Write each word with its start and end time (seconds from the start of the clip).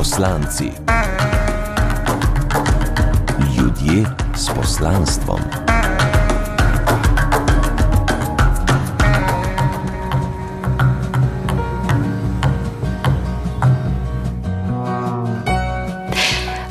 poslanci. 0.00 0.72
Ljudje 3.56 4.04
s 4.36 4.48
poslanstvom. 4.48 5.69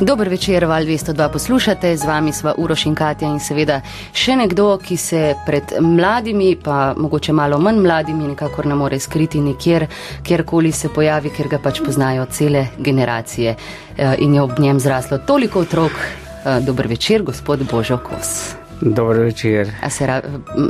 Dober 0.02 0.30
večer, 0.30 0.66
Val 0.66 0.84
202 0.84 1.32
poslušate, 1.32 1.98
z 1.98 2.06
vami 2.06 2.32
sva 2.34 2.54
Uroš 2.58 2.86
in 2.86 2.94
Katja 2.96 3.28
in 3.28 3.40
seveda 3.44 3.82
še 4.16 4.38
nekdo, 4.40 4.78
ki 4.80 4.96
se 4.98 5.34
pred 5.46 5.74
mladimi, 5.84 6.54
pa 6.56 6.94
mogoče 6.96 7.36
malo 7.36 7.60
manj 7.60 7.82
mladimi, 7.84 8.30
nekakor 8.32 8.70
ne 8.72 8.78
more 8.80 9.00
skriti 9.00 9.42
nikjer, 9.44 9.90
kjerkoli 10.24 10.72
se 10.72 10.88
pojavi, 10.96 11.34
ker 11.36 11.52
ga 11.52 11.60
pač 11.60 11.84
poznajo 11.84 12.26
cele 12.32 12.70
generacije 12.80 13.56
eh, 13.58 14.16
in 14.24 14.40
je 14.40 14.42
ob 14.42 14.56
njem 14.60 14.80
zraslo 14.80 15.20
toliko 15.28 15.68
otrok. 15.68 15.92
Eh, 15.92 16.62
dober 16.64 16.88
večer, 16.88 17.28
gospod 17.28 17.68
Božo 17.68 18.00
Kos. 18.00 18.56
Dober 18.82 19.20
večer. 19.20 19.76
A 19.84 19.90
se 19.90 20.08
ra 20.08 20.22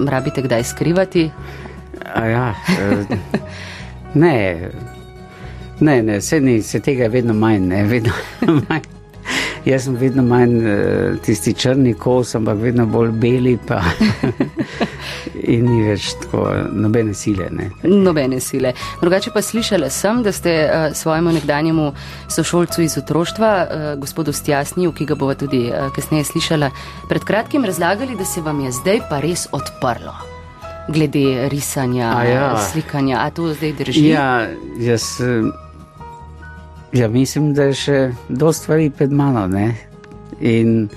rabite 0.10 0.42
kdaj 0.42 0.64
skrivati? 0.74 1.30
A 2.16 2.26
ja, 2.26 2.54
eh, 2.82 3.18
ne, 4.26 4.70
ne, 5.80 6.02
ne, 6.04 6.22
se, 6.22 6.42
ni, 6.42 6.62
se 6.62 6.80
tega 6.80 7.04
je 7.04 7.10
vedno 7.10 7.34
manj, 7.34 7.68
ne, 7.68 7.84
vedno 7.84 8.14
manj. 8.70 8.99
Jaz 9.66 9.84
sem 9.88 9.96
vedno 10.00 10.24
manj 10.24 10.58
uh, 10.64 11.20
tisti 11.26 11.54
črni 11.54 11.94
kos, 11.94 12.36
ampak 12.36 12.58
vedno 12.62 12.86
bolj 12.86 13.12
beli. 13.12 13.58
in 15.50 15.66
ni 15.66 15.84
več 15.84 16.14
tako 16.24 16.46
nobene 16.76 17.14
sile. 17.18 17.50
Ne. 17.54 17.70
Nobene 17.84 18.40
sile. 18.44 18.74
Drugače 19.02 19.34
pa 19.34 19.42
slišala 19.46 19.90
sem, 19.94 20.24
da 20.26 20.34
ste 20.36 20.56
uh, 20.66 20.88
svojemu 20.96 21.34
nekdanjemu 21.40 21.92
sošolcu 22.32 22.84
iz 22.86 22.98
otroštva, 23.02 23.52
uh, 23.60 23.88
gospodu 24.02 24.34
Stjasniju, 24.36 24.94
ki 24.96 25.10
ga 25.10 25.20
bova 25.20 25.36
tudi 25.40 25.66
uh, 25.70 25.90
kasneje 25.96 26.30
slišala, 26.32 26.72
pred 27.10 27.26
kratkim 27.26 27.66
razlagali, 27.66 28.18
da 28.20 28.26
se 28.26 28.44
vam 28.46 28.62
je 28.66 28.74
zdaj 28.82 29.06
pa 29.10 29.22
res 29.24 29.48
odprlo. 29.52 30.16
Glede 30.90 31.50
risanja, 31.52 32.14
ja. 32.26 32.46
slikanja, 32.72 33.20
a 33.22 33.30
to 33.30 33.52
zdaj 33.54 33.76
drži? 33.82 34.08
Ja, 34.10 34.48
jaz. 34.82 35.18
Uh, 35.22 35.69
Ja, 36.94 37.08
mislim, 37.08 37.54
da 37.54 37.70
je 37.70 37.74
še 37.74 37.98
dosta 38.30 38.64
stvari 38.64 38.90
pred 38.90 39.12
mano. 39.12 39.46
Ne? 39.48 39.76
In 40.42 40.90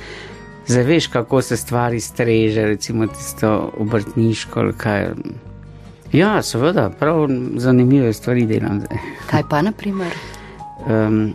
zdaj 0.67 0.85
veš, 0.89 1.07
kako 1.12 1.43
se 1.43 1.57
stvari 1.57 2.01
streže, 2.01 2.67
recimo 2.67 3.07
tisto 3.07 3.73
obrtniško. 3.79 4.70
Ja, 6.13 6.43
seveda, 6.43 6.91
prav 6.91 7.27
zanimive 7.57 8.13
stvari 8.13 8.47
delam 8.47 8.81
zdaj. 8.81 8.98
Kaj 9.31 9.45
pa, 9.51 9.63
na 9.63 9.73
primer? 9.73 10.17
Um, 10.87 11.35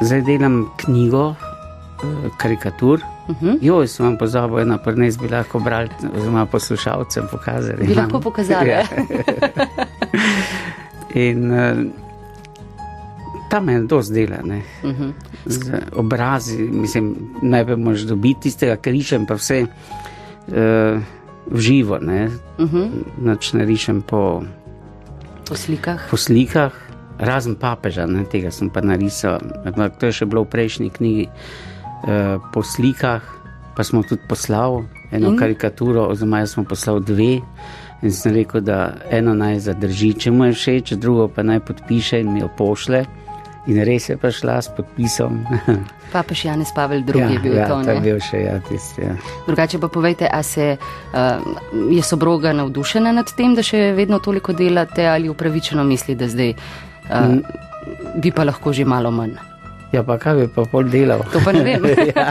zdaj 0.00 0.22
delam 0.28 0.66
knjigo, 0.84 1.30
uh, 1.32 2.28
karikatur. 2.36 3.00
Uh 3.28 3.36
mhm. 3.36 3.46
-huh. 3.46 3.58
Jo, 3.62 3.86
sem 3.86 4.06
vam 4.06 4.18
pozabil, 4.18 4.58
ena 4.58 4.78
prnes 4.78 5.18
bi 5.18 5.28
lahko 5.28 5.58
brali, 5.58 5.88
oziroma 6.16 6.46
poslušalcem 6.46 7.28
pokazali. 7.30 7.86
Bi 7.86 7.94
lahko 7.94 8.20
pokazali. 8.20 8.68
Ja. 8.70 8.82
In 11.28 11.52
uh, 11.52 12.11
tam 13.52 13.68
je 13.68 13.80
dosti 13.84 14.14
dela. 14.14 14.38
Uh 14.40 14.90
mhm. 14.90 15.02
-huh. 15.02 15.12
Z 15.46 15.72
obrazi, 15.92 16.58
mislim, 16.58 17.16
najprej 17.42 17.76
moraš 17.76 18.00
dobiti 18.00 18.40
tistega 18.40 18.76
križem, 18.76 19.26
pa 19.26 19.34
vse 19.34 19.62
uh, 19.62 20.54
v 21.50 21.60
živo. 21.60 21.98
Ne? 21.98 22.30
Uh 22.58 22.64
mhm. 22.64 22.76
-huh. 22.76 22.88
Noč 23.18 23.52
ne 23.52 23.64
rišem 23.64 24.02
po, 24.02 24.42
po 25.48 25.54
slikah. 25.54 26.00
Po 26.10 26.16
slikah. 26.16 26.72
Razen 27.18 27.54
papeža, 27.54 28.06
ne, 28.06 28.24
tega 28.24 28.50
sem 28.50 28.70
pa 28.70 28.80
narisal. 28.80 29.38
To 29.98 30.06
je 30.06 30.12
še 30.12 30.26
bilo 30.26 30.42
v 30.42 30.48
prejšnji 30.48 30.90
knjigi. 30.90 31.28
E, 31.28 32.38
po 32.52 32.62
slikah 32.62 33.22
pa 33.76 33.84
smo 33.84 34.02
tudi 34.02 34.22
poslali 34.28 34.84
eno 35.12 35.28
In? 35.28 35.38
karikaturo, 35.38 36.08
oziroma 36.08 36.38
jaz 36.38 36.54
sem 36.54 36.64
poslal 36.64 37.00
dve. 37.00 37.40
In 38.02 38.12
sem 38.12 38.34
rekel, 38.34 38.60
da 38.60 38.94
eno 39.10 39.34
naj 39.34 39.58
zadrži, 39.58 40.14
če 40.14 40.30
mu 40.30 40.44
je 40.44 40.52
všeč, 40.52 40.92
drugo 40.92 41.28
pa 41.28 41.42
naj 41.42 41.60
podpiše 41.60 42.20
in 42.20 42.32
mi 42.32 42.40
jo 42.40 42.48
pošle. 42.58 43.04
In 43.70 43.78
res 43.86 44.08
je 44.10 44.16
prišla 44.18 44.58
s 44.58 44.72
podpisom. 44.74 45.44
Papež 46.10 46.44
Janes 46.50 46.72
Pavel 46.74 47.04
II 47.06 47.20
ja, 47.20 47.28
je 47.30 47.38
bil 47.38 47.54
ja, 47.54 47.68
to. 47.70 47.78
Ja, 47.86 48.00
bil 48.02 48.18
še 48.18 48.40
ja, 48.42 48.56
tisti. 48.66 49.04
Ja. 49.06 49.14
Drugače 49.46 49.78
pa 49.78 49.86
povejte, 49.86 50.26
a 50.26 50.42
se 50.42 50.74
uh, 50.74 51.38
je 51.94 52.02
sobroga 52.02 52.50
navdušena 52.58 53.14
nad 53.14 53.30
tem, 53.38 53.54
da 53.54 53.62
še 53.62 53.92
vedno 53.94 54.18
toliko 54.18 54.50
delate 54.50 55.06
ali 55.06 55.30
upravičeno 55.30 55.84
misli, 55.86 56.18
da 56.18 56.26
zdaj 56.26 56.56
uh, 56.56 57.14
mm. 57.22 58.18
bi 58.18 58.34
pa 58.34 58.42
lahko 58.48 58.74
že 58.74 58.82
malo 58.84 59.14
manj. 59.14 59.38
Ja, 59.92 60.00
pa 60.02 60.16
kaj 60.18 60.40
bi 60.40 60.46
pa 60.48 60.64
pol 60.66 60.88
delal? 60.88 61.22
To 61.30 61.40
pa 61.44 61.52
ne 61.54 61.62
vem. 61.62 61.84
ja. 62.16 62.26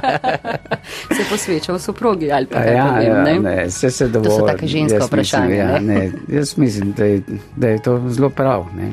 Se 1.13 1.23
posvečal 1.29 1.79
soprogi 1.79 2.31
ali 2.33 2.49
pa 2.49 2.65
ja, 2.65 2.89
vem, 2.97 3.07
ja, 3.07 3.21
ne? 3.23 3.37
ne, 3.39 3.55
vse 3.69 3.91
se 3.93 4.09
dovolj. 4.09 4.33
To 4.33 4.41
so 4.41 4.49
take 4.49 4.67
ženske 4.67 4.99
vprašanja. 5.05 5.79
Ja, 5.79 6.03
jaz 6.27 6.57
mislim, 6.57 6.91
da 6.97 7.07
je, 7.07 7.23
da 7.55 7.71
je 7.71 7.81
to 7.85 7.95
zelo 8.09 8.29
prav. 8.33 8.67
Ne? 8.75 8.91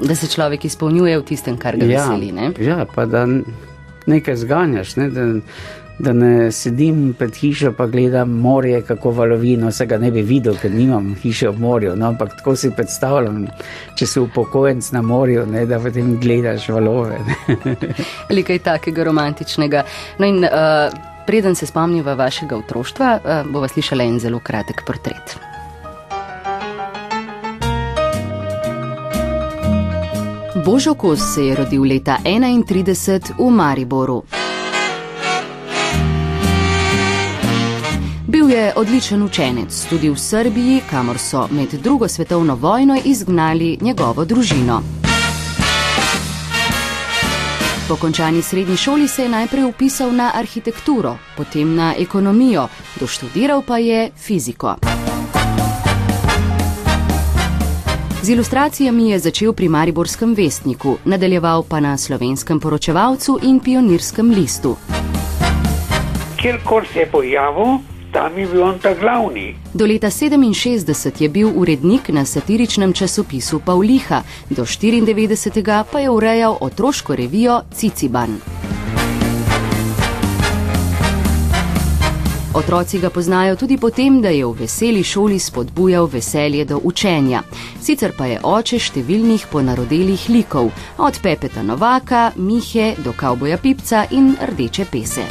Da 0.00 0.14
se 0.14 0.26
človek 0.26 0.64
izpolnjuje 0.64 1.18
v 1.18 1.24
tistem, 1.24 1.58
kar 1.60 1.76
ga 1.76 1.84
ja, 1.84 2.06
veseli. 2.06 2.32
Ne? 2.32 2.52
Ja, 2.58 2.86
pa 2.94 3.04
da 3.06 3.26
nekaj 4.06 4.36
zganjaš, 4.36 4.96
ne? 4.96 5.08
da, 5.10 5.26
da 5.98 6.12
ne 6.12 6.52
sedim 6.52 7.14
pred 7.18 7.36
hišo 7.36 7.74
in 7.78 7.90
gledam 7.90 8.30
morje, 8.30 8.82
kako 8.82 9.10
valovino, 9.10 9.72
se 9.72 9.86
ga 9.86 9.98
ne 9.98 10.10
bi 10.10 10.22
videl, 10.22 10.56
ker 10.56 10.72
nimam 10.72 11.14
hiše 11.22 11.48
ob 11.48 11.58
morju. 11.58 11.96
No? 11.96 12.08
Ampak 12.08 12.36
tako 12.38 12.56
si 12.56 12.70
predstavljam, 12.70 13.46
če 13.98 14.06
si 14.06 14.20
upokojenc 14.20 14.90
na 14.92 15.02
morju, 15.02 15.46
ne? 15.46 15.66
da 15.66 15.80
potem 15.80 16.16
gledaš 16.20 16.68
valove. 16.68 17.20
Ali 18.30 18.42
kaj 18.42 18.58
takega 18.58 19.04
romantičnega. 19.04 19.84
No 20.18 20.26
in, 20.26 20.44
uh, 20.44 20.88
preden 21.26 21.54
se 21.54 21.66
spomniva 21.66 22.14
vašega 22.14 22.56
otroštva, 22.56 23.12
uh, 23.20 23.52
bova 23.52 23.68
slišala 23.68 24.08
en 24.08 24.18
zelo 24.18 24.40
kratek 24.40 24.84
portret. 24.86 25.49
Božo 30.64 30.94
Kos 30.94 31.34
se 31.34 31.46
je 31.46 31.54
rodil 31.54 31.82
leta 31.82 32.18
1931 32.24 33.32
v 33.38 33.50
Mariboru. 33.50 34.22
Bil 38.26 38.50
je 38.50 38.72
odličen 38.76 39.22
učenec 39.22 39.86
tudi 39.90 40.10
v 40.10 40.18
Srbiji, 40.18 40.80
kamor 40.90 41.18
so 41.18 41.48
med 41.50 41.68
drugo 41.82 42.08
svetovno 42.08 42.54
vojno 42.54 42.98
izgnali 43.04 43.78
njegovo 43.80 44.24
družino. 44.24 44.82
Po 47.88 47.96
končani 47.96 48.42
srednji 48.42 48.76
šoli 48.76 49.08
se 49.08 49.22
je 49.22 49.28
najprej 49.28 49.64
upisal 49.64 50.12
na 50.12 50.30
arhitekturo, 50.34 51.16
potem 51.36 51.74
na 51.74 51.94
ekonomijo, 51.98 52.68
doštudiral 53.00 53.62
pa 53.66 53.78
je 53.78 54.10
fiziko. 54.16 54.76
Z 58.22 58.28
ilustracijami 58.28 59.10
je 59.10 59.18
začel 59.18 59.52
pri 59.56 59.68
Mariborskem 59.68 60.34
vestniku, 60.36 60.98
nadaljeval 61.04 61.64
pa 61.64 61.80
na 61.80 61.96
slovenskem 61.96 62.60
poročevalcu 62.60 63.38
in 63.42 63.60
pionirskem 63.60 64.30
listu. 64.30 64.76
Kjerkor 66.36 66.84
se 66.92 66.98
je 66.98 67.06
pojavil, 67.06 67.80
tam 68.12 68.38
je 68.38 68.46
bil 68.46 68.62
on 68.62 68.78
ta 68.78 68.92
glavni. 68.94 69.56
Do 69.72 69.86
leta 69.86 70.10
67 70.10 71.22
je 71.22 71.28
bil 71.28 71.48
urednik 71.56 72.08
na 72.08 72.24
satiričnem 72.24 72.92
časopisu 72.92 73.60
Pavliha, 73.64 74.22
do 74.50 74.62
94. 74.62 75.84
pa 75.92 75.98
je 75.98 76.10
urejal 76.10 76.58
otroško 76.60 77.16
revijo 77.16 77.62
Ciciban. 77.72 78.59
Otroci 82.54 82.98
ga 82.98 83.10
poznajo 83.10 83.56
tudi 83.56 83.78
potem, 83.78 84.20
da 84.22 84.28
je 84.28 84.46
v 84.46 84.52
veseli 84.52 85.04
šoli 85.04 85.38
spodbujal 85.38 86.06
veselje 86.06 86.64
do 86.64 86.80
učenja. 86.82 87.42
Sicer 87.80 88.10
pa 88.18 88.26
je 88.26 88.40
oče 88.42 88.78
številnih 88.78 89.44
ponarodelih 89.52 90.24
likov, 90.28 90.72
od 90.98 91.20
Pepeta 91.22 91.62
Novaka, 91.62 92.32
Mihe 92.36 92.96
do 93.04 93.12
Kauboja 93.14 93.58
Pipca 93.58 94.02
in 94.10 94.34
Rdeče 94.34 94.84
pese. 94.90 95.28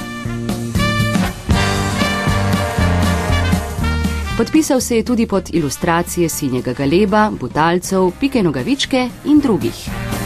Podpisal 4.38 4.80
se 4.80 4.96
je 4.96 5.04
tudi 5.04 5.28
pod 5.28 5.50
ilustracije 5.52 6.30
Sinjega 6.30 6.74
Galeba, 6.74 7.32
Butalcev, 7.32 8.14
Pike 8.20 8.44
Nogavičke 8.44 9.10
in 9.26 9.44
drugih. 9.44 10.19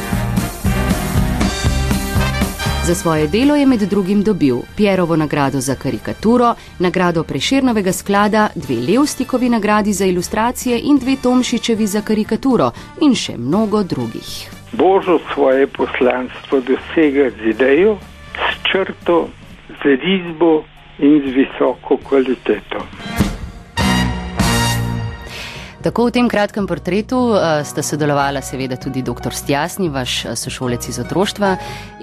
Za 2.87 2.95
svoje 2.95 3.27
delo 3.27 3.55
je 3.55 3.65
med 3.65 3.79
drugim 3.79 4.23
dobil 4.23 4.57
Pierovo 4.77 5.15
nagrado 5.15 5.59
za 5.59 5.75
karikaturo, 5.75 6.55
nagrado 6.79 7.23
Preširnovega 7.23 7.91
sklada, 7.91 8.49
dve 8.55 8.75
Levstikovi 8.75 9.49
nagradi 9.49 9.93
za 9.93 10.05
ilustracije 10.05 10.79
in 10.83 10.97
dve 10.97 11.15
Tomšičevi 11.23 11.87
za 11.87 12.01
karikaturo 12.01 12.71
in 13.01 13.15
še 13.15 13.37
mnogo 13.37 13.83
drugih. 13.83 14.49
Božo 14.71 15.19
svoje 15.33 15.67
poslanstvo 15.67 16.59
dosega 16.59 17.29
z 17.29 17.49
idejo, 17.55 17.97
s 18.35 18.71
črto, 18.71 19.29
z 19.79 19.95
risbo 20.03 20.63
in 20.99 21.21
z 21.23 21.35
visoko 21.39 21.97
kvaliteto. 21.97 22.83
Tako 25.83 26.05
v 26.07 26.11
tem 26.15 26.27
kratkem 26.31 26.63
portretu 26.63 27.17
uh, 27.35 27.59
sta 27.67 27.83
sodelovala 27.83 28.39
seveda 28.39 28.77
tudi 28.79 29.01
dr. 29.03 29.35
Stjasni, 29.35 29.89
vaš 29.91 30.13
uh, 30.23 30.31
sošolec 30.39 30.87
iz 30.87 30.99
otroštva 31.03 31.57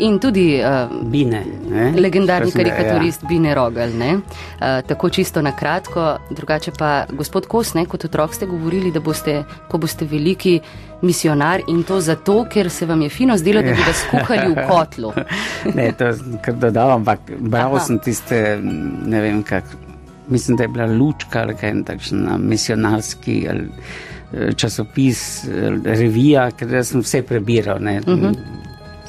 in 0.05 0.19
tudi 0.21 0.61
uh, 0.61 0.93
Bine, 1.09 1.41
ne? 1.71 1.87
legendarni 1.97 2.53
Kasneje, 2.53 2.69
karikaturist 2.69 3.25
ja. 3.25 3.29
Bine 3.33 3.57
Rogel. 3.57 3.97
Uh, 3.97 4.85
tako 4.85 5.09
čisto 5.09 5.41
na 5.43 5.55
kratko, 5.57 6.19
drugače 6.29 6.77
pa 6.77 7.07
gospod 7.09 7.49
Kos, 7.49 7.73
ne, 7.75 7.87
kot 7.89 8.05
otrok 8.05 8.37
ste 8.37 8.47
govorili, 8.47 8.93
da 8.93 9.01
boste, 9.01 9.41
ko 9.73 9.81
boste 9.81 10.05
veliki 10.05 10.59
misionar 11.01 11.65
in 11.73 11.81
to 11.83 12.03
zato, 12.05 12.45
ker 12.53 12.69
se 12.71 12.87
vam 12.87 13.01
je 13.03 13.09
fino 13.09 13.37
zdelo, 13.41 13.63
da 13.65 13.73
bi 13.73 13.87
vas 13.87 14.05
kuhali 14.11 14.53
v 14.53 14.67
kotlu. 14.69 15.13
ne, 15.77 15.93
to 15.97 16.13
kar 16.45 16.61
dodal, 16.61 16.99
ampak 17.01 17.33
bral 17.41 17.81
sem 17.81 17.97
tiste, 17.99 18.61
ne 18.61 19.25
vem 19.25 19.41
kako 19.43 19.90
mislim, 20.31 20.57
da 20.57 20.65
je 20.65 20.69
bila 20.69 20.87
lučka 20.87 21.43
ali 21.43 21.55
kaj 21.57 21.75
takšen 21.85 22.29
misionarski 22.39 23.47
ali, 23.51 23.67
eh, 24.33 24.53
časopis, 24.53 25.45
revija, 25.85 26.51
ker 26.51 26.85
sem 26.85 27.01
vse 27.01 27.23
prebiral, 27.23 27.77
uh 27.77 27.83
mhm. 27.83 28.25
-huh. 28.25 28.37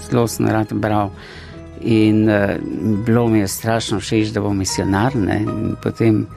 zelo 0.10 0.28
sem 0.28 0.48
rad 0.48 0.74
bral. 0.74 1.12
In 1.84 2.30
uh, 2.30 2.36
bilo 3.06 3.28
mi 3.28 3.40
je 3.40 3.48
strašno 3.48 4.00
všeč, 4.00 4.28
da 4.28 4.42
bom 4.42 4.58
misionar. 4.58 5.16
Ne? 5.16 5.40
In 5.42 5.76
potem 5.84 6.28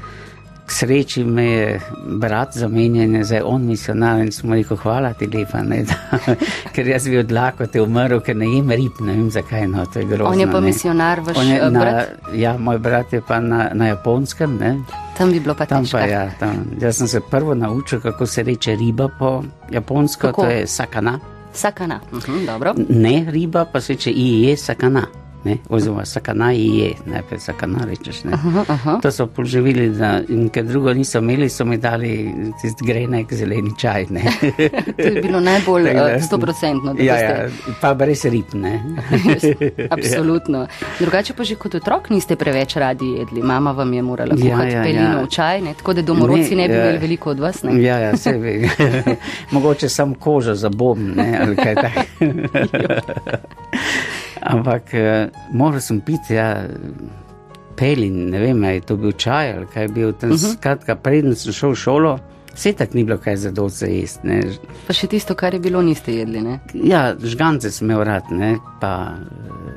k 0.67 0.73
sreči 0.73 1.25
me 1.25 1.45
je 1.45 1.81
brat 2.07 2.57
zamenjen, 2.57 3.25
zdaj 3.25 3.41
on 3.45 3.67
misionar 3.67 4.21
in 4.21 4.33
smo 4.33 4.55
rekel, 4.55 4.77
hvala 4.77 5.13
ti 5.13 5.27
lepa, 5.27 5.63
ne, 5.63 5.83
da, 5.85 6.19
ker 6.75 6.89
jaz 6.89 7.09
bi 7.09 7.19
odlako 7.19 7.67
te 7.67 7.83
umrl, 7.83 8.21
ker 8.25 8.37
ne 8.37 8.49
jem 8.49 8.71
rib, 8.71 9.01
ne 9.01 9.13
vem 9.13 9.31
zakaj, 9.31 9.67
no, 9.69 9.85
to 9.87 9.99
je 9.99 10.05
grozno. 10.09 10.33
On 10.33 10.41
je 10.41 10.47
pa 10.47 10.61
ne. 10.61 10.67
misionar, 10.67 11.21
vaš 11.21 11.37
je 11.45 11.59
eh? 11.59 12.07
Ja, 12.41 12.57
moj 12.59 12.79
brat 12.79 13.13
je 13.13 13.21
pa 13.21 13.41
na, 13.41 13.69
na 13.75 13.91
japonskem, 13.93 14.57
ne. 14.61 14.77
Tam 15.19 15.33
bi 15.33 15.41
bilo 15.41 15.55
pa 15.55 15.67
tam 15.67 15.85
težko. 15.85 15.99
Pa, 15.99 16.07
ja, 16.07 16.31
tam. 16.41 16.65
Jaz 16.81 16.97
sem 16.97 17.09
se 17.09 17.21
prvo 17.31 17.55
naučil, 17.55 18.01
kako 18.01 18.27
se 18.27 18.43
reče 18.43 18.77
riba 18.77 19.09
po 19.19 19.43
japonsko, 19.71 20.27
kako? 20.29 20.43
to 20.43 20.49
je 20.51 20.67
sakana. 20.67 21.19
Sakana, 21.53 22.01
mhm, 22.13 22.47
dobro. 22.47 22.75
Ne 22.89 23.27
riba, 23.29 23.65
pa 23.73 23.81
se 23.81 23.93
reče 23.93 24.11
ije 24.11 24.57
sakana 24.57 25.07
ne, 25.45 25.57
oziroma 25.69 26.05
sakanaji 26.05 26.79
je, 26.79 26.91
najprej 27.07 27.41
sakana 27.41 27.85
rečeš. 27.85 28.23
Aha, 28.33 28.65
aha. 28.69 28.99
To 29.03 29.13
so 29.13 29.27
poživili, 29.27 29.89
da, 29.91 30.21
in 30.29 30.49
ker 30.49 30.65
drugo 30.65 30.95
niso 30.95 31.19
imeli, 31.19 31.49
so 31.49 31.65
mi 31.65 31.77
dali 31.77 32.35
tisti 32.63 32.87
grenek 32.87 33.35
zeleni 33.35 33.73
čaj. 33.79 34.07
to 34.97 35.03
je 35.03 35.23
bilo 35.23 35.41
najbolj 35.41 35.89
eh, 35.89 36.21
stoprocentno. 36.23 36.95
Ja, 36.99 37.19
ja, 37.19 37.49
pa 37.81 37.95
brez 37.95 38.25
rib. 38.25 38.45
Absolutno. 39.97 40.67
Drugače 41.01 41.33
pa 41.35 41.45
že 41.45 41.57
kot 41.57 41.75
otrok 41.75 42.11
niste 42.11 42.37
preveč 42.37 42.77
radi 42.77 43.07
jedli. 43.19 43.43
Mama 43.43 43.73
vam 43.73 43.93
je 43.93 44.03
morala 44.03 44.37
kuhati 44.37 44.73
ja, 44.73 44.79
ja, 44.79 44.83
pelino 44.83 45.19
ja. 45.19 45.23
v 45.25 45.29
čaj, 45.29 45.61
ne? 45.61 45.75
tako 45.75 45.93
da 45.93 46.03
domorodci 46.03 46.57
ne, 46.57 46.69
ne 46.69 46.69
bi 46.69 46.75
imeli 46.75 46.99
veliko 46.99 47.31
od 47.31 47.41
vas. 47.41 47.63
Ne? 47.63 47.83
Ja, 47.83 47.99
ja, 47.99 48.17
se 48.17 48.33
ve. 48.33 48.69
Mogoče 49.55 49.89
sam 49.89 50.15
kožo 50.15 50.55
za 50.55 50.69
bom, 50.69 51.13
ne. 51.17 51.57
Ampak 54.45 54.93
uh, 54.93 55.33
moral 55.53 55.81
sem 55.81 56.01
piti, 56.05 56.35
ja, 56.37 56.67
pelin, 57.77 58.31
ne 58.31 58.41
vem, 58.41 58.65
je 58.65 58.81
to 58.81 58.97
bil 59.01 59.13
čaj 59.13 59.53
ali 59.57 59.67
kaj 59.73 59.89
bil 59.89 60.13
tam. 60.13 60.31
Uh 60.31 60.37
mhm. 60.37 60.45
-huh. 60.45 60.57
Skratka, 60.57 60.97
preden 60.97 61.35
sem 61.35 61.53
šel 61.53 61.71
v 61.71 61.77
šolo, 61.77 62.19
vse 62.55 62.73
tak 62.73 62.95
ni 62.95 63.05
bilo 63.05 63.19
kaj 63.19 63.37
za 63.37 63.53
za 63.69 63.87
jesti. 63.87 64.27
Ne. 64.27 64.43
Pa 64.87 64.93
še 64.93 65.07
tisto, 65.07 65.35
kar 65.35 65.55
je 65.55 65.61
bilo, 65.61 65.83
niste 65.83 66.13
jedli, 66.13 66.41
ne? 66.41 66.61
Ja, 66.75 67.17
žgance 67.19 67.71
sem 67.71 67.91
imel 67.91 68.05
rad, 68.05 68.31
ne, 68.31 68.59
pa 68.81 69.17
uh, 69.17 69.73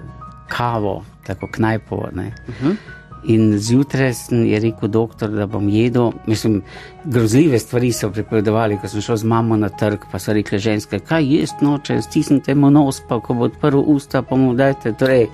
kavo, 0.48 1.04
tako 1.28 1.48
knajpovo, 1.48 2.10
ne. 2.14 2.32
Uh 2.48 2.56
mhm. 2.56 2.72
-huh. 2.72 2.76
In 3.24 3.58
zjutraj 3.60 4.14
je 4.30 4.60
rekel 4.60 4.90
doktor, 4.90 5.30
da 5.30 5.46
bom 5.46 5.70
jedel. 5.70 6.12
Mislim, 6.26 6.62
grozljive 7.04 7.60
stvari 7.60 7.92
so 7.92 8.10
pripovedovali, 8.12 8.78
ko 8.82 8.88
sem 8.88 9.02
šel 9.02 9.18
z 9.18 9.24
mamo 9.28 9.58
na 9.58 9.70
trg, 9.70 10.06
pa 10.12 10.20
so 10.20 10.34
rekli 10.34 10.60
ženske, 10.60 11.00
kaj 11.00 11.26
jesti 11.26 11.66
noče, 11.66 12.02
stisnite 12.02 12.56
mu 12.56 12.70
nos, 12.70 13.02
pa 13.10 13.20
ko 13.20 13.34
bo 13.34 13.50
odprl 13.50 13.82
usta, 13.86 14.22
pa 14.22 14.36
mu 14.36 14.54
dajte, 14.54 14.94
torej 14.94 15.28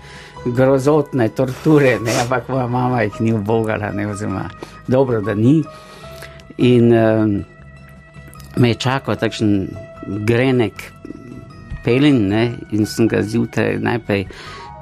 grozotne 0.46 1.30
torture, 1.30 1.98
ne, 2.00 2.16
ampak 2.22 2.50
moja 2.50 2.68
mama 2.68 3.04
jih 3.04 3.22
ni 3.22 3.34
obogala, 3.34 3.92
ne, 3.92 4.08
oziroma 4.08 4.50
dobro, 4.88 5.22
da 5.22 5.36
ni. 5.36 5.64
In 6.58 6.94
um, 6.94 7.44
me 8.58 8.70
je 8.70 8.76
čakal 8.76 9.16
takšen 9.16 9.70
grenek 10.28 10.92
pelin, 11.86 12.28
ne, 12.28 12.44
in 12.72 12.86
sem 12.86 13.08
ga 13.08 13.22
zjutraj 13.22 13.78
najprej 13.80 14.28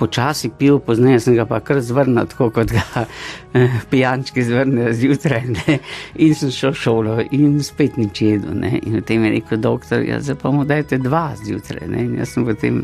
počasi 0.01 0.49
pil, 0.57 0.79
pozneje 0.81 1.21
sem 1.21 1.37
ga 1.37 1.45
pa 1.45 1.61
kar 1.61 1.81
zvrnil, 1.85 2.25
tako 2.33 2.49
kot 2.55 2.73
ga 2.73 3.05
eh, 3.53 3.79
pijančki 3.91 4.43
zvrnejo 4.47 4.93
zjutraj. 4.97 5.47
Ne? 5.53 5.79
In 6.25 6.35
sem 6.37 6.53
šel 6.55 6.73
v 6.73 6.81
šolo 6.81 7.17
in 7.37 7.59
spet 7.65 8.01
nič 8.01 8.23
jedel. 8.25 8.57
Ne? 8.65 8.79
In 8.81 8.99
v 8.99 9.05
tem 9.05 9.25
je 9.27 9.35
rekel 9.37 9.61
doktor, 9.61 10.05
ja, 10.05 10.21
zdaj 10.23 10.39
pa 10.41 10.53
mu 10.53 10.65
dajte 10.65 11.01
dva 11.01 11.31
zjutraj. 11.43 11.85
Ne? 11.91 12.07
In 12.09 12.21
jaz 12.21 12.33
sem 12.33 12.47
potem 12.47 12.81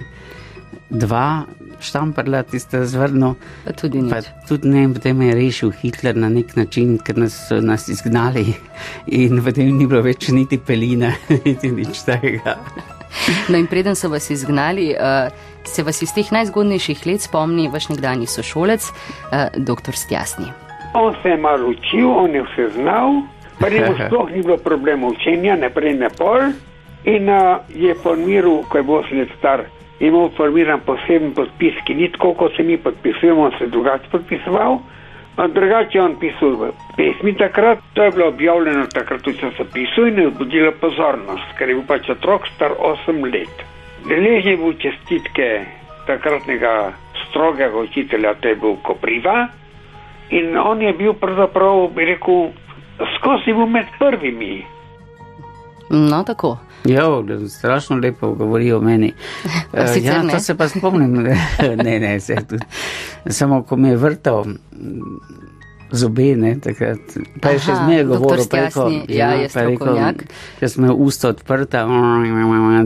dva 0.90 1.46
štamprla, 1.80 2.44
tiste 2.44 2.86
zvrno. 2.86 3.36
Pa 3.66 3.74
tudi 3.78 4.02
ne. 4.02 4.22
Tudi 4.48 4.70
ne, 4.70 4.86
potem 4.94 5.22
je 5.22 5.36
rešil 5.36 5.72
Hitler 5.82 6.18
na 6.18 6.30
nek 6.30 6.56
način, 6.56 6.98
ker 6.98 7.18
nas 7.18 7.36
so 7.48 7.60
nas 7.62 7.88
izgnali 7.90 8.54
in 9.08 9.42
potem 9.44 9.74
ni 9.78 9.88
bilo 9.88 10.02
več 10.06 10.30
niti 10.34 10.58
peline, 10.58 11.14
niti 11.46 11.72
nič 11.72 12.06
takega. 12.08 12.58
No, 13.50 13.58
in 13.58 13.68
preden 13.68 13.96
so 13.96 14.10
vas 14.12 14.30
izgnali, 14.34 14.92
uh, 14.94 15.30
se 15.68 15.84
vas 15.84 16.02
iz 16.02 16.14
teh 16.16 16.32
najzgodnejših 16.32 17.06
let 17.08 17.22
spomni 17.22 17.70
vaš 17.74 17.90
nekdani 17.90 18.28
sošolec, 18.28 18.90
uh, 18.90 19.48
dr. 19.56 19.94
Stjasni. 19.94 20.48
On 20.94 21.16
se 21.22 21.30
je 21.30 21.38
malo 21.38 21.70
učil, 21.70 22.10
on 22.10 22.36
je 22.36 22.44
vse 22.44 22.70
znal, 22.76 23.22
prej 23.60 23.86
mu 23.86 23.96
sploh 24.08 24.32
ni 24.32 24.42
bilo 24.42 24.58
problema 24.58 25.08
učenja, 25.08 25.56
ne 25.56 25.70
prej 25.70 25.94
ne 25.94 26.10
pol. 26.10 26.52
In 27.06 27.30
uh, 27.30 27.64
je 27.70 27.94
formiral, 28.04 28.64
ko 28.70 28.78
je 28.78 28.84
bil 28.84 29.04
svet 29.10 29.30
star, 29.38 29.64
imel 30.00 30.30
formiran 30.38 30.82
poseben 30.86 31.34
podpis, 31.38 31.78
ki 31.86 31.96
ni 31.96 32.12
tako, 32.12 32.34
kot 32.34 32.56
se 32.58 32.64
mi 32.64 32.78
podpisujemo, 32.78 33.42
on 33.42 33.52
se 33.58 33.64
je 33.64 33.74
drugače 33.76 34.12
podpisoval. 34.12 34.80
Drugače 35.38 35.98
je 35.98 36.04
on 36.04 36.16
pisal 36.20 36.56
v 36.58 36.72
pesmi 36.98 37.36
takrat, 37.38 37.80
to 37.94 38.04
je 38.04 38.12
bilo 38.12 38.28
objavljeno 38.28 38.88
takrat 38.94 39.28
v 39.28 39.38
časopisu 39.38 40.08
in 40.08 40.20
je 40.20 40.28
vzbudilo 40.28 40.72
pozornost, 40.82 41.54
ker 41.58 41.70
je 41.70 41.76
bil 41.78 41.86
pač 41.88 42.10
otrok 42.10 42.48
star 42.56 42.74
8 42.74 43.22
let. 43.34 43.77
Deležen 44.06 44.52
je 44.52 44.58
bil 44.58 44.74
čestitke 44.82 45.66
takratnega 46.08 46.94
strogega 47.30 47.78
učitelja, 47.78 48.34
to 48.42 48.48
je 48.48 48.56
bil 48.56 48.76
Kopriva 48.84 49.48
in 50.30 50.58
on 50.58 50.82
je 50.82 50.94
bil 50.94 51.14
pravzaprav, 51.14 51.88
bi 51.96 52.06
rekel, 52.06 52.50
skozi 53.18 53.54
bil 53.54 53.68
med 53.68 53.86
prvimi. 54.00 54.66
No, 55.90 56.24
tako. 56.24 56.58
Ja, 56.86 57.04
strašno 57.50 57.98
lepo 57.98 58.32
govori 58.32 58.72
o 58.72 58.82
meni. 58.82 59.14
Uh, 59.74 60.04
ja, 60.04 60.22
to 60.32 60.40
se 60.40 60.58
pa 60.58 60.68
spomnim. 60.68 61.14
ne, 61.84 62.00
ne, 62.00 62.20
se 62.20 62.36
tudi. 62.50 62.66
Samo 63.30 63.64
ko 63.64 63.76
me 63.76 63.90
je 63.90 63.96
vrtal 63.96 64.46
zobe, 65.92 66.36
ne, 66.36 66.54
takrat. 66.64 67.16
Pa 67.42 67.54
je 67.56 67.64
še 67.64 67.76
zmeraj 67.80 68.06
govoril 68.10 68.48
preko. 68.52 68.88
Ja, 69.08 69.32
ja, 69.32 69.42
je 69.42 69.50
strokovnjak. 69.54 70.24
Jaz 70.62 70.76
sem 70.76 70.86
imel 70.86 71.04
usta 71.08 71.32
odprta, 71.34 71.84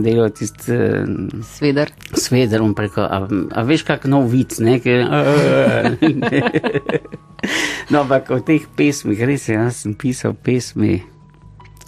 delal 0.04 0.32
tist. 0.36 0.66
Sveder. 1.54 1.92
Sveder, 2.14 2.64
on 2.64 2.74
preko. 2.78 3.06
A, 3.06 3.22
a 3.28 3.66
veš, 3.66 3.86
kak 3.88 4.08
nov 4.10 4.30
vic, 4.32 4.58
ne? 4.66 4.78
no, 7.90 8.02
ampak 8.04 8.30
o 8.34 8.42
teh 8.44 8.66
pesmih, 8.76 9.26
res, 9.26 9.48
jaz 9.50 9.82
sem 9.84 9.96
pisal 9.98 10.36
pesmi 10.38 11.00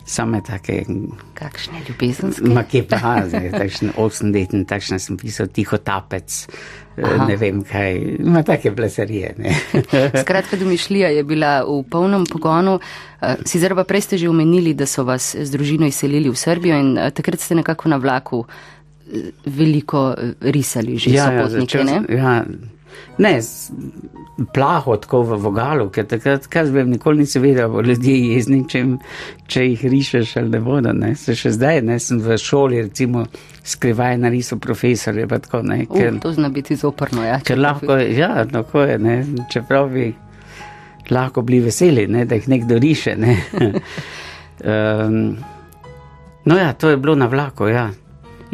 same 0.04 0.40
take. 0.42 0.84
Kakšne 1.34 1.80
ljubezenske? 1.88 2.48
Ma 2.48 2.62
kje 2.62 2.84
pa, 2.88 3.16
zdaj, 3.28 3.50
takšne 3.54 3.94
80, 3.96 4.64
takšne 4.68 4.98
sem 5.00 5.16
pisal, 5.16 5.48
tiho 5.48 5.78
tapec, 5.78 6.46
eh, 6.96 7.04
Aha. 7.04 7.26
ne 7.28 7.36
vem 7.40 7.62
kaj, 7.64 7.98
ima 8.20 8.42
take 8.42 8.70
blesarije. 8.70 9.34
Skratka, 10.22 10.56
domišljija 10.56 11.08
je 11.08 11.24
bila 11.24 11.62
v 11.64 11.82
polnem 11.90 12.26
pogonu. 12.26 12.78
Eh, 13.20 13.36
sicer 13.44 13.74
pa 13.74 13.84
prej 13.84 14.00
ste 14.00 14.18
že 14.18 14.28
omenili, 14.28 14.74
da 14.74 14.86
so 14.86 15.04
vas 15.04 15.34
z 15.36 15.50
družino 15.50 15.86
izselili 15.86 16.30
v 16.30 16.36
Srbijo 16.36 16.78
in 16.78 16.98
eh, 16.98 17.10
takrat 17.10 17.40
ste 17.40 17.54
nekako 17.54 17.88
na 17.88 17.96
vlaku 17.96 18.44
veliko 19.44 20.14
risali, 20.40 20.96
že 20.98 21.10
ja, 21.12 21.28
ja, 21.32 21.84
ne? 21.84 21.98
Ja, 22.08 22.40
ne, 23.18 23.32
plaho 24.54 24.96
tako 24.96 25.22
v 25.22 25.38
vogalu, 25.42 25.88
ker 25.94 26.06
takrat, 26.10 26.46
kaj 26.50 26.70
vem, 26.74 26.90
nikoli 26.96 27.22
nisem 27.22 27.42
vedel, 27.44 27.70
da 27.70 27.84
ljudje 27.86 28.16
jezni, 28.34 28.60
če, 28.70 28.82
če 29.50 29.64
jih 29.68 29.84
rišeš 29.92 30.36
ali 30.40 30.52
ne 30.56 30.60
bodo. 30.64 30.92
Ne. 30.96 31.14
Se 31.18 31.36
še 31.38 31.54
zdaj, 31.54 31.82
ne 31.86 31.98
sem 32.02 32.20
v 32.22 32.38
šoli, 32.40 32.82
recimo, 32.88 33.24
skrivaj 33.64 34.18
narisal 34.24 34.58
profesorje. 34.62 35.28
Tako, 35.30 35.62
ne, 35.68 35.84
ker, 35.90 36.12
uh, 36.12 36.20
to 36.22 36.34
zna 36.34 36.50
biti 36.54 36.76
zoprno, 36.80 37.24
ja. 37.26 37.40
Ker 37.44 37.60
lahko, 37.60 37.98
ja, 37.98 38.46
tako 38.50 38.86
je, 38.88 38.98
ne, 39.02 39.16
čeprav 39.52 39.90
bi 39.94 40.12
lahko 41.10 41.42
bili 41.42 41.60
veseli, 41.68 42.06
ne, 42.10 42.24
da 42.24 42.38
jih 42.38 42.48
nekdo 42.48 42.78
riše. 42.82 43.16
Ne. 43.16 43.36
um, 44.72 45.36
no 46.44 46.58
ja, 46.58 46.72
to 46.72 46.90
je 46.90 46.96
bilo 46.96 47.14
na 47.14 47.30
vlaku, 47.30 47.68
ja. 47.68 47.90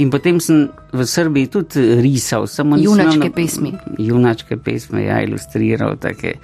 In 0.01 0.09
potem 0.09 0.41
sem 0.41 0.71
v 0.93 1.05
Srbiji 1.05 1.47
tudi 1.53 1.83
risal, 2.01 2.47
samo 2.49 2.79
junačke 2.81 3.29
na, 3.29 3.35
pesmi. 3.35 3.73
Junačke 3.99 4.57
pesmi, 4.57 5.05
ja, 5.05 5.21
ilustriral, 5.21 5.99
take 6.01 6.39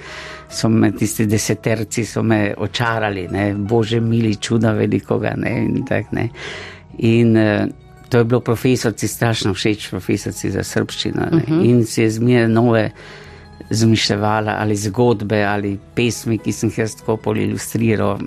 so 0.52 0.68
me 0.68 0.92
tisti 0.92 1.26
deseterci, 1.26 2.04
so 2.04 2.22
me 2.22 2.52
očarali, 2.56 3.26
ne, 3.32 3.54
bože 3.54 4.00
mili 4.00 4.36
čuda 4.36 4.74
velikoga, 4.76 5.32
ne, 5.36 5.54
in 5.64 5.84
tak, 5.88 6.12
ne. 6.12 6.28
In 6.98 7.36
uh, 7.36 7.64
to 8.08 8.18
je 8.18 8.24
bilo 8.24 8.40
profesorci 8.40 9.08
strašno 9.08 9.54
všeč, 9.54 9.88
profesorci 9.90 10.50
za 10.50 10.62
srbščino, 10.62 11.20
ne, 11.20 11.36
uh 11.36 11.42
mhm. 11.42 11.52
-huh. 11.52 11.70
in 11.70 11.86
si 11.86 12.02
je 12.02 12.10
zmije 12.10 12.48
nove 12.48 12.90
zmišljala 13.70 14.56
ali 14.58 14.76
zgodbe 14.76 15.44
ali 15.44 15.78
pesmi, 15.94 16.38
ki 16.38 16.52
sem 16.52 16.68
jih 16.68 16.78
jaz 16.78 16.94
tako 16.96 17.16
pol 17.16 17.36
ilustriral, 17.36 18.18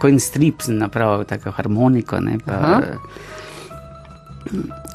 ko 0.00 0.08
in 0.08 0.20
strip 0.20 0.62
sem 0.62 0.76
napravil 0.78 1.24
tako 1.24 1.50
harmoniko, 1.50 2.20
ne, 2.20 2.38
pa, 2.46 2.52
uh 2.52 2.60
-huh. 2.60 3.39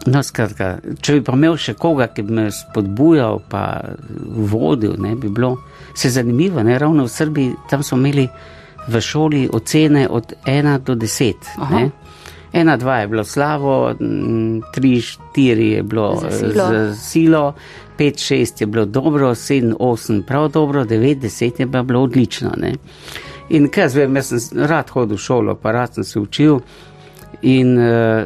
No, 0.06 0.22
skratka, 0.24 0.76
če 1.02 1.18
bi 1.18 1.24
pa 1.26 1.36
imel 1.38 1.56
še 1.60 1.76
koga, 1.80 2.10
ki 2.14 2.26
bi 2.28 2.36
me 2.40 2.46
spodbujal, 2.54 3.40
pa 3.50 3.64
vodil, 4.52 4.98
ne 5.02 5.16
bi 5.16 5.32
bilo 5.32 5.56
vse 5.94 6.12
zanimivo. 6.18 6.64
Ne? 6.64 6.78
Ravno 6.80 7.08
v 7.08 7.14
Srbiji 7.14 7.56
tam 7.72 7.84
smo 7.84 7.98
imeli 8.02 8.28
v 8.88 9.02
šoli 9.02 9.48
ocene 9.54 10.08
od 10.10 10.36
1 10.46 10.78
do 10.86 10.96
10. 10.96 11.50
Ena, 12.56 12.78
dva 12.78 12.98
je 13.02 13.08
bilo 13.12 13.24
slavo, 13.24 13.96
tri, 14.74 15.02
štiri 15.02 15.72
je 15.72 15.84
bilo 15.84 16.24
z 16.30 16.94
silo, 16.96 17.54
pet, 17.98 18.20
šest 18.22 18.62
je 18.62 18.68
bilo 18.68 18.86
dobro, 18.86 19.34
sedem, 19.36 19.74
osem 19.80 20.22
prav 20.24 20.48
dobro, 20.54 20.86
devet, 20.86 21.20
deset 21.20 21.60
je 21.60 21.68
pa 21.72 21.84
bilo 21.84 22.04
odlično. 22.04 22.54
Ne? 22.58 22.76
In 23.50 23.68
kaj 23.68 23.84
jaz 23.84 23.96
vem, 23.96 24.16
jaz 24.16 24.32
sem 24.32 24.64
rad 24.72 24.90
hodil 24.94 25.18
v 25.18 25.22
šolo, 25.22 25.56
pa 25.60 25.72
rad 25.76 26.00
sem 26.00 26.04
se 26.04 26.20
učil. 26.20 26.62
In 27.42 27.76
uh, 27.78 28.24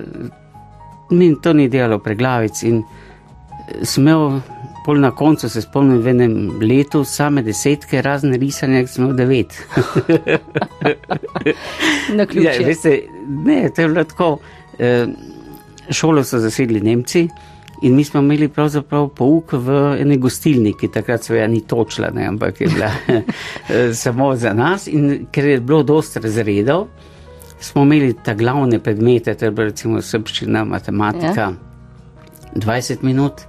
mi 1.10 1.34
to 1.42 1.54
ni 1.54 1.68
delalo 1.70 2.00
preglavic. 2.00 2.64
In 2.64 2.82
eh, 2.84 3.86
smel, 3.86 4.42
pol 4.86 5.02
na 5.04 5.12
koncu 5.12 5.50
se 5.50 5.62
spomnim, 5.62 6.02
v 6.02 6.14
enem 6.14 6.38
letu, 6.62 7.04
same 7.06 7.44
desetke, 7.46 8.02
razne 8.02 8.38
risanje, 8.38 8.86
ki 8.86 8.94
smo 8.94 9.12
devet. 9.14 9.58
na 12.18 12.26
ključ. 12.26 12.46
Ja, 12.46 12.56
veste, 12.66 12.96
ne, 13.46 13.62
to 13.70 13.82
je 13.82 13.88
bilo 13.88 14.04
tako. 14.04 14.32
Eh, 14.80 15.06
šolo 15.90 16.24
so 16.24 16.40
zasedli 16.40 16.82
Nemci. 16.82 17.28
In 17.82 17.96
mi 17.96 18.04
smo 18.04 18.20
imeli 18.20 18.50
pravzaprav 18.52 19.08
pouk 19.16 19.54
v 19.54 19.78
eni 20.02 20.18
gostilni, 20.20 20.74
ki 20.76 20.90
takrat 20.92 21.24
seveda 21.24 21.48
ni 21.48 21.62
točila, 21.68 22.10
ne, 22.12 22.26
ampak 22.28 22.62
je 22.62 22.68
bila 22.68 22.90
eh, 23.18 23.94
samo 23.94 24.34
za 24.36 24.54
nas. 24.54 24.88
In 24.88 25.28
ker 25.32 25.46
je 25.46 25.60
bilo 25.60 25.84
dosta 25.84 26.20
razredov, 26.20 26.88
smo 27.60 27.84
imeli 27.84 28.14
ta 28.24 28.34
glavne 28.34 28.80
predmete, 28.80 29.36
to 29.36 29.46
je 29.46 29.52
bilo 29.52 29.68
recimo 29.68 30.02
srpščina, 30.02 30.64
matematika, 30.66 31.42
ja. 31.42 31.54
20 32.56 33.04
minut, 33.04 33.42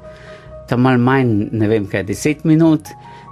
tam 0.68 0.80
mal 0.80 0.98
manj, 0.98 1.48
ne 1.52 1.68
vem 1.68 1.86
kaj, 1.86 2.04
10 2.04 2.44
minut, 2.44 2.90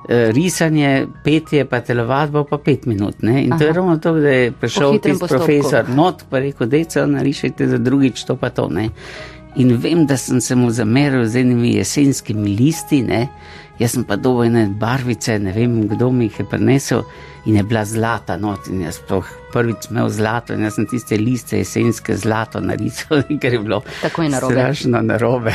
eh, 0.08 0.30
risanje, 0.34 1.06
petje, 1.24 1.64
pa 1.64 1.80
telovadbo 1.80 2.44
pa 2.44 2.58
5 2.58 2.86
minut. 2.86 3.22
Ne? 3.22 3.44
In 3.44 3.52
Aha. 3.52 3.58
to 3.58 3.66
je 3.66 3.72
ravno 3.72 3.96
to, 3.98 4.14
da 4.14 4.28
je 4.28 4.52
prišel 4.52 4.98
tisti 4.98 5.26
profesor 5.28 5.88
not, 5.88 6.24
pa 6.30 6.38
rekel, 6.38 6.66
deca, 6.66 7.06
narišajte 7.06 7.68
za 7.68 7.78
drugič 7.78 8.24
to 8.24 8.36
pa 8.36 8.50
to. 8.50 8.68
Ne? 8.68 8.88
In 9.56 9.76
vem, 9.76 10.06
da 10.06 10.16
sem 10.16 10.40
se 10.40 10.54
mu 10.54 10.70
zameril 10.70 11.26
z 11.26 11.36
enimi 11.36 11.74
jesenskimi 11.74 12.56
listi, 12.56 13.02
ne? 13.02 13.28
jaz 13.78 13.94
sem 13.94 14.04
pa 14.04 14.16
dobil 14.16 14.50
ene 14.50 14.66
barvice, 14.74 15.38
ne 15.38 15.52
vem, 15.54 15.80
kdo 15.88 16.10
mi 16.12 16.26
jih 16.26 16.40
je 16.40 16.46
prinesel 16.50 17.02
in 17.48 17.56
je 17.56 17.62
bila 17.62 17.84
zlata 17.84 18.36
not. 18.36 18.68
In 18.68 18.82
jaz 18.84 18.98
sploh 19.00 19.26
prvič 19.52 19.88
imel 19.90 20.10
zlato 20.12 20.52
in 20.52 20.66
jaz 20.66 20.76
sem 20.76 20.86
tiste 20.86 21.16
liste 21.16 21.58
jesenske 21.58 22.16
zlato 22.16 22.60
narisal, 22.60 23.22
ker 23.40 23.56
je 23.56 23.60
bilo 23.64 23.80
tako 24.02 24.22
je 24.22 24.28
narobe. 24.28 24.54
Strašno 24.54 25.02
narobe. 25.02 25.54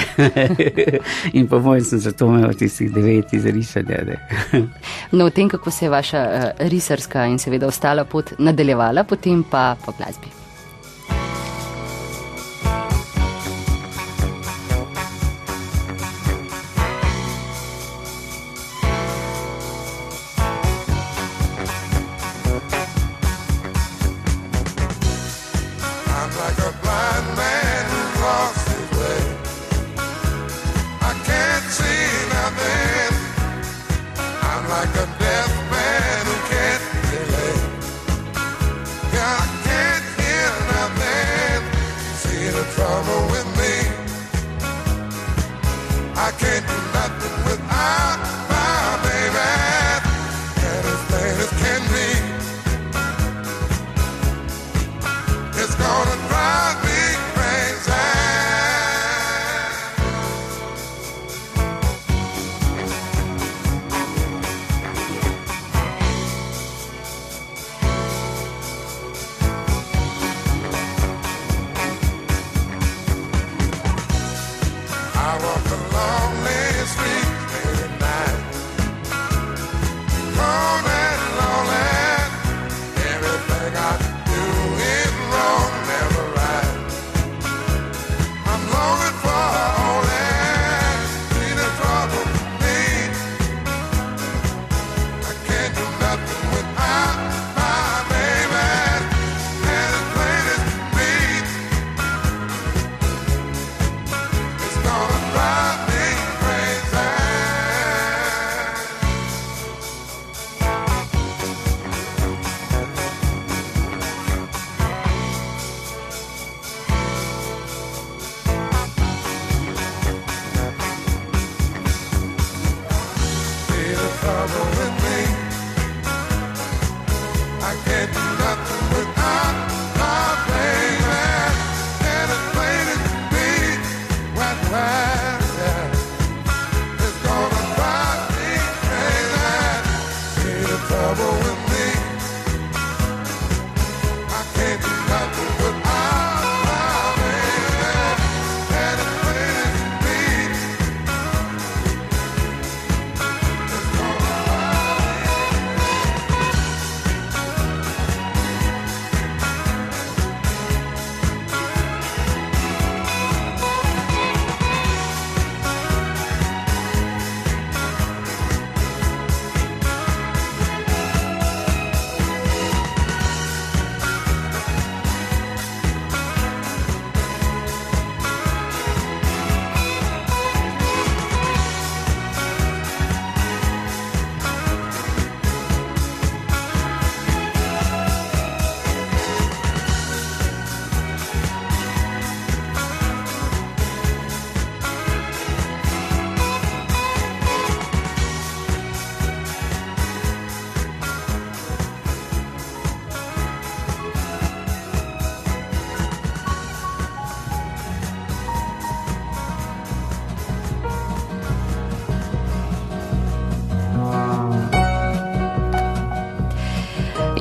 in 1.38 1.48
po 1.48 1.60
mojem 1.60 1.86
sem 1.86 2.00
zato 2.00 2.28
imel 2.34 2.54
tistih 2.58 2.92
devet 2.94 3.34
izrisanja. 3.34 4.18
no, 5.18 5.26
v 5.26 5.32
tem, 5.32 5.50
kako 5.50 5.72
se 5.72 5.86
je 5.86 5.90
vaša 5.90 6.24
uh, 6.30 6.68
risarska 6.70 7.28
in 7.30 7.40
seveda 7.40 7.68
ostala 7.68 8.06
pot 8.06 8.34
nadaljevala, 8.40 9.04
potem 9.04 9.44
pa 9.44 9.76
po 9.86 9.94
glasbi. 9.98 10.43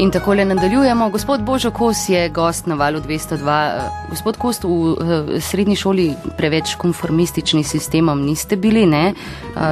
In 0.02 0.10
tako 0.10 0.34
le 0.34 0.44
nadaljujemo. 0.44 1.10
Gospod 1.10 1.42
Božo 1.42 1.70
Kos 1.70 2.08
je 2.08 2.28
gost 2.28 2.66
na 2.66 2.74
valu 2.74 3.00
202. 3.00 3.80
Gospod 4.10 4.36
Kost, 4.36 4.64
v 4.64 4.68
uh, 4.68 4.96
srednji 5.40 5.76
šoli 5.76 6.14
preveč 6.36 6.74
konformistični 6.74 7.62
sistemom 7.64 8.24
niste 8.26 8.56
bili, 8.56 8.82
ne? 8.86 9.14
Uh, 9.54 9.62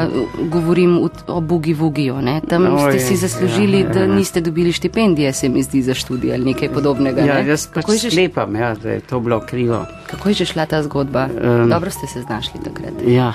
govorim 0.51 1.01
o 1.27 1.41
Bugi 1.41 1.75
Vugiju. 1.75 2.21
Ne? 2.23 2.41
Tam 2.49 2.67
Oj, 2.67 2.93
ste 2.93 3.01
si 3.01 3.17
zaslužili, 3.17 3.81
ja, 3.81 3.87
ja, 3.87 3.95
da 3.95 4.07
niste 4.07 4.41
dobili 4.41 4.73
štipendije, 4.73 5.33
se 5.33 5.49
mi 5.49 5.63
zdi, 5.63 5.83
za 5.83 5.95
študij 5.95 6.35
ali 6.35 6.45
nekaj 6.45 6.71
podobnega. 6.73 7.27
Ja, 7.27 7.43
ne? 7.43 7.49
jaz 7.51 7.67
pač 7.75 7.91
sklepam, 8.07 8.57
ja, 8.57 8.75
da 8.75 8.91
je 8.91 9.01
to 9.01 9.21
bilo 9.21 9.41
krivo. 9.41 9.83
Kako 10.07 10.29
je 10.29 10.35
že 10.35 10.45
šla 10.53 10.67
ta 10.67 10.83
zgodba? 10.83 11.27
Um, 11.27 11.69
Dobro 11.71 11.91
ste 11.91 12.07
se 12.07 12.23
znašli 12.23 12.63
takrat. 12.65 13.03
Ja. 13.07 13.33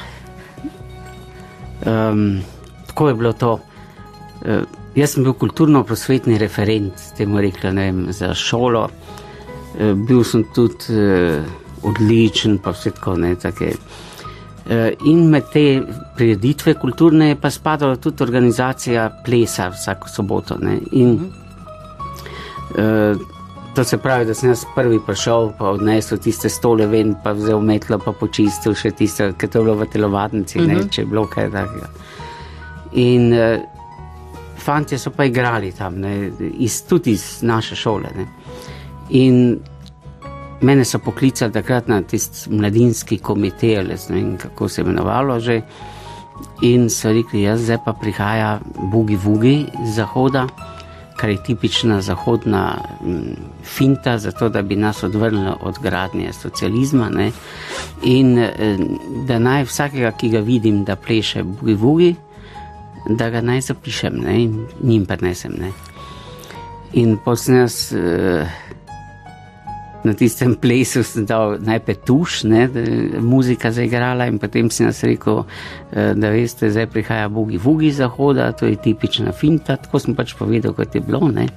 Um, 1.84 2.40
tako 2.88 3.08
je 3.08 3.16
bilo 3.16 3.34
to. 3.34 3.60
Uh, 4.46 4.85
Jaz 4.96 5.12
sem 5.12 5.25
bil 5.25 5.34
kulturno-prosvetni 5.36 6.38
referent, 6.40 7.02
temu 7.18 7.42
rekla, 7.44 7.74
ne 7.75 7.86
vem, 7.90 8.02
za 8.16 8.32
šolo. 8.34 8.86
E, 9.75 9.92
bil 10.08 10.24
sem 10.24 10.46
tudi 10.56 10.96
e, 10.96 11.42
odličen, 11.84 12.62
pa 12.64 12.72
vse 12.72 12.94
tako 12.96 13.18
ne. 13.20 13.34
Take. 13.36 13.74
E, 14.66 14.80
in 15.12 15.25
med 15.34 15.52
te 15.52 15.66
prireditve 16.16 16.78
kulturne 16.80 17.34
je 17.34 17.42
pa 17.42 17.52
spadala 17.52 18.00
tudi 18.00 18.24
organizacija 18.24 19.10
plesa 19.25 19.68
vsako 19.75 20.10
soboto. 20.10 20.58
Ne. 20.64 20.80
In 20.92 21.20
to 23.75 23.84
se 23.84 23.98
pravi, 23.98 24.25
da 24.25 24.34
sem 24.34 24.50
jaz 24.50 24.64
prvi 24.75 25.00
prišel, 25.06 25.52
pa 25.60 25.75
odnesel 25.75 26.18
tiste 26.24 26.50
stole 26.50 26.88
ven, 26.88 27.16
pa 27.24 27.36
vzel 27.36 27.60
metlo, 27.62 28.00
pa 28.00 28.16
počistil 28.16 28.75
še 28.75 28.96
tiste, 28.96 29.34
ki 29.36 29.48
to 29.52 29.60
je 29.60 29.68
bilo 29.68 29.75
v 29.80 29.92
telovadnici, 29.92 30.60
ne, 30.64 30.80
mhm. 30.80 30.90
če 30.90 31.04
je 31.04 31.12
bilo 31.12 31.28
kaj 31.28 31.52
takega. 31.52 31.92
In 32.96 33.34
fanti 34.66 34.98
so 34.98 35.12
pa 35.12 35.26
igrali 35.26 35.72
tam, 35.72 36.00
ne, 36.02 36.32
iz, 36.58 36.82
tudi 36.90 37.12
iz 37.12 37.40
naše 37.42 37.76
šole. 37.76 38.10
Ne. 38.18 38.26
In 39.10 39.60
mene 40.62 40.86
so 40.86 41.00
poklicali 41.00 41.54
takrat 41.54 41.88
na 41.88 42.02
tisti 42.02 42.50
mladinski 42.50 43.18
komitej, 43.18 43.84
ne 43.84 43.98
vem, 44.10 44.38
kako 44.38 44.70
se 44.70 44.82
je 44.82 44.86
imenovalo 44.86 45.40
že. 45.40 45.62
In 46.62 46.90
so 46.90 47.14
rekli, 47.16 47.46
jaz 47.46 47.62
zdaj 47.64 47.78
pa 47.86 47.94
prihaja 47.94 48.60
Bugi 48.92 49.16
Vugi 49.16 49.66
iz 49.84 49.96
Zahoda, 49.96 50.48
kar 51.16 51.30
je 51.30 51.38
tipična 51.44 52.02
zahodna 52.02 52.76
m, 53.06 53.36
finta, 53.64 54.18
zato 54.18 54.50
da 54.50 54.62
bi 54.62 54.76
nas 54.76 55.04
odvrnili 55.04 55.54
od 55.62 55.80
gradnje 55.82 56.34
socializma. 56.34 57.10
Ne. 57.10 57.32
In 58.04 58.36
da 59.28 59.40
naj 59.40 59.64
vsakega, 59.64 60.12
ki 60.12 60.30
ga 60.30 60.40
vidim, 60.40 60.84
da 60.84 60.96
pleše 60.96 61.44
Bugi 61.44 61.74
Vugi, 61.74 62.16
da 63.10 63.30
ga 63.30 63.42
naj 63.42 63.62
zapišem 63.62 64.22
ne, 64.24 64.44
in 64.44 64.66
njim 64.84 65.06
prenesem. 65.06 65.54
Ne. 65.60 65.72
In 66.94 67.18
potem 67.26 67.60
jaz 67.62 67.94
uh, 67.94 68.48
na 70.06 70.14
tistem 70.14 70.56
plesu 70.62 71.04
sem 71.04 71.26
dal 71.26 71.58
najprej 71.60 71.98
tuš, 72.06 72.44
ne, 72.50 72.68
da 72.72 72.80
je 72.80 73.22
muzika 73.22 73.72
zaigrala 73.72 74.30
in 74.30 74.40
potem 74.40 74.70
sem 74.72 74.88
jaz 74.88 75.04
rekel, 75.04 75.44
uh, 75.44 76.14
da 76.16 76.32
veste, 76.34 76.70
zdaj 76.72 76.88
prihaja 76.94 77.30
Bogi 77.30 77.58
Vugi 77.58 77.92
zahoda, 77.92 78.52
to 78.52 78.70
je 78.70 78.80
tipična 78.82 79.34
finta, 79.34 79.78
tako 79.78 80.00
sem 80.00 80.16
pač 80.16 80.34
povedal, 80.38 80.74
kot 80.77 80.96
je 80.96 81.01
bilo. 81.01 81.27
Ne. 81.34 81.50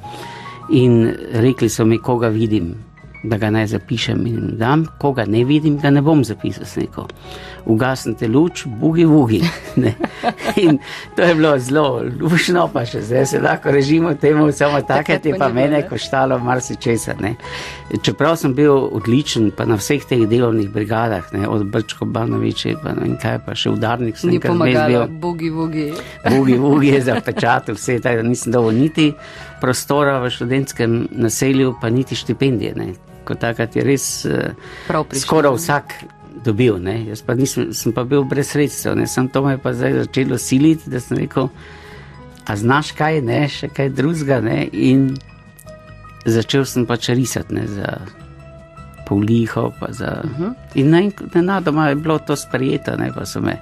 In 0.76 1.00
rekli 1.32 1.68
so 1.72 1.86
mi, 1.88 2.00
koga 2.02 2.28
vidim, 2.28 2.74
da 3.22 3.36
ga 3.36 3.50
naj 3.50 3.66
zapišem 3.66 4.26
in 4.26 4.50
dam, 4.58 4.86
koga 4.98 5.24
ne 5.26 5.44
vidim, 5.44 5.78
da 5.78 5.90
ne 5.90 6.02
bom 6.02 6.24
zapisal 6.24 6.64
sneko. 6.64 7.06
Ugasnite 7.66 8.28
luč, 8.28 8.62
bugi, 8.66 9.06
bugi. 9.06 9.40
In 10.64 10.78
to 11.16 11.22
je 11.22 11.34
bilo 11.34 11.58
zelo 11.58 12.02
lušno, 12.20 12.68
pa 12.72 12.84
še 12.86 13.02
zdaj 13.02 13.26
se 13.26 13.40
lahko 13.40 13.70
režimo 13.74 14.14
temu, 14.14 14.52
samo 14.52 14.80
takrat 14.82 15.26
je 15.26 15.34
pa 15.38 15.48
mene 15.48 15.82
koštalo 15.88 16.38
marsičesa. 16.38 17.16
Čeprav 18.02 18.36
sem 18.36 18.54
bil 18.54 18.72
odličen, 18.72 19.50
pa 19.50 19.66
na 19.66 19.76
vseh 19.76 20.06
teh 20.08 20.24
delovnih 20.28 20.70
brigadah, 20.70 21.32
ne? 21.32 21.48
od 21.48 21.66
Brčko 21.66 22.06
Banoviče, 22.06 22.76
pa 22.82 22.94
ne 22.94 23.04
vem 23.04 23.18
kaj, 23.20 23.42
pa 23.44 23.54
še 23.58 23.74
udarnik 23.74 24.16
sem 24.16 24.30
bil. 24.30 24.38
Ni 24.38 24.46
pomagalo, 24.46 25.04
bugi, 25.08 25.50
bugi. 25.50 25.90
Bugi, 26.28 26.58
bugi 26.58 26.94
je 26.94 27.04
zapečatil 27.10 27.76
vse, 27.76 28.00
tako 28.00 28.22
da 28.22 28.28
nisem 28.28 28.52
dovolj 28.54 28.80
niti 28.80 29.12
prostora 29.60 30.18
v 30.22 30.30
študentskem 30.30 31.08
naselju, 31.10 31.76
pa 31.80 31.90
niti 31.90 32.16
štipendije. 32.16 32.74
Ne? 32.76 32.94
kot 33.28 33.42
takrat 33.44 33.76
je 33.76 33.84
res 33.84 34.06
uh, 34.24 34.56
skoraj 35.12 35.56
vsak 35.58 35.96
dobil. 36.44 36.78
Ne? 36.80 37.02
Jaz 37.10 37.22
pa 37.26 37.36
nisem, 37.36 37.72
sem 37.76 37.92
pa 37.92 38.06
bil 38.08 38.24
brez 38.28 38.54
sredstev, 38.54 38.96
ne? 38.96 39.08
sem 39.10 39.28
to 39.32 39.44
me 39.44 39.58
pa 39.60 39.74
zdaj 39.76 40.04
začelo 40.04 40.38
siliti, 40.40 40.90
da 40.90 41.02
sem 41.04 41.20
rekel, 41.20 41.50
a 42.48 42.56
znaš 42.56 42.94
kaj, 42.96 43.20
ne, 43.26 43.42
še 43.52 43.68
kaj 43.74 43.92
drugega. 43.92 44.40
In 44.72 45.10
začel 46.24 46.64
sem 46.68 46.86
pač 46.88 47.10
risati 47.12 47.58
ne, 47.58 47.66
za 47.68 47.98
poliho. 49.08 49.72
Za... 49.88 50.22
Uh 50.24 50.30
mhm. 50.30 50.44
-huh. 50.44 50.54
In 50.74 51.12
nenadoma 51.34 51.88
je 51.88 52.00
bilo 52.00 52.18
to 52.18 52.36
sprejeto, 52.36 52.96
ne 52.96 53.12
pa 53.12 53.26
so 53.26 53.40
me. 53.40 53.58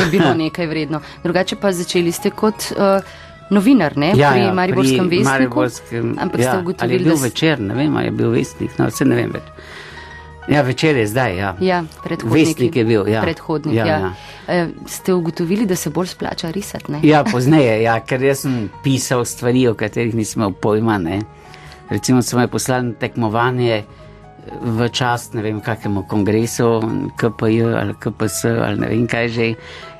Je 0.00 0.06
bilo 0.10 0.34
nekaj 0.44 0.66
vredno. 0.66 1.00
Drugače 1.24 1.56
pa 1.56 1.72
začeli 1.72 2.12
ste 2.12 2.30
kot. 2.30 2.72
Uh, 2.72 3.04
novinar, 3.50 3.96
ne, 3.96 4.12
ja, 4.16 4.30
pri 4.32 4.40
ja, 4.40 4.52
Mariborskem 4.54 5.08
vestniku. 5.08 5.30
Mariborskem, 5.30 6.14
ampak 6.20 6.40
ja, 6.40 6.52
ste 6.52 6.62
ugotovili, 6.62 6.98
da 6.98 7.02
je 7.02 7.04
bil 7.04 7.16
da 7.16 7.22
večer, 7.22 7.60
ne 7.60 7.74
vem, 7.74 7.96
ali 7.96 8.06
je 8.06 8.10
bil 8.10 8.30
vestnik, 8.30 8.78
no, 8.78 8.86
vse 8.88 9.04
ne 9.04 9.18
vem 9.18 9.34
več. 9.34 9.50
Ja, 10.48 10.62
večer 10.62 10.96
je 10.96 11.06
zdaj, 11.06 11.36
ja. 11.36 11.56
Ja, 11.60 11.84
Vestnik 12.24 12.76
je 12.76 12.84
bil, 12.84 13.08
ja. 13.08 13.22
Predhodnik, 13.22 13.76
ja. 13.76 13.86
ja. 13.86 13.98
ja. 13.98 14.12
E, 14.48 14.68
ste 14.86 15.14
ugotovili, 15.14 15.66
da 15.66 15.76
se 15.76 15.90
bolj 15.90 16.06
splača 16.06 16.50
risati, 16.50 16.92
ne? 16.92 17.00
Ja, 17.02 17.24
pozneje, 17.32 17.82
ja, 17.82 17.96
ker 18.04 18.22
jaz 18.22 18.44
sem 18.44 18.68
pisal 18.84 19.24
stvari, 19.24 19.66
o 19.68 19.74
katerih 19.74 20.14
nisem 20.14 20.42
imel 20.42 20.52
pojma, 20.52 20.98
ne. 20.98 21.22
Recimo, 21.90 22.22
so 22.22 22.36
me 22.36 22.48
poslali 22.48 22.92
na 22.92 22.92
tekmovanje 23.00 23.84
v 24.62 24.88
čast, 24.88 25.34
ne 25.34 25.42
vem, 25.42 25.60
kakemu 25.60 26.04
kongresu, 26.08 26.68
KPJ 27.16 27.74
ali 27.80 27.94
KPS 28.00 28.44
ali 28.44 28.80
ne 28.80 28.88
vem 28.88 29.06
kaj 29.06 29.28
že 29.28 29.54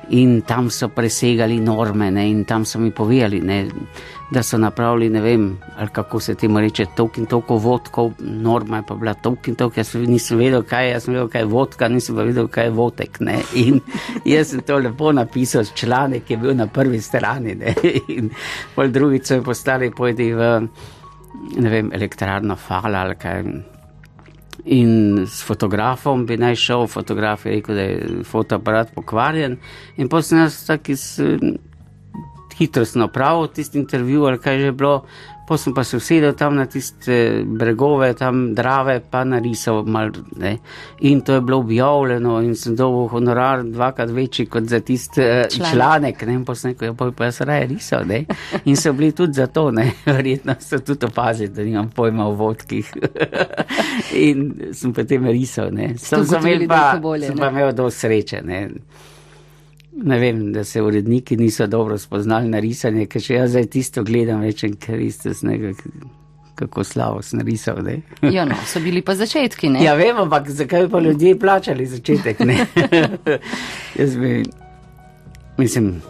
in 0.09 0.41
tam 0.41 0.69
so 0.69 0.89
presegali 0.89 1.59
norme 1.59 2.11
ne, 2.11 2.29
in 2.29 2.45
tam 2.45 2.65
so 2.65 2.79
mi 2.79 2.91
povedali, 2.91 3.41
ne, 3.41 3.65
da 4.31 4.43
so 4.43 4.57
napravili, 4.57 5.09
ne 5.09 5.21
vem, 5.21 5.57
ali 5.77 5.89
kako 5.89 6.19
se 6.19 6.35
temu 6.35 6.59
reče, 6.59 6.85
toliko 6.95 7.21
in 7.21 7.25
toliko 7.25 7.57
vodkov, 7.57 8.13
norma 8.19 8.77
je 8.77 8.83
pa 8.87 8.95
bila 8.95 9.13
toliko 9.13 9.49
in 9.49 9.55
toliko, 9.55 9.79
jaz 9.79 9.93
nisem 9.95 10.37
vedel, 10.37 10.63
kaj 10.63 10.85
je, 10.85 10.91
jaz 10.91 11.03
sem 11.03 11.13
vedel, 11.13 11.29
kaj 11.29 11.41
je 11.41 11.45
vodka, 11.45 11.87
nisem 11.89 12.15
pa 12.15 12.23
vedel, 12.23 12.47
kaj 12.47 12.65
je 12.65 12.71
vodek. 12.71 13.19
Ne, 13.19 13.39
in 13.53 13.79
jaz 14.35 14.53
sem 14.53 14.61
to 14.61 14.77
lepo 14.77 15.11
napisal, 15.11 15.63
članek 15.75 16.31
je 16.31 16.37
bil 16.37 16.55
na 16.55 16.67
prvi 16.67 17.01
strani 17.01 17.55
ne, 17.55 17.75
in 18.07 18.29
pol 18.75 18.91
drugič 18.93 19.25
so 19.25 19.41
postali 19.43 19.91
pojdi 19.91 20.33
v, 20.33 20.51
ne 21.57 21.69
vem, 21.69 21.93
elektrarno 21.93 22.55
fala 22.55 23.05
ali 23.05 23.15
kaj. 23.15 23.73
In 24.65 25.25
s 25.29 25.43
fotografom 25.45 26.25
bi 26.25 26.39
naj 26.41 26.55
šel, 26.57 26.87
fotograf 26.89 27.45
je 27.45 27.51
rekel, 27.51 27.75
da 27.75 27.81
je 27.81 28.23
fotoaparat 28.25 28.95
pokvarjen. 28.95 29.59
In 29.97 30.09
potem 30.09 30.23
sem 30.23 30.39
jaz 30.39 30.57
tako 30.65 30.95
hitro 32.57 32.85
napravil 32.95 33.47
tisti 33.47 33.77
intervju 33.79 34.25
ali 34.25 34.39
kaj 34.39 34.59
že 34.59 34.71
bilo, 34.71 35.03
potem 35.47 35.63
sem 35.63 35.73
pa 35.73 35.83
se 35.83 35.97
usedel 35.97 36.33
tam 36.33 36.55
na 36.55 36.65
tiste 36.65 37.43
bregove, 37.45 38.13
tam 38.13 38.53
drave, 38.55 38.99
pa 39.11 39.23
narisal 39.23 39.83
mal. 39.85 40.11
Ne. 40.37 40.57
In 40.99 41.21
to 41.21 41.33
je 41.33 41.41
bilo 41.41 41.57
objavljeno 41.57 42.41
in 42.41 42.55
sem 42.55 42.75
dobil 42.75 43.07
honorar 43.07 43.63
dvakrat 43.63 44.09
večji 44.09 44.45
kot 44.45 44.63
za 44.63 44.79
tisti 44.79 45.21
eh, 45.21 45.47
članek. 45.49 45.73
članek 45.73 46.25
ne. 46.25 46.33
In 46.33 46.45
potem 46.45 46.61
sem 46.61 46.71
rekel, 46.71 46.87
ja, 46.87 47.11
pa 47.17 47.25
jaz 47.25 47.41
raje 47.41 47.67
risal. 47.67 48.05
Ne. 48.07 48.25
In 48.65 48.77
so 48.77 48.93
bili 48.93 49.11
tudi 49.11 49.33
zato, 49.33 49.71
ne. 49.71 49.91
verjetno 50.05 50.55
so 50.59 50.79
tudi 50.79 51.05
opazili, 51.05 51.49
da 51.49 51.63
nimam 51.63 51.89
pojma 51.89 52.27
o 52.27 52.31
vodkih. 52.31 52.93
in 54.27 54.53
sem 54.73 54.93
potem 54.93 55.27
risal. 55.27 55.71
Sem, 55.97 56.25
sem, 56.25 56.67
pa, 56.67 56.99
bolje, 57.01 57.27
sem 57.27 57.37
pa 57.37 57.49
imel 57.49 57.73
do 57.73 57.89
sreče. 57.89 58.41
Ne. 58.41 58.69
Ne 59.95 60.19
vem, 60.19 60.51
da 60.53 60.63
se 60.63 60.81
uredniki 60.81 61.37
niso 61.37 61.67
dobro 61.67 61.97
spoznali 61.97 62.49
na 62.49 62.59
risanje, 62.59 63.05
ker 63.07 63.23
še 63.23 63.37
jaz 63.39 63.53
zdaj 63.55 63.69
tisto 63.71 64.03
gledam, 64.03 64.41
večem, 64.43 64.75
ker 64.75 64.99
ste 65.11 65.33
z 65.33 65.47
njega 65.47 65.71
kako 66.55 66.83
slavo 66.83 67.21
narisal. 67.31 67.77
ja, 68.35 68.45
no, 68.45 68.55
so 68.67 68.79
bili 68.79 69.01
pa 69.01 69.15
začetki, 69.15 69.69
ne? 69.69 69.83
Ja, 69.83 69.93
vem, 69.95 70.17
ampak 70.17 70.49
zakaj 70.49 70.89
pa 70.89 70.99
ljudje 70.99 71.39
plačali 71.39 71.85
začetek, 71.85 72.39
ne? 72.39 72.65
jaz 73.99 74.17
bi, 74.17 74.43
mislim, 75.57 76.01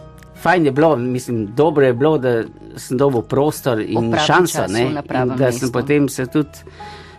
fajn 0.42 0.66
je 0.66 0.72
bilo, 0.72 0.96
mislim, 0.96 1.46
dobro 1.56 1.86
je 1.86 1.94
bilo, 1.94 2.18
da 2.18 2.42
sem 2.76 2.98
dobil 2.98 3.22
prostor 3.22 3.80
in 3.80 4.14
šansa, 4.26 4.66
ne? 4.66 4.82
In 4.86 4.98
da 5.10 5.36
mestu. 5.36 5.60
sem 5.60 5.72
potem 5.72 6.08
se 6.08 6.26
tudi, 6.26 6.66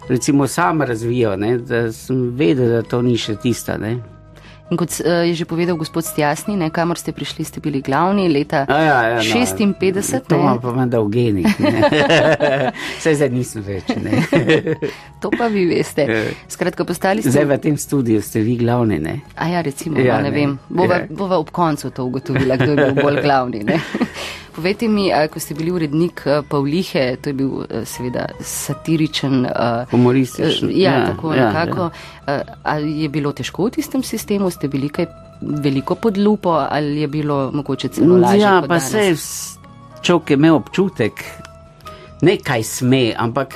recimo, 0.10 0.48
sam 0.48 0.82
razvijal, 0.82 1.40
ne? 1.40 1.58
Da 1.58 1.92
sem 1.92 2.30
vedel, 2.36 2.70
da 2.70 2.82
to 2.82 3.02
ni 3.02 3.18
še 3.18 3.36
tista, 3.36 3.78
ne? 3.78 3.98
In 4.68 4.76
kot 4.76 4.92
uh, 5.00 5.24
je 5.24 5.32
že 5.32 5.46
povedal 5.48 5.80
gospod 5.80 6.04
Stjasni, 6.04 6.58
ne, 6.60 6.68
kamor 6.68 7.00
ste 7.00 7.16
prišli, 7.16 7.48
ste 7.48 7.64
bili 7.64 7.80
glavni 7.80 8.28
leta 8.28 8.68
ja, 8.68 9.16
ja, 9.16 9.20
56. 9.24 9.64
No, 10.12 10.20
to 10.28 10.36
imam 10.36 10.60
pa 10.60 10.74
vendar 10.76 11.00
v 11.08 11.10
genih. 11.14 11.48
Vse 13.00 13.14
zdaj 13.20 13.32
nisem 13.32 13.64
več. 13.64 13.88
to 15.24 15.32
pa 15.32 15.48
vi 15.48 15.64
veste. 15.72 16.04
Ja. 16.04 16.24
Skratka, 16.52 16.84
postali 16.84 17.24
ste. 17.24 17.32
Zdaj 17.32 17.48
v 17.48 17.60
tem 17.64 17.78
studiu 17.80 18.20
ste 18.20 18.44
vi 18.44 18.60
glavni, 18.60 19.00
ne? 19.00 19.24
A 19.40 19.48
ja, 19.56 19.64
recimo, 19.64 19.96
ja, 20.04 20.20
no, 20.20 20.28
ne, 20.28 20.32
ne 20.32 20.36
vem. 20.36 20.52
Bova, 20.68 21.00
ja. 21.04 21.08
bova 21.08 21.40
ob 21.40 21.56
koncu 21.56 21.88
to 21.88 22.04
ugotovila, 22.04 22.60
kdo 22.60 22.76
je 22.76 22.78
bil 22.92 22.96
bolj 23.00 23.24
glavni. 23.24 23.64
povejte 24.58 24.88
mi, 24.90 25.08
ko 25.32 25.40
ste 25.40 25.54
bili 25.54 25.72
urednik 25.72 26.24
Pavlihe, 26.50 27.06
to 27.22 27.30
je 27.30 27.34
bil 27.38 27.52
seveda 27.86 28.26
satiričen. 28.42 29.46
Humorističen. 29.92 30.72
Ja, 30.74 30.98
ja 30.98 31.06
tako 31.12 31.34
ja, 31.34 31.52
nekako. 31.52 31.90
Ja. 32.28 32.42
A, 32.64 32.78
je 32.82 33.10
bilo 33.14 33.32
težko 33.38 33.70
v 33.70 33.78
tistem 33.78 34.04
sistemu, 34.04 34.50
ste 34.50 34.68
bili 34.68 34.90
kaj 34.90 35.06
veliko 35.42 35.96
pod 36.02 36.18
lupo 36.18 36.56
ali 36.58 37.04
je 37.04 37.08
bilo 37.08 37.52
mogoče 37.54 37.94
celo 37.94 38.18
lažje? 38.18 38.42
Ja, 38.42 38.64
pa 38.68 38.80
se 38.80 39.14
človek 40.02 40.30
je 40.30 40.38
imel 40.42 40.56
občutek, 40.56 41.24
ne 42.22 42.38
kaj 42.42 42.64
sme, 42.64 43.14
ampak 43.18 43.54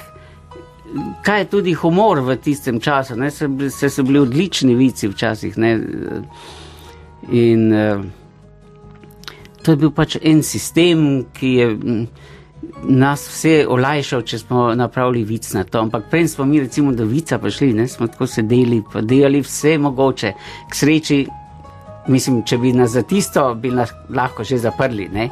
kaj 1.25 1.39
je 1.39 1.49
tudi 1.49 1.73
humor 1.73 2.21
v 2.21 2.37
tistem 2.37 2.79
času. 2.79 3.15
Ne, 3.15 3.31
se, 3.31 3.49
se 3.69 3.89
so 3.89 4.03
bili 4.03 4.19
odlični 4.19 4.75
vici 4.75 5.07
včasih. 5.07 5.57
Ne, 5.57 5.79
in 7.31 7.71
uh, 7.73 8.05
to 9.63 9.71
je 9.71 9.77
bil 9.77 9.91
pač 9.91 10.17
en 10.21 10.43
sistem, 10.43 11.25
ki 11.33 11.53
je 11.55 11.67
nas 12.87 13.23
vse 13.29 13.65
olajšal, 13.69 14.23
če 14.25 14.39
smo 14.41 14.69
napravili 14.77 15.23
vic 15.25 15.47
na 15.53 15.63
to. 15.63 15.81
Ampak 15.81 16.09
prej 16.11 16.27
smo 16.33 16.45
mi, 16.45 16.61
recimo, 16.61 16.93
do 16.93 17.05
vica 17.09 17.39
prišli, 17.41 17.73
ne, 17.77 17.87
smo 17.87 18.07
tako 18.07 18.27
sedeli, 18.29 18.81
pa 18.93 19.01
delali 19.01 19.41
vse 19.41 19.77
mogoče. 19.81 20.33
K 20.69 20.77
sreči, 20.77 21.19
mislim, 22.07 22.41
če 22.45 22.57
bi 22.61 22.73
nas 22.73 22.93
za 22.95 23.03
tisto, 23.05 23.51
bi 23.55 23.73
nas 23.73 23.93
lahko 24.09 24.43
že 24.43 24.61
zaprli. 24.61 25.09
Ne 25.13 25.29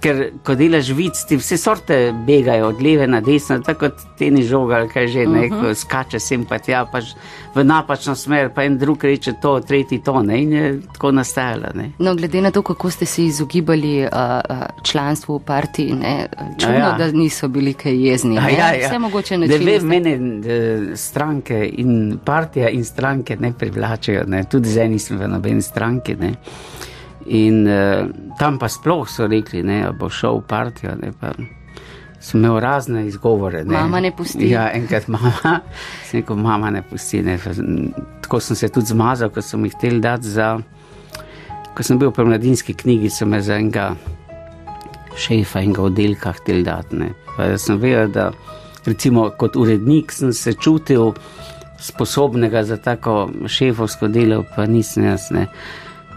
ker 0.00 0.22
ko 0.44 0.54
delaš 0.56 0.90
vic, 0.96 1.18
ti 1.28 1.36
vse 1.36 1.56
sorte 1.60 1.98
begajo 2.26 2.70
od 2.72 2.82
leve 2.82 3.06
na 3.06 3.20
desno, 3.20 3.58
tako 3.64 3.88
kot 3.88 4.04
teni 4.18 4.42
žoga, 4.46 4.84
kaj 4.88 5.08
že 5.08 5.26
ne, 5.26 5.46
uh 5.46 5.52
mhm. 5.52 5.66
-huh. 5.66 5.74
skače 5.74 6.20
sem 6.20 6.44
pa 6.44 6.58
tja, 6.58 6.84
pač 6.92 7.04
v 7.54 7.64
napačno 7.64 8.14
smer, 8.14 8.50
pa 8.54 8.64
en 8.64 8.78
drug 8.78 9.04
reče 9.04 9.32
to, 9.42 9.60
tretji 9.60 9.98
to, 10.04 10.22
ne, 10.22 10.42
in 10.42 10.52
je 10.52 10.80
tako 10.92 11.12
nastajalo. 11.12 11.66
Ne. 11.74 11.92
No, 11.98 12.14
glede 12.14 12.40
na 12.40 12.50
to, 12.50 12.62
kako 12.62 12.90
ste 12.90 13.06
se 13.06 13.24
izogibali 13.24 14.04
uh, 14.04 14.08
članstvu 14.82 15.36
v 15.36 15.44
partiji, 15.44 15.92
ne, 15.92 16.28
čudno, 16.58 16.74
ja. 16.74 16.92
da 16.98 17.12
niso 17.12 17.48
bili 17.48 17.74
kaj 17.74 18.08
jezni. 18.08 18.34
Ne, 18.34 18.52
ja, 18.52 18.72
ja. 18.74 18.88
Vse 18.88 18.98
mogoče 18.98 19.38
ne 19.38 19.48
čutijo. 19.48 19.80
Ne, 19.82 20.00
mene 20.00 20.96
stranke 20.96 21.70
in 21.72 22.18
partija 22.24 22.68
in 22.68 22.84
stranke 22.84 23.36
ne 23.36 23.52
privlačajo, 23.58 24.24
ne, 24.26 24.44
tudi 24.44 24.68
zdaj 24.68 24.88
nisem 24.88 25.18
v 25.18 25.28
nobeni 25.28 25.62
stranki, 25.62 26.14
ne. 26.14 26.34
In 27.26 27.66
uh, 27.68 28.08
tam 28.38 28.58
pa 28.58 28.68
sploh 28.68 29.08
so 29.08 29.26
rekli, 29.28 29.62
da 29.62 29.92
bo 29.92 30.08
šel 30.08 30.40
v 30.40 30.46
partijo. 30.48 30.94
Sem 32.20 32.40
imel 32.40 32.58
razne 32.60 33.06
izgovore. 33.06 33.64
Ne. 33.64 33.72
Mama 33.72 34.00
ne 34.00 34.10
pusti. 34.16 34.50
Ja, 34.50 34.70
enkrat 34.72 35.08
mama, 35.08 35.60
sem 36.08 36.20
rekel, 36.20 36.36
mama 36.36 36.70
ne 36.70 36.82
pusti. 36.82 37.22
Ne. 37.22 37.38
Tako 38.20 38.40
sem 38.40 38.56
se 38.56 38.68
tudi 38.68 38.92
zmazal, 38.92 39.30
ko 39.30 39.42
sem 39.42 39.64
jih 39.64 39.74
hotel 39.74 40.00
dati 40.00 40.28
za. 40.28 40.54
Ko 41.76 41.82
sem 41.86 41.98
bil 41.98 42.12
v 42.16 42.26
mladinski 42.26 42.74
knjigi, 42.74 43.10
so 43.10 43.26
me 43.26 43.40
za 43.40 43.56
enega 43.56 43.92
šefa 45.16 45.60
in 45.64 45.72
ga 45.72 45.82
oddelka 45.82 46.32
hotel 46.32 46.64
dati. 46.64 46.96
Jaz 47.38 47.68
sem 47.68 47.78
vedel, 47.80 48.10
da 48.12 48.30
recimo 48.86 49.30
kot 49.38 49.56
urednik 49.56 50.12
sem 50.12 50.32
se 50.32 50.52
čutil 50.52 51.12
sposobnega 51.80 52.64
za 52.64 52.76
tako 52.76 53.30
šefovsko 53.46 54.08
delo, 54.08 54.44
pa 54.56 54.66
nisem 54.66 55.04
jaz. 55.04 55.30
Ne. 55.30 55.46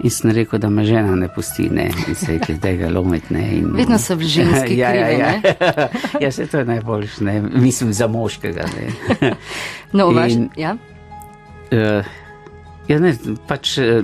In 0.01 0.09
sem 0.09 0.31
rekel, 0.33 0.59
da 0.59 0.69
me 0.69 0.85
žena 0.85 1.15
ne 1.15 1.27
pusti, 1.29 1.67
ne, 1.69 1.85
in 2.07 2.15
se 2.15 2.33
je 2.33 2.57
tega 2.61 2.89
lomiti. 2.89 3.35
Vedno 3.75 3.97
so 4.01 4.15
v 4.17 4.25
ženski 4.25 4.77
ja, 4.77 4.89
krivi, 4.89 5.19
ja, 5.19 5.31
ja. 5.37 5.89
ja, 6.21 6.31
se 6.31 6.47
to 6.51 6.57
je 6.57 6.65
najboljše, 6.65 7.23
ne, 7.23 7.41
mislim 7.41 7.93
za 7.93 8.07
moškega. 8.07 8.65
Ne. 8.73 9.33
No, 9.93 10.09
in, 10.09 10.17
vaš, 10.17 10.31
ja. 10.57 10.71
Uh, 11.71 12.05
ja, 12.87 12.97
ne, 12.99 13.13
pač, 13.47 13.77
uh, 13.77 14.01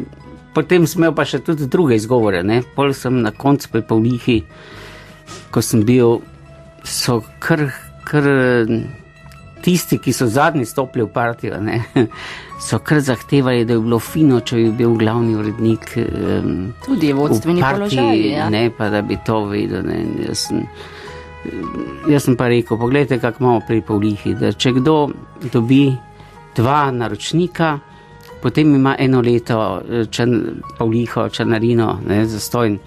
potem 0.53 0.85
sem 0.87 1.01
imel 1.01 1.15
pa 1.17 1.25
še 1.25 1.41
tudi 1.41 1.65
druge 1.65 1.97
izgovore, 1.97 2.43
ne, 2.45 2.61
pol 2.75 2.93
sem 2.93 3.23
na 3.25 3.33
koncu 3.33 3.71
pri 3.73 3.81
Pavlihi, 3.89 4.37
ko 5.49 5.65
sem 5.65 5.81
bil, 5.81 6.19
so 6.85 7.23
kar, 7.41 7.71
kar. 8.05 8.29
Uh, 8.29 8.81
tisti, 9.61 9.97
ki 9.97 10.13
so 10.13 10.27
zadnji 10.27 10.65
stopili 10.65 11.05
v 11.05 11.11
partijo, 11.13 11.59
ne, 11.61 11.83
so 12.59 12.79
kar 12.79 12.99
zahtevali, 12.99 13.65
da 13.65 13.73
je 13.73 13.79
bilo 13.79 13.99
fino, 13.99 14.39
če 14.39 14.55
bi 14.55 14.71
bil 14.81 14.95
glavni 14.99 15.35
urednik. 15.35 15.93
Um, 15.97 16.73
Tudi 16.85 17.13
vodstveni 17.15 17.63
položaj. 17.63 18.23
Ja. 18.29 18.49
Ne, 18.49 18.69
pa 18.77 18.89
da 18.89 19.01
bi 19.01 19.17
to 19.25 19.45
vedel. 19.49 19.85
Ne, 19.87 20.01
jaz, 20.27 20.47
sem, 20.49 20.65
jaz 22.11 22.27
sem 22.27 22.37
pa 22.37 22.49
rekel, 22.51 22.77
pogledajte, 22.77 23.19
kako 23.23 23.43
imamo 23.43 23.65
pri 23.67 23.81
Pavlihi. 23.87 24.35
Če 24.57 24.73
kdo 24.79 24.97
dobi 25.53 25.85
dva 26.55 26.89
naročnika, 26.91 27.77
potem 28.43 28.75
ima 28.75 28.95
eno 28.99 29.21
leto 29.23 29.59
čen, 30.11 30.61
Pavliho, 30.77 31.29
črnarino, 31.29 31.93
ne, 32.07 32.25
zastojn. 32.27 32.79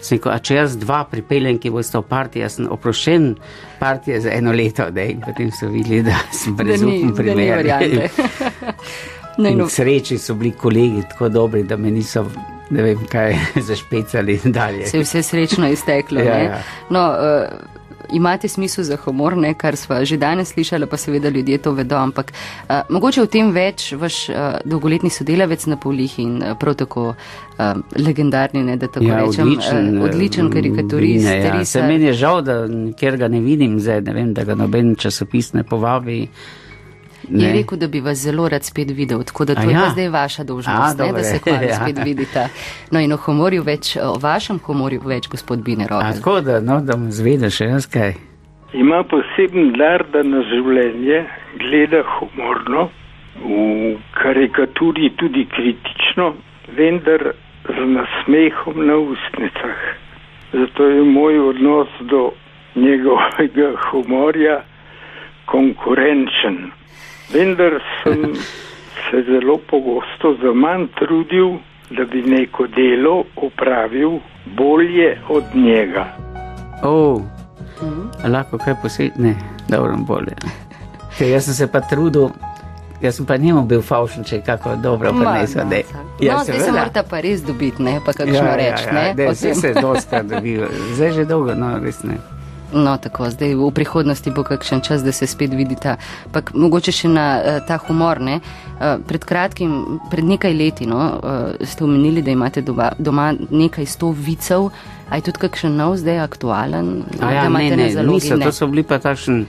Rekel, 0.00 0.32
če 0.42 0.54
jaz 0.56 0.74
dva 0.80 1.02
pripeljem, 1.04 1.58
ki 1.60 1.70
boste 1.70 2.00
v 2.00 2.06
partiji, 2.08 2.42
jaz 2.42 2.54
sem 2.56 2.68
oprošen 2.72 3.34
partije 3.78 4.20
za 4.24 4.32
eno 4.32 4.52
leto, 4.56 4.88
da 4.90 5.04
in 5.04 5.20
potem 5.20 5.52
so 5.52 5.68
videli, 5.68 6.00
da 6.08 6.16
sem 6.32 6.56
brezupen 6.56 7.12
primer. 7.14 7.66
Ne, 7.68 8.08
no. 9.38 9.68
Sreči 9.68 10.18
so 10.18 10.34
bili 10.34 10.52
kolegi 10.52 11.02
tako 11.10 11.28
dobri, 11.28 11.62
da 11.62 11.76
me 11.76 11.90
niso, 11.90 12.26
ne 12.70 12.82
vem 12.82 13.06
kaj, 13.10 13.36
zašpecali 13.68 14.40
dalje. 14.44 14.86
Se 14.86 14.96
je 14.96 15.02
vse 15.02 15.22
srečno 15.22 15.68
izteklo. 15.68 16.20
ja, 16.20 16.38
ja. 16.38 16.62
No, 16.90 17.08
uh, 17.08 17.80
imate 18.12 18.48
smisel 18.48 18.84
za 18.84 18.96
humor, 18.96 19.36
ne, 19.36 19.54
kar 19.54 19.76
smo 19.76 20.04
že 20.04 20.16
danes 20.16 20.52
slišali, 20.52 20.86
pa 20.86 20.96
seveda 20.96 21.28
ljudje 21.28 21.58
to 21.58 21.72
vedo, 21.72 21.96
ampak 21.96 22.32
uh, 22.32 22.80
mogoče 22.88 23.22
v 23.22 23.26
tem 23.26 23.50
več 23.52 23.92
vaš 23.92 24.28
uh, 24.28 24.36
dolgoletni 24.64 25.10
sodelavec 25.10 25.66
na 25.66 25.76
polih 25.76 26.18
in 26.18 26.42
uh, 26.42 26.54
prav 26.58 26.74
tako 26.74 27.06
uh, 27.10 27.74
legendarni, 27.96 28.64
ne, 28.64 28.76
da 28.76 28.88
tako 28.88 29.06
ja, 29.06 29.20
rečem, 29.20 29.46
odličen, 29.46 29.98
uh, 29.98 30.04
odličen 30.04 30.50
karikaturist. 30.50 31.26
Vine, 31.26 31.36
ja. 31.44 31.64
Se 31.64 31.82
meni 31.82 32.10
je 32.10 32.16
žal, 32.24 32.42
da 32.42 32.62
ker 32.98 33.16
ga 33.16 33.28
ne 33.28 33.40
vidim 33.40 33.78
zdaj, 33.80 34.02
ne 34.08 34.16
vem, 34.16 34.34
da 34.34 34.44
ga 34.44 34.54
noben 34.58 34.96
časopis 34.98 35.52
ne 35.52 35.64
povabi. 35.64 36.24
Ne. 37.30 37.44
Je 37.44 37.52
rekel, 37.52 37.78
da 37.78 37.88
bi 37.88 38.00
vas 38.00 38.18
zelo 38.18 38.48
rad 38.48 38.64
spet 38.64 38.90
videl, 38.90 39.22
tako 39.22 39.44
da 39.44 39.54
to 39.54 39.70
ja. 39.70 39.84
je 39.84 39.90
zdaj 39.90 40.08
vaša 40.08 40.44
dolžnost, 40.44 40.98
ne, 40.98 41.12
da 41.12 41.22
se 41.22 41.38
kmalo 41.38 41.62
ja. 41.70 41.74
spet 41.74 41.98
vidite. 42.04 42.48
No 42.90 43.00
in 43.00 43.12
o 43.12 43.16
humorju 43.16 43.62
več, 43.62 43.96
o 43.96 44.16
vašem 44.22 44.58
humorju 44.66 45.00
več, 45.04 45.28
gospod 45.28 45.62
Binero. 45.64 46.00
Tako 46.00 46.40
da, 46.40 46.60
no, 46.60 46.80
da 46.80 46.96
mu 46.96 47.10
zvede 47.14 47.50
še 47.50 47.70
jaz 47.70 47.86
kaj. 47.86 48.16
Ima 48.74 49.02
poseben 49.10 49.72
dar, 49.78 50.04
da 50.12 50.22
na 50.22 50.42
življenje 50.46 51.22
gleda 51.58 52.02
humorno, 52.16 52.88
v 53.40 53.94
karikaturi 54.18 55.12
tudi 55.18 55.46
kritično, 55.54 56.34
vendar 56.76 57.32
z 57.66 57.86
nasmehom 57.94 58.82
na 58.86 58.98
ustnicah. 58.98 59.86
Zato 60.52 60.86
je 60.86 61.06
moj 61.06 61.38
odnos 61.38 61.94
do 62.10 62.30
njegovega 62.74 63.72
humorja 63.90 64.60
konkurenčen 65.46 66.70
vendar 67.32 67.80
sem 68.02 68.34
se 69.10 69.22
zelo 69.22 69.58
pogosto 69.70 70.36
za 70.42 70.52
manj 70.52 70.86
trudil, 70.98 71.58
da 71.90 72.04
bi 72.04 72.22
neko 72.22 72.66
delo 72.66 73.24
opravil 73.36 74.18
bolje 74.56 75.18
od 75.28 75.44
njega. 75.54 76.06
Oh. 76.82 77.20
Mhm. 77.82 78.32
Lahko 78.32 78.58
kaj 78.58 78.74
posebne, 78.82 79.34
da 79.68 79.80
vrnem 79.80 80.04
bolje. 80.04 80.36
Ker 81.18 81.28
jaz 81.28 81.44
sem 81.44 81.54
se 81.54 81.66
pa 81.72 81.80
trudil, 81.80 82.28
jaz 83.00 83.16
sem 83.16 83.26
pa 83.26 83.36
njemu 83.36 83.62
bil 83.62 83.82
faušen, 83.82 84.24
če 84.24 84.36
je 84.36 84.42
kako 84.42 84.76
dobro 84.76 85.12
prenesel. 85.12 85.66
No, 85.66 85.76
ja, 86.20 86.36
no, 86.36 86.44
zdaj 86.44 86.60
se 86.60 86.72
morate 86.72 87.02
pa 87.10 87.20
res 87.20 87.42
dobiti, 87.42 87.82
ne 87.82 88.00
pa 88.06 88.12
kakšno 88.12 88.36
ja, 88.36 88.56
reči. 88.56 88.84
Ja, 88.92 89.06
ja, 89.06 89.34
zdaj 89.34 89.54
se 89.54 89.74
dosta 89.80 90.22
dobil, 90.32 90.66
zdaj 90.94 91.12
že 91.12 91.24
dolgo, 91.24 91.54
no 91.54 91.78
res 91.78 92.02
ne. 92.02 92.18
No, 92.72 92.96
tako, 92.98 93.30
zdaj 93.30 93.54
v 93.54 93.70
prihodnosti 93.74 94.30
bo 94.30 94.44
kakšen 94.46 94.80
čas, 94.80 95.02
da 95.02 95.12
se 95.12 95.26
spet 95.26 95.54
vidita. 95.54 95.96
Pak, 96.32 96.52
mogoče 96.54 96.92
še 96.94 97.08
na 97.10 97.26
uh, 97.38 97.58
ta 97.66 97.80
humor. 97.86 98.20
Ne? 98.20 98.40
Uh, 98.78 99.00
pred 99.06 99.24
kratkim, 99.26 100.00
pred 100.10 100.24
nekaj 100.24 100.54
leti, 100.54 100.86
no, 100.86 101.00
uh, 101.18 101.66
ste 101.66 101.84
omenili, 101.84 102.22
da 102.22 102.30
imate 102.30 102.62
doma, 102.62 102.92
doma 102.98 103.32
nekaj 103.50 103.86
sto 103.86 104.12
vicev. 104.14 104.70
A 105.10 105.18
je 105.18 105.26
tudi 105.26 105.42
kakšen 105.42 105.74
nov, 105.74 105.96
zdaj 105.98 106.22
aktualen? 106.22 107.00
Ja, 107.18 107.48
ne, 107.50 107.70
ne, 107.74 107.90
niso, 108.06 108.38
ne. 108.38 108.46
To 108.46 108.54
so 108.54 108.70
bili 108.70 108.86
pa 108.86 109.00
takšen 109.02 109.42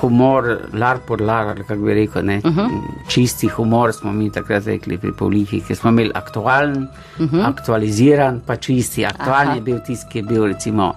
humor, 0.00 0.68
lar 0.72 0.98
por 1.06 1.20
lar, 1.20 1.54
kako 1.68 1.82
bi 1.82 1.94
rekel. 1.94 2.22
Uh 2.22 2.50
mhm. 2.50 2.60
-huh. 2.60 2.80
Čisti 3.08 3.48
humor 3.48 3.92
smo 3.92 4.12
mi 4.12 4.30
takrat 4.30 4.66
rekli 4.66 4.98
pri 4.98 5.12
Pavlihi, 5.18 5.60
ki 5.60 5.74
smo 5.74 5.90
imeli 5.90 6.10
aktualen, 6.14 6.88
uh 7.18 7.20
mhm. 7.20 7.36
-huh. 7.36 7.48
aktualiziran, 7.48 8.40
pa 8.46 8.56
čisti. 8.56 9.06
Aktualni 9.06 9.54
je 9.54 9.60
bil 9.60 9.78
tisti, 9.86 10.10
ki 10.12 10.18
je 10.18 10.22
bil 10.22 10.46
recimo 10.46 10.94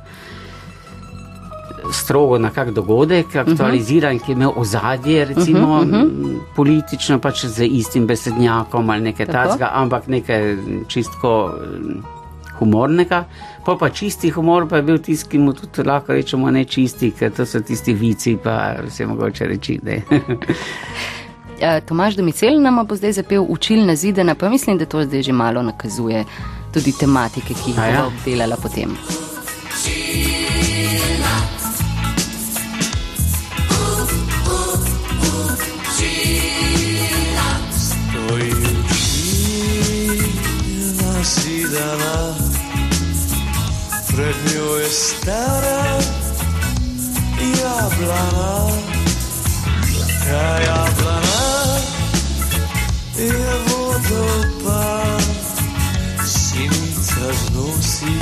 strogo 1.92 2.38
na 2.38 2.50
kak 2.50 2.72
dogodek, 2.72 3.28
mhm. 3.28 3.40
aktualiziran, 3.40 4.16
uh 4.16 4.22
-huh. 4.22 4.26
ki 4.26 4.32
je 4.32 4.36
imel 4.36 4.52
ozadje, 4.56 5.26
recimo 5.26 5.80
uh 5.80 5.88
-huh, 5.88 6.06
uh 6.06 6.12
-huh. 6.12 6.40
politično, 6.56 7.20
pač 7.20 7.46
z 7.46 7.66
istim 7.66 8.08
besednjakom 8.08 8.90
ali 8.90 9.02
nekaj 9.02 9.26
takega, 9.26 9.70
ampak 9.74 10.08
nekaj 10.08 10.58
čistko 10.88 11.54
humornega. 12.60 13.26
Pa 13.66 13.76
pa 13.76 13.90
čisti 13.90 14.30
humor 14.30 14.68
pa 14.68 14.76
je 14.76 14.84
bil 14.84 14.98
tisti, 14.98 15.30
ki 15.30 15.38
mu 15.38 15.54
tudi 15.54 15.88
lahko 15.88 16.14
rečemo 16.14 16.52
ne 16.52 16.66
čisti, 16.66 17.12
ker 17.12 17.32
to 17.32 17.46
so 17.46 17.60
tisti 17.60 17.94
vici, 17.94 18.38
pa 18.44 18.76
vse 18.86 19.06
mogoče 19.06 19.48
reči. 19.48 19.80
Ja, 21.62 21.82
Tomaž 21.88 22.16
Domicel 22.16 22.62
nam 22.62 22.86
bo 22.88 22.96
zdaj 22.96 23.12
zapel 23.12 23.46
učilna 23.50 23.96
zidena, 23.96 24.36
pa 24.36 24.50
mislim, 24.50 24.78
da 24.78 24.86
to 24.86 25.04
zdaj 25.04 25.22
že 25.22 25.32
malo 25.32 25.62
nakazuje 25.62 26.26
tudi 26.74 26.92
tematike, 27.00 27.54
ki 27.54 27.72
jih 27.72 27.76
bo 27.76 27.92
ja? 27.92 28.06
obdelala 28.08 28.58
potem. 28.62 28.98
Pred 44.16 44.36
njo 44.54 44.76
je 44.76 44.90
stara 44.90 46.00
jablana, 47.62 48.68
ta 50.30 50.60
jablana 50.66 51.80
je 53.18 53.56
vodopad, 53.68 55.24
sinica 56.26 57.28
znosi 57.48 58.18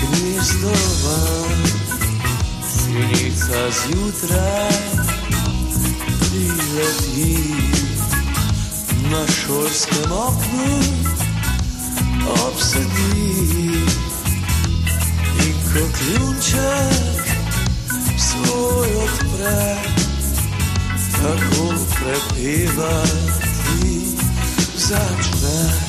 gnezdo 0.00 0.72
van, 1.04 1.62
sinica 2.68 3.70
zjutraj 3.70 4.70
prileti 6.18 7.54
na 9.10 9.26
šolskem 9.26 10.12
oknu 10.12 11.13
obsedi 12.28 13.84
in 15.46 15.54
ko 15.72 15.84
ključek 15.98 17.24
svoj 18.18 18.88
odpre, 18.96 19.76
tako 21.12 21.74
prepevati 21.94 23.34
začne. 24.76 25.84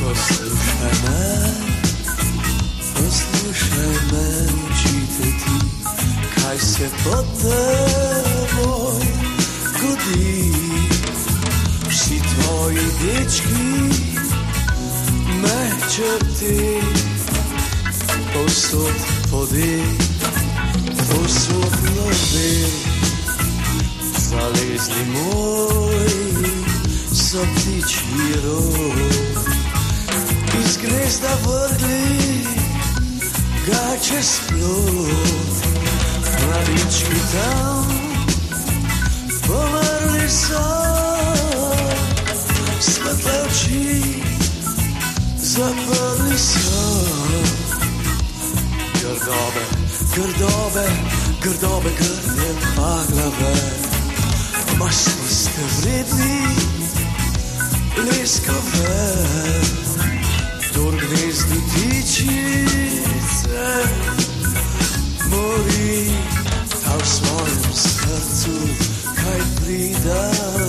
Poslušaj 0.00 0.94
me, 1.04 1.54
poslušaj 2.94 3.94
me, 4.12 4.46
čitati, 4.82 5.56
kaj 6.34 6.58
se 6.58 6.90
pod 7.04 7.26
teboj 7.42 9.06
godi. 9.80 10.85
Tvoji 12.36 12.86
dečki 13.00 13.66
mečete, 15.42 16.80
posod 18.32 18.96
pode, 19.30 19.82
posod 21.10 21.72
love, 21.96 22.52
zalezli 24.18 25.04
moj, 25.12 26.08
so 27.12 27.38
ptičji 27.54 28.28
roj. 28.44 29.10
Iz 30.60 30.76
gnezda 30.76 31.32
vrgli 31.44 32.44
ga 33.66 33.96
čez 34.08 34.40
plot, 34.48 35.56
mladički 36.46 37.20
tam 37.32 37.86
pomrli 39.46 40.28
so, 40.30 41.05
oči 43.56 44.20
zaprli 45.36 46.36
so. 46.36 46.84
Grdobe, 49.00 49.64
grdobe, 50.14 50.86
grdobe, 51.40 51.90
grde 51.98 52.50
pa 52.76 53.00
glave, 53.08 53.56
masni 54.78 55.28
ste 55.28 55.64
vredni, 55.80 56.40
leskove, 58.04 59.00
dor 60.74 60.94
gnezdi 61.00 61.60
tičice, 61.72 63.68
mori, 65.30 66.12
a 66.84 66.92
v 66.96 67.04
svojem 67.08 67.64
srcu 67.72 68.56
kaj 69.16 69.40
prida. 69.60 70.65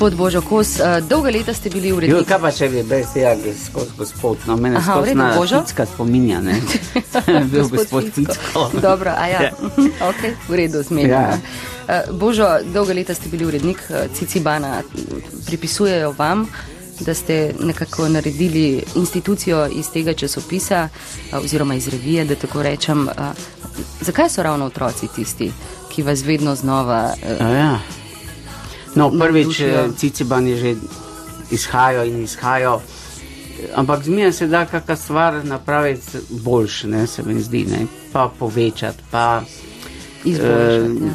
Gospod 0.00 0.16
Božo 0.16 0.40
Kos, 0.40 0.80
eh, 0.80 1.00
dolga 1.02 1.30
leta 1.30 1.52
ste 1.52 1.68
bili 1.68 1.88
Jo, 1.88 1.96
urednik. 1.96 2.24
kaj 2.24 2.38
pa 2.40 2.50
če 2.50 2.68
bi 2.68 2.82
brez 2.82 3.06
tega 3.12 3.34
skozi 3.60 3.90
gospod, 3.98 4.38
no 4.46 4.56
mene 4.56 4.76
Aha, 4.76 4.94
skozi 4.94 5.14
na 5.14 5.26
Božo? 5.36 5.60
Ficka 5.60 5.84
spominja, 5.86 6.40
ne? 6.40 6.54
Bil 7.52 7.68
gospod 7.68 8.08
Ficko. 8.08 8.70
Dobro, 8.74 9.12
a 9.12 9.26
ja, 9.26 9.42
Ja. 9.42 9.50
ok, 10.08 10.20
v 10.48 10.54
redu, 10.54 10.80
zmenjamo. 10.82 11.12
Ja. 11.12 11.38
Ja. 11.86 12.02
Božo, 12.12 12.48
dolga 12.64 12.94
leta 12.94 13.12
ste 13.12 13.28
bili 13.28 13.44
urednik 13.44 13.76
eh, 13.90 14.08
Cicibana. 14.10 14.80
Pripisujejo 15.46 16.14
vam, 16.18 16.46
da 17.00 17.14
ste 17.14 17.36
nekako 17.60 18.08
naredili 18.08 18.64
institucijo 18.94 19.68
iz 19.68 19.90
tega 19.90 20.14
časopisa 20.14 20.88
eh, 20.88 21.36
oziroma 21.36 21.74
iz 21.74 21.88
revije, 21.88 22.24
da 22.24 22.34
tako 22.36 22.62
rečem. 22.62 23.04
eh, 23.04 23.12
Zakaj 24.00 24.28
so 24.30 24.42
ravno 24.42 24.64
otroci 24.66 25.08
tisti, 25.08 25.52
ki 25.90 26.02
vas 26.02 26.22
vedno 26.22 26.54
znova. 26.54 27.12
eh, 27.22 27.36
A 27.38 27.48
Ja. 27.50 27.78
No, 29.00 29.08
prvič, 29.08 29.60
eh, 29.60 29.88
Ciciban 29.96 30.46
je 30.46 30.56
že 30.56 30.70
izhajal 31.50 32.06
in 32.06 32.20
izhajal, 32.22 32.82
ampak 33.74 34.04
zmeraj 34.04 34.32
se 34.32 34.46
da 34.46 34.66
kakšna 34.66 34.96
stvar 34.96 35.44
napraviti 35.44 36.20
boljše, 36.28 36.88
ne, 36.88 37.06
se 37.06 37.22
mi 37.22 37.40
zdi, 37.40 37.64
ne, 37.64 37.86
pa 38.12 38.28
povečati, 38.38 39.02
pa 39.10 39.42
Izboljšati, 40.24 41.00
eh, 41.00 41.06
ja. 41.06 41.12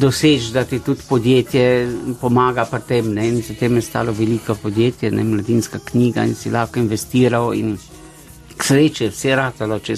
doseči, 0.00 0.52
da 0.52 0.64
ti 0.64 0.78
tudi 0.78 1.00
podjetje 1.08 1.92
pomaga 2.20 2.64
pri 2.64 2.80
tem, 2.88 3.12
ne, 3.14 3.28
in 3.28 3.42
zatem 3.42 3.76
je 3.76 3.82
stalo 3.82 4.12
veliko 4.12 4.54
podjetje, 4.54 5.10
ne, 5.10 5.24
mladinska 5.24 5.78
knjiga 5.84 6.24
in 6.24 6.34
si 6.34 6.50
lahko 6.50 6.80
investiral 6.80 7.54
in 7.54 7.76
k 8.56 8.64
sreči 8.64 9.04
je 9.04 9.10
vse 9.10 9.36
ratalo, 9.36 9.78
če 9.78 9.96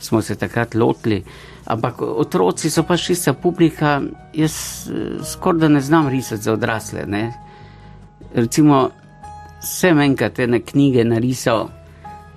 smo 0.00 0.22
se 0.22 0.34
takrat 0.34 0.74
lotili. 0.74 1.24
Ampak 1.68 2.00
otroci 2.00 2.70
so 2.70 2.82
pa 2.82 2.96
čista 2.96 3.34
publika, 3.36 4.00
jaz 4.32 4.54
eh, 4.88 5.18
skoraj 5.24 5.60
da 5.60 5.68
ne 5.68 5.80
znam 5.80 6.08
risati 6.08 6.42
za 6.42 6.52
odrasle. 6.52 7.04
Ne. 7.06 7.32
Recimo, 8.34 8.90
sem 9.60 10.00
enkrat 10.00 10.38
ene 10.38 10.62
knjige 10.64 11.04
narisal 11.04 11.68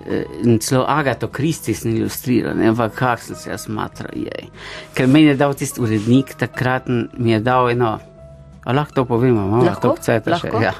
eh, 0.06 0.24
in 0.44 0.58
celo 0.58 0.84
Agato 0.88 1.28
Kristis 1.28 1.84
ni 1.84 1.96
ilustriral, 1.96 2.56
ne, 2.56 2.68
ampak 2.68 2.94
kak 2.94 3.24
sem 3.24 3.36
se 3.36 3.50
jaz 3.50 3.68
matral, 3.68 4.12
jej. 4.14 4.50
Ker 4.94 5.08
meni 5.08 5.32
je 5.32 5.40
dal 5.40 5.54
tisti 5.54 5.80
urednik 5.80 6.34
takrat, 6.36 6.88
mi 7.18 7.32
je 7.32 7.40
dal 7.40 7.70
eno, 7.70 7.98
a 8.64 8.72
lahko 8.72 8.94
to 8.94 9.04
povemo, 9.04 9.48
malo 9.48 9.74
to 9.80 9.96
cajta 10.00 10.42
še. 10.42 10.52
Ja. 10.60 10.76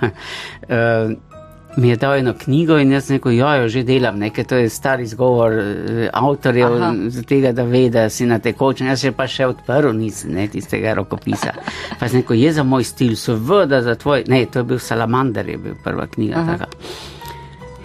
Uh, 0.69 1.17
mi 1.77 1.89
je 1.89 1.97
dal 1.97 2.15
eno 2.15 2.35
knjigo 2.39 2.77
in 2.79 2.93
jaz 2.93 3.11
ja, 3.11 3.55
jo 3.57 3.69
že 3.69 3.83
delam, 3.83 4.19
nekaj 4.19 4.45
to 4.45 4.57
je 4.57 4.69
star 4.69 5.01
izgovor 5.01 5.53
eh, 5.53 6.09
avtorjev, 6.13 6.75
Aha. 6.83 6.93
tega, 7.29 7.53
da 7.53 7.63
ve, 7.65 7.89
da 7.91 8.11
si 8.11 8.27
na 8.27 8.39
tekočem. 8.39 8.87
Jaz 8.87 9.01
še 9.01 9.13
pa 9.13 9.27
še 9.27 9.47
odprl 9.47 9.93
nisem, 9.97 10.35
ne, 10.37 10.49
tistega 10.49 10.95
rokopisa. 10.95 11.53
Pa 11.99 12.09
sem 12.09 12.21
rekel, 12.21 12.37
je 12.37 12.53
za 12.53 12.63
moj 12.63 12.85
stil, 12.85 13.17
seveda 13.17 13.83
za 13.83 13.95
tvoj, 13.95 14.25
ne, 14.29 14.45
to 14.47 14.61
je 14.61 14.65
bil 14.65 14.79
Salamander, 14.79 15.49
je 15.49 15.59
bil 15.59 15.79
prva 15.85 16.07
knjiga 16.07 16.41
Aha. 16.43 16.57
taka. 16.57 16.67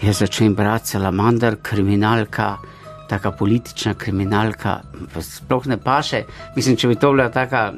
Jaz 0.04 0.20
začnem 0.20 0.56
brati 0.56 0.90
Salamander, 0.94 1.58
kriminalka, 1.62 2.58
taka 3.10 3.32
politična 3.32 3.94
kriminalka, 3.94 4.82
sploh 5.22 5.68
ne 5.68 5.78
paše. 5.78 6.26
Mislim, 6.56 6.76
če 6.76 6.88
bi 6.92 6.96
to 7.00 7.12
bila 7.16 7.30
taka 7.32 7.72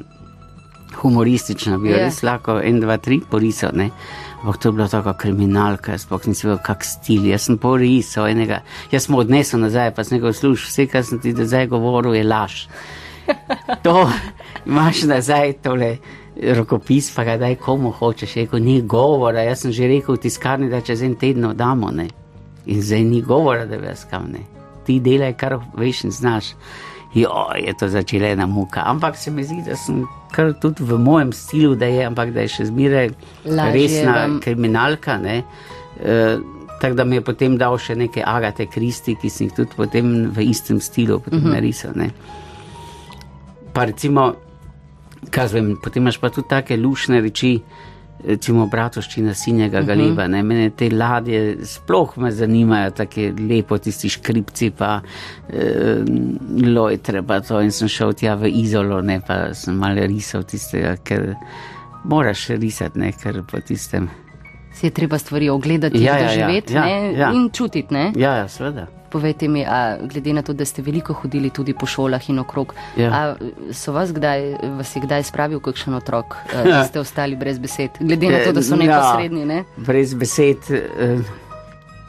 humoristična, 1.02 1.78
bi 1.78 1.90
jo 1.90 1.96
Ja. 1.96 2.04
res 2.04 2.22
lahko 2.22 2.58
en, 2.60 2.80
dva, 2.80 2.96
tri 2.98 3.20
porisal, 3.30 3.70
ne. 3.74 3.90
Ampak 4.40 4.56
to 4.56 4.68
je 4.68 4.72
bila 4.72 4.88
taka 4.88 5.12
kriminalka, 5.14 5.92
jaz 5.92 6.06
sploh 6.06 6.24
nisem 6.24 6.48
vedel, 6.48 6.62
kak 6.64 6.84
stil. 6.84 7.26
Jaz 7.28 7.44
sem 7.44 7.58
porisal 7.60 8.30
enega, 8.30 8.62
jaz 8.92 9.04
sem 9.04 9.16
odnesel 9.18 9.60
nazaj, 9.60 9.92
pa 9.92 10.04
sem 10.04 10.16
rekel, 10.16 10.32
sluš, 10.32 10.64
vse, 10.70 10.86
kar 10.88 11.04
sem 11.04 11.20
ti 11.20 11.34
zdaj 11.36 11.68
govoril, 11.68 12.16
je 12.16 12.24
laž. 12.24 12.64
To 13.84 14.08
imaš 14.66 15.04
nazaj, 15.06 15.52
tole 15.62 15.90
rokopis, 16.56 17.10
pa 17.14 17.24
ga 17.28 17.36
daj 17.36 17.58
komu 17.60 17.92
hočeš. 17.92 18.38
Rekel, 18.40 18.64
ni 18.64 18.80
govora, 18.82 19.44
jaz 19.44 19.66
sem 19.66 19.76
že 19.76 19.90
rekel 19.92 20.16
v 20.16 20.24
tiskarni, 20.24 20.70
da 20.72 20.80
čez 20.80 21.02
en 21.04 21.14
teden 21.20 21.52
damo, 21.56 21.92
ne. 21.92 22.08
In 22.66 22.80
zdaj 22.82 23.04
ni 23.04 23.20
govora, 23.22 23.66
da 23.68 23.76
bi 23.76 23.86
jaz 23.92 24.06
kam 24.10 24.32
ne. 24.32 24.46
ti 24.86 25.00
delaj, 25.00 25.36
kar 25.36 25.58
veš 25.76 26.04
in 26.04 26.10
znaš. 26.10 26.54
Jo, 27.14 27.46
je 27.58 27.72
to 27.74 27.88
začela 27.88 28.28
ena 28.28 28.46
muka. 28.46 28.82
Ampak 28.86 29.16
se 29.16 29.30
mi 29.30 29.44
zdi, 29.44 29.62
da 29.66 29.76
sem 29.76 30.04
kar 30.30 30.52
tudi 30.62 30.84
v 30.86 30.98
mojem 30.98 31.32
stilu, 31.32 31.74
da 31.74 31.86
je, 31.86 32.04
ampak 32.06 32.30
da 32.32 32.44
je 32.46 32.48
še 32.48 32.64
zmeraj 32.70 33.10
resna 33.74 34.14
vam- 34.14 34.40
kriminalka. 34.40 35.18
Ne? 35.18 35.42
E, 35.98 36.38
tako 36.80 36.94
da 36.94 37.04
mi 37.04 37.18
je 37.18 37.24
potem 37.26 37.56
dal 37.58 37.78
še 37.78 37.96
neke 37.98 38.22
agate 38.22 38.66
kristi, 38.66 39.16
ki 39.18 39.30
sem 39.30 39.48
jih 39.48 39.56
tudi 39.56 39.74
potem 39.76 40.30
v 40.30 40.46
istem 40.50 40.80
stilu 40.80 41.18
potem 41.18 41.38
uh 41.38 41.44
-huh. 41.44 41.54
narisal. 41.54 41.92
Ne? 41.94 42.10
Pa 43.72 43.84
recimo, 43.84 44.34
kaj 45.30 45.48
z 45.48 45.52
vem, 45.52 45.76
potem 45.82 46.02
imaš 46.02 46.18
pa 46.18 46.30
tudi 46.30 46.48
take 46.48 46.76
lušne 46.76 47.20
reči, 47.20 47.60
recimo 48.24 48.66
bratovščina 48.70 49.34
sinjega 49.34 49.82
galeba. 49.86 50.26
Ne? 50.28 50.42
Mene 50.46 50.70
te 50.76 50.90
ladje 50.90 51.66
sploh 51.66 52.16
me 52.22 52.30
zanimajo, 52.34 52.94
tako 53.02 53.28
lepo 53.40 53.78
tisti 53.78 54.10
škripci, 54.16 54.70
pa 54.76 54.96
eh, 55.48 56.00
lojtre, 56.66 57.22
pa 57.26 57.40
to 57.44 57.60
in 57.64 57.72
sem 57.74 57.90
šel 57.90 58.14
tja 58.18 58.36
v 58.40 58.52
izolo, 58.62 59.00
ne 59.02 59.20
pa 59.26 59.42
sem 59.56 59.76
malo 59.76 60.06
risal 60.08 60.44
tistega, 60.48 60.96
ker 61.04 61.34
moraš 62.10 62.48
risati, 62.56 63.00
ne, 63.00 63.12
ker 63.12 63.42
po 63.48 63.60
tistem. 63.60 64.08
Si 64.80 64.86
je 64.86 64.90
treba 64.92 65.18
stvari 65.18 65.48
ogledati, 65.48 65.98
Ja, 65.98 66.14
ja, 66.14 66.18
ja, 66.18 66.24
doživeti 66.24 66.72
ja, 66.72 66.84
ne, 66.84 67.12
ja. 67.12 67.28
in 67.32 67.50
čutiti. 67.50 67.92
Ne? 67.92 68.12
Ja, 68.16 68.32
ja, 68.34 68.48
seveda. 68.48 68.86
Povejte 69.10 69.44
mi, 69.46 69.60
a, 69.60 69.98
glede 70.00 70.32
na 70.32 70.40
to, 70.40 70.52
da 70.52 70.64
ste 70.64 70.80
veliko 70.82 71.12
hodili 71.12 71.50
tudi 71.50 71.74
po 71.74 71.86
šolah 71.86 72.30
in 72.30 72.38
okrog, 72.38 72.72
Ja. 72.96 73.10
a, 73.10 73.34
so 73.72 73.92
vas, 73.92 74.08
kdaj, 74.10 74.46
vas 74.72 74.96
je 74.96 75.02
kdaj 75.02 75.22
spravil 75.24 75.60
kakšen 75.60 75.94
otrok, 75.94 76.36
a, 76.46 76.62
ki 76.64 76.88
ste 76.88 77.00
ostali 77.00 77.36
brez 77.36 77.58
besed? 77.58 77.90
Glede 78.00 78.30
na 78.30 78.38
to, 78.40 78.52
da 78.52 78.62
so 78.62 78.72
Ja, 78.72 78.78
neposredni. 78.78 79.44
Ne? 79.44 79.64
Brez 79.76 80.14
besed. 80.14 80.70
eh, 80.70 81.18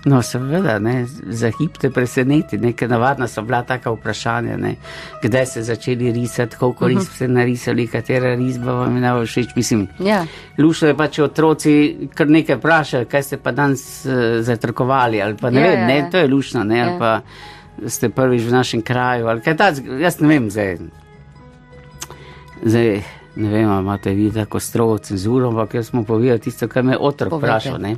No, 0.04 0.22
seveda, 0.22 0.80
ne, 0.80 1.06
za 1.30 1.52
hip 1.52 1.78
te 1.78 1.90
preseneti, 1.92 2.58
nekaj 2.58 2.88
navadna 2.88 3.28
so 3.28 3.42
bila 3.42 3.60
taka 3.64 3.92
vprašanja, 3.92 4.56
ne, 4.58 4.76
kdaj 5.22 5.46
ste 5.46 5.64
začeli 5.64 6.12
risati, 6.12 6.56
koliko 6.56 6.86
Mhm. 6.86 6.92
risb 6.92 7.12
ste 7.12 7.28
narisali, 7.30 7.88
katera 7.88 8.36
risba 8.36 8.74
vam 8.74 8.96
je 8.96 9.02
najbolj 9.02 9.26
všeč. 9.28 9.56
Mislim, 9.56 9.88
Ja. 10.00 10.26
lušno 10.58 10.88
je 10.88 10.96
pa, 10.96 11.08
če 11.08 11.24
otroci 11.24 11.74
kar 12.16 12.28
nekaj 12.30 12.56
vprašajo, 12.56 13.06
kaj 13.06 13.24
ste 13.24 13.38
pa 13.38 13.52
danes 13.54 14.06
uh, 14.06 14.12
zatrkovali, 14.42 15.22
ali 15.22 15.38
pa 15.38 15.50
ne 15.50 15.60
Ja, 15.60 15.68
vem, 15.68 15.80
ja, 15.80 15.88
ne, 15.88 15.98
ja. 15.98 16.10
to 16.10 16.18
je 16.18 16.28
lušno, 16.28 16.64
ne, 16.64 16.78
Ja. 16.78 16.84
ali 16.84 17.00
pa 17.00 17.22
ste 17.88 18.10
prvič 18.10 18.42
v 18.42 18.52
našem 18.52 18.82
kraju, 18.82 19.28
ali 19.28 19.42
kaj 19.42 19.56
takega, 19.56 20.00
jaz 20.00 20.20
ne 20.20 20.28
vem, 20.30 20.50
zdaj. 20.50 20.78
Zdaj, 22.64 23.04
ne 23.36 23.50
vem, 23.50 23.70
imate 23.72 24.12
vi 24.12 24.32
tako 24.32 24.60
strogo 24.60 24.98
cenzuro, 25.00 25.50
ampak 25.50 25.74
jaz 25.76 25.88
smo 25.88 26.04
povedali 26.04 26.40
tisto, 26.40 26.68
kar 26.68 26.84
me 26.84 26.98
otrok 26.98 27.30
Povejte. 27.32 27.48
vprašal. 27.48 27.80
Ne? 27.80 27.96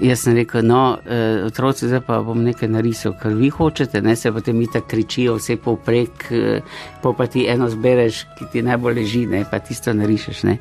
Jaz 0.00 0.22
sem 0.24 0.34
rekel, 0.34 0.64
no, 0.64 0.98
eh, 1.04 1.42
otroci, 1.44 1.88
zdaj 1.88 2.00
pa 2.06 2.22
bom 2.24 2.40
nekaj 2.44 2.68
narisal, 2.68 3.12
kar 3.20 3.34
vi 3.36 3.50
hočete, 3.52 4.00
ne 4.02 4.16
se 4.16 4.32
potem 4.32 4.56
mi 4.56 4.66
tako 4.66 4.88
kričijo, 4.88 5.34
vse 5.36 5.56
povprek, 5.60 6.24
eh, 6.30 6.60
pol 7.02 7.14
pa 7.14 7.26
ti 7.26 7.44
eno 7.48 7.68
zbereš, 7.68 8.24
ki 8.38 8.48
ti 8.52 8.62
najbolj 8.62 8.94
leži, 8.94 9.26
ne, 9.26 9.44
pa 9.50 9.58
tisto 9.58 9.92
narišeš. 9.92 10.42
Ne. 10.48 10.56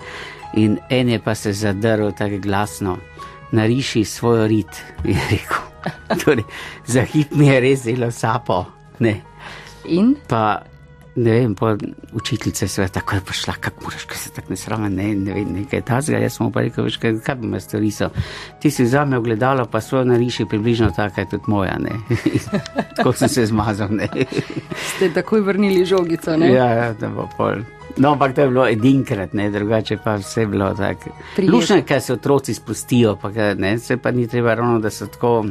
In 0.59 0.77
en 0.89 1.09
je 1.09 1.19
pa 1.19 1.35
se 1.35 1.53
zadrl 1.53 2.11
tako 2.11 2.41
glasno, 2.43 2.97
nariši 3.51 4.03
svoj 4.05 4.47
rit, 4.47 4.83
je 5.03 5.19
rekel. 5.31 5.63
Torej, 6.25 6.43
za 6.85 7.01
hip 7.01 7.31
mi 7.31 7.47
je 7.47 7.59
res 7.59 7.83
zelo 7.83 8.11
sapo. 8.11 8.65
Ne. 8.99 9.21
In 9.85 10.15
Pa 10.27 10.61
ne 11.15 11.31
vem, 11.31 11.55
po 11.55 11.75
učiteljice 12.13 12.67
se 12.67 12.81
je 12.81 12.87
tako 12.87 13.15
prišla, 13.25 13.53
kako 13.59 13.83
moraš, 13.83 14.03
kaj 14.03 14.17
se 14.17 14.31
tako 14.31 14.47
ne 14.49 14.55
srama, 14.55 14.89
ne, 14.89 15.15
ne 15.15 15.33
vem, 15.33 15.53
nekaj 15.53 15.81
tazga. 15.81 16.17
Jaz 16.17 16.37
sem 16.37 16.51
pa 16.51 16.61
rekel, 16.61 16.83
veš, 16.83 16.97
kaj, 16.97 17.17
kaj 17.25 17.35
bi 17.35 17.47
me 17.47 17.59
storisal. 17.59 18.09
Ti 18.61 18.71
si 18.71 18.83
vzame 18.83 19.17
ogledalo, 19.17 19.65
pa 19.65 19.81
svojo 19.81 20.05
nariši 20.05 20.45
približno 20.45 20.91
taka 20.95 21.21
je 21.21 21.29
tudi 21.29 21.43
moja, 21.47 21.77
ne. 21.79 21.91
tako 22.95 23.13
sem 23.13 23.29
se 23.29 23.45
zmazal, 23.45 23.91
ne. 23.91 24.07
ste 24.95 25.13
takoj 25.13 25.41
vrnili 25.41 25.85
žogico. 25.85 26.37
Ne? 26.37 26.53
ja, 26.53 26.65
ja, 26.65 26.93
da 26.93 27.09
bo 27.09 27.27
pol. 27.37 27.63
No, 27.97 28.11
ampak 28.11 28.35
to 28.35 28.41
je 28.41 28.47
bilo 28.47 28.67
edinkrat, 28.67 29.33
ne, 29.33 29.49
drugače 29.51 29.97
pa 30.03 30.15
vse 30.15 30.41
je 30.41 30.47
bilo 30.47 30.73
tako. 30.73 31.09
Lušno 31.51 31.75
je, 31.75 31.81
kaj 31.81 32.01
se 32.01 32.13
otroci 32.13 32.53
spustijo, 32.53 33.15
pa 33.21 33.31
kaj, 33.31 33.55
ne, 33.55 33.79
se 33.79 33.97
pa 33.97 34.11
ni 34.11 34.27
treba 34.27 34.53
ravno, 34.53 34.79
da 34.79 34.89
so 34.89 35.07
tako. 35.07 35.45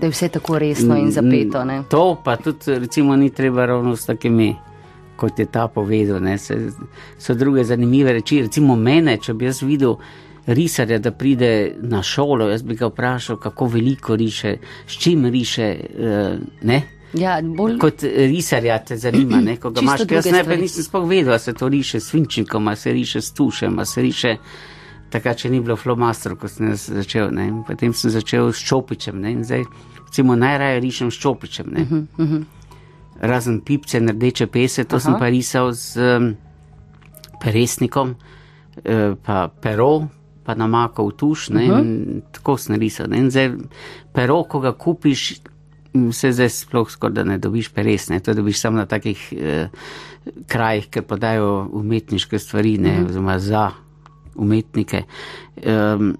Da 0.00 0.06
je 0.06 0.10
vse 0.10 0.28
tako 0.28 0.58
resno 0.58 0.96
in 0.96 1.10
zapeto. 1.10 1.64
Ne? 1.64 1.82
To 1.90 2.20
pa 2.24 2.36
tudi, 2.36 2.78
recimo, 2.78 3.16
ni 3.16 3.30
treba 3.30 3.66
ravno 3.66 3.96
s 3.96 4.06
takimi, 4.06 4.56
kot 5.22 5.38
je 5.38 5.46
ta 5.46 5.68
povedal. 5.70 6.18
Ne, 6.20 6.38
se, 6.38 6.58
so 7.18 7.34
druge 7.38 7.64
zanimive 7.64 8.12
reči. 8.18 8.40
Recimo 8.48 8.76
mene, 8.76 9.16
če 9.22 9.34
bi 9.38 9.46
jaz 9.46 9.62
videl 9.62 9.94
risarja, 10.46 10.98
da 10.98 11.12
pride 11.14 11.52
na 11.86 12.02
šolo, 12.02 12.48
jaz 12.50 12.64
bi 12.66 12.74
ga 12.74 12.88
vprašal, 12.90 13.38
kako 13.38 13.68
veliko 13.76 14.16
riše, 14.18 14.56
s 14.86 14.98
čim 14.98 15.28
riše. 15.30 15.68
eh, 15.78 16.38
ne. 16.62 16.82
Ja, 17.14 17.36
bolj 17.44 17.76
Kot 17.78 18.02
risarja 18.02 18.78
te 18.88 18.96
zanima, 18.96 19.40
ne, 19.40 19.56
ko 19.60 19.70
ga 19.70 19.84
imaš. 19.84 20.06
Jaz 20.10 20.30
najprej 20.32 20.62
nisem 20.64 20.84
sploh 20.84 21.04
vedel, 21.08 21.38
se 21.38 21.52
to 21.52 21.68
riše 21.68 22.00
s 22.00 22.08
svinčnikom, 22.10 22.68
a 22.68 22.76
se 22.76 22.92
riše 22.92 23.20
s 23.20 23.32
tušem, 23.36 23.78
se 23.84 24.02
riše. 24.02 24.36
Takrat, 25.12 25.42
če 25.44 25.50
ni 25.52 25.60
bilo 25.60 25.76
flomastrov, 25.76 26.38
ko 26.40 26.48
sem 26.48 26.72
začel, 26.72 27.28
ne. 27.36 27.50
potem 27.68 27.92
sem 27.92 28.10
začel 28.10 28.48
s 28.48 28.64
čopičem, 28.64 29.20
ne. 29.20 29.34
in 29.36 29.44
zdaj, 29.44 29.66
recimo, 30.06 30.36
najraje 30.40 30.80
rišem 30.80 31.10
s 31.12 31.20
čopičem, 31.20 31.68
ne. 31.68 31.82
Uh 31.82 31.88
-huh, 31.90 32.06
uh 32.18 32.30
-huh. 32.30 32.61
Razen 33.22 33.60
pipce 33.62 33.98
in 33.98 34.08
rdeče 34.08 34.46
pese, 34.50 34.84
to 34.84 34.96
Aha. 34.96 35.04
sem 35.04 35.18
pa 35.18 35.28
risal 35.30 35.72
z 35.72 36.16
um, 36.16 36.32
peresnikom, 37.42 38.16
eh, 38.84 39.14
pa 39.14 39.48
pero, 39.62 40.08
pa 40.42 40.54
namakal 40.58 41.12
tuš, 41.14 41.48
ne, 41.50 41.64
uh 41.70 41.70
-huh. 41.70 41.80
in 41.80 42.22
tako 42.32 42.56
sem 42.56 42.76
risal. 42.76 43.06
Ne. 43.10 43.18
In 43.18 43.30
zdaj, 43.30 43.52
pero, 44.12 44.42
ko 44.42 44.60
ga 44.60 44.72
kupiš, 44.72 45.40
se 46.12 46.32
zdaj 46.32 46.48
sploh 46.48 46.90
skoraj 46.90 47.14
da 47.14 47.24
ne 47.24 47.38
dobiš 47.38 47.68
peres, 47.68 48.08
ne, 48.08 48.20
to 48.20 48.34
dobiš 48.34 48.60
samo 48.60 48.76
na 48.76 48.86
takih 48.86 49.32
eh, 49.32 49.68
krajih, 50.46 50.86
ki 50.90 51.02
podajo 51.02 51.68
umetniške 51.72 52.38
stvari, 52.38 52.78
ne, 52.78 52.90
uh 52.90 52.98
-huh. 52.98 53.06
oziroma 53.06 53.38
za 53.38 53.70
umetnike. 54.34 55.02
Um, 55.66 56.16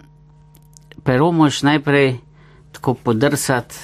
pero 1.04 1.32
moš 1.32 1.62
najprej 1.62 2.16
tako 2.72 2.94
podrsati 2.94 3.74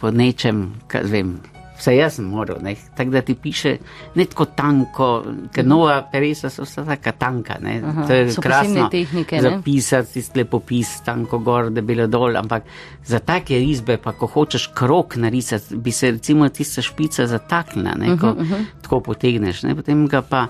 po 0.00 0.10
nečem, 0.10 0.74
kar 0.86 1.02
vem. 1.04 1.40
Vse 1.78 1.94
jaz 1.94 2.16
sem 2.18 2.24
moral, 2.26 2.58
ne, 2.62 2.72
tako 2.96 3.10
da 3.14 3.20
ti 3.22 3.34
piše 3.38 3.76
ne 4.18 4.24
tako 4.26 4.48
tanko, 4.58 5.08
ker 5.54 5.66
nova 5.66 6.00
peresa 6.12 6.50
so 6.50 6.64
vsa 6.66 6.82
taka 6.86 7.12
tanka, 7.14 7.58
ne. 7.62 7.76
Aha, 7.84 8.06
To 8.08 8.16
je 8.16 8.32
krasno 8.42 8.88
tehnike, 8.90 9.38
zapisati, 9.42 10.12
tisti 10.16 10.40
lepopis, 10.40 10.96
tanko 11.06 11.38
gor, 11.38 11.70
debelo 11.70 12.08
dol, 12.10 12.36
ampak 12.36 12.66
za 13.06 13.20
take 13.22 13.60
risbe, 13.62 13.96
pa 14.02 14.12
ko 14.18 14.26
hočeš 14.26 14.70
krok 14.74 15.16
narisati, 15.22 15.78
bi 15.78 15.94
se 15.94 16.10
recimo 16.16 16.48
tista 16.48 16.82
špica 16.82 17.26
zataknila, 17.30 17.94
ne, 17.94 18.16
ko 18.18 18.32
uh 18.32 18.36
-huh, 18.36 18.42
uh 18.42 18.50
-huh. 18.50 18.64
tako 18.82 19.00
potegneš, 19.00 19.62
ne, 19.62 19.76
potem 19.76 20.06
ga 20.08 20.22
pa, 20.22 20.46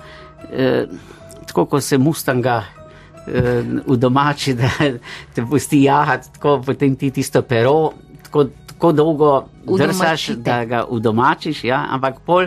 eh, 0.52 0.86
tako 1.46 1.66
ko 1.66 1.80
se 1.80 1.98
mustanga 1.98 2.62
eh, 3.26 3.62
v 3.86 3.96
domači, 3.96 4.54
da 4.60 4.70
te 5.34 5.44
pusti 5.44 5.82
jahati, 5.82 6.32
tako 6.32 6.62
potem 6.66 6.96
ti 6.96 7.10
tisto 7.10 7.42
pero, 7.42 7.92
tako, 8.22 8.46
tako 8.78 8.92
dolgo 8.94 9.32
drsaš, 9.66 10.28
da 10.38 10.64
ga 10.64 10.84
udomačiš, 10.86 11.64
ja, 11.64 11.82
ampak 11.90 12.20
pol 12.20 12.46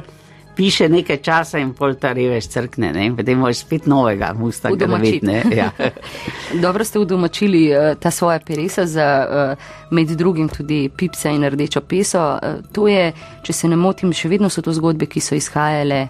piše 0.53 0.89
nekaj 0.89 1.17
časa 1.17 1.59
in 1.59 1.73
pol 1.73 1.93
ta 1.95 2.11
revež 2.11 2.47
crkne, 2.47 2.91
ne, 2.91 3.11
potem 3.15 3.39
moraš 3.39 3.57
spet 3.57 3.85
novega 3.85 4.33
mustanga 4.33 4.75
Udomačiti. 4.75 5.25
narediti, 5.25 5.49
ne, 5.49 5.55
ja. 5.57 5.71
Dobro 6.63 6.83
ste 6.83 6.99
udomačili 6.99 7.69
uh, 7.69 7.95
ta 7.95 8.11
svoja 8.11 8.39
peresa 8.39 8.85
za 8.85 9.07
uh, 9.21 9.63
med 9.91 10.07
drugim 10.09 10.49
tudi 10.49 10.89
pipsa 10.89 11.29
in 11.29 11.43
rdečo 11.43 11.81
peso. 11.81 12.19
Uh, 12.33 12.39
to 12.71 12.87
je, 12.87 13.11
če 13.43 13.53
se 13.53 13.67
ne 13.67 13.75
motim, 13.75 14.13
še 14.13 14.29
vedno 14.29 14.49
so 14.49 14.61
to 14.61 14.71
zgodbe, 14.71 15.05
ki 15.05 15.19
so 15.19 15.35
izhajale 15.35 16.07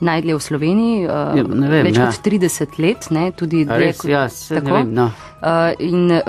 najdlje 0.00 0.34
v 0.34 0.40
Sloveniji, 0.40 1.04
uh, 1.04 1.10
Ja, 1.34 1.42
vem, 1.44 1.66
več 1.82 1.96
ja. 1.96 2.06
kot 2.06 2.22
30 2.24 2.78
let, 2.78 3.10
ne, 3.10 3.30
tudi 3.32 3.64
dlje 3.64 3.92
kot- 3.94 4.10
Ja, 4.10 4.26
tako. 4.28 4.74
vem, 4.74 4.92
no. 4.92 5.10
Uh, 5.36 5.70
in 5.80 6.10
uh, 6.10 6.22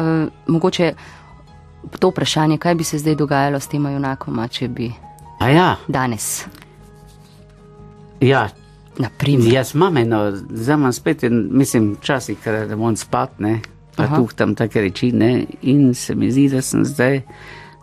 mogoče 0.47 0.93
to 1.99 2.09
vprašanje, 2.09 2.57
kaj 2.57 2.75
bi 2.75 2.83
se 2.83 2.97
zdaj 2.97 3.15
dogajalo 3.15 3.59
s 3.59 3.67
tema 3.67 3.91
junakoma, 3.91 4.47
če 4.47 4.67
bi 4.67 4.91
A 5.39 5.49
ja, 5.49 5.75
danes, 5.87 6.45
ja, 8.21 8.47
naprimer, 8.97 9.53
jaz 9.53 9.73
imam 9.75 9.97
eno, 9.97 10.31
zdaj 10.31 10.75
imam 10.75 10.93
spet, 10.93 11.23
en, 11.23 11.47
mislim, 11.51 11.95
včasih, 11.99 12.39
ker 12.43 12.67
da 12.69 12.75
moram 12.75 12.95
spat, 12.95 13.39
ne, 13.39 13.59
pa 13.95 14.03
Aha. 14.03 14.15
tu 14.15 14.29
tam 14.35 14.55
take 14.55 14.81
reči, 14.81 15.11
ne, 15.11 15.45
in 15.61 15.93
se 15.93 16.15
mi 16.15 16.31
zdi, 16.31 16.47
da 16.55 16.61
sem 16.61 16.85
zdaj 16.85 17.21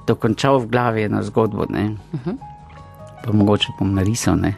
dokončal 0.09 0.63
v 0.65 0.71
glavi 0.73 1.05
eno 1.11 1.23
zgodbo, 1.23 1.67
ne. 1.71 1.85
Uh 2.13 2.21
-huh. 2.25 2.37
Pa 3.25 3.33
mogoče 3.33 3.73
bom 3.79 3.95
narisal, 3.95 4.37
ne. 4.37 4.55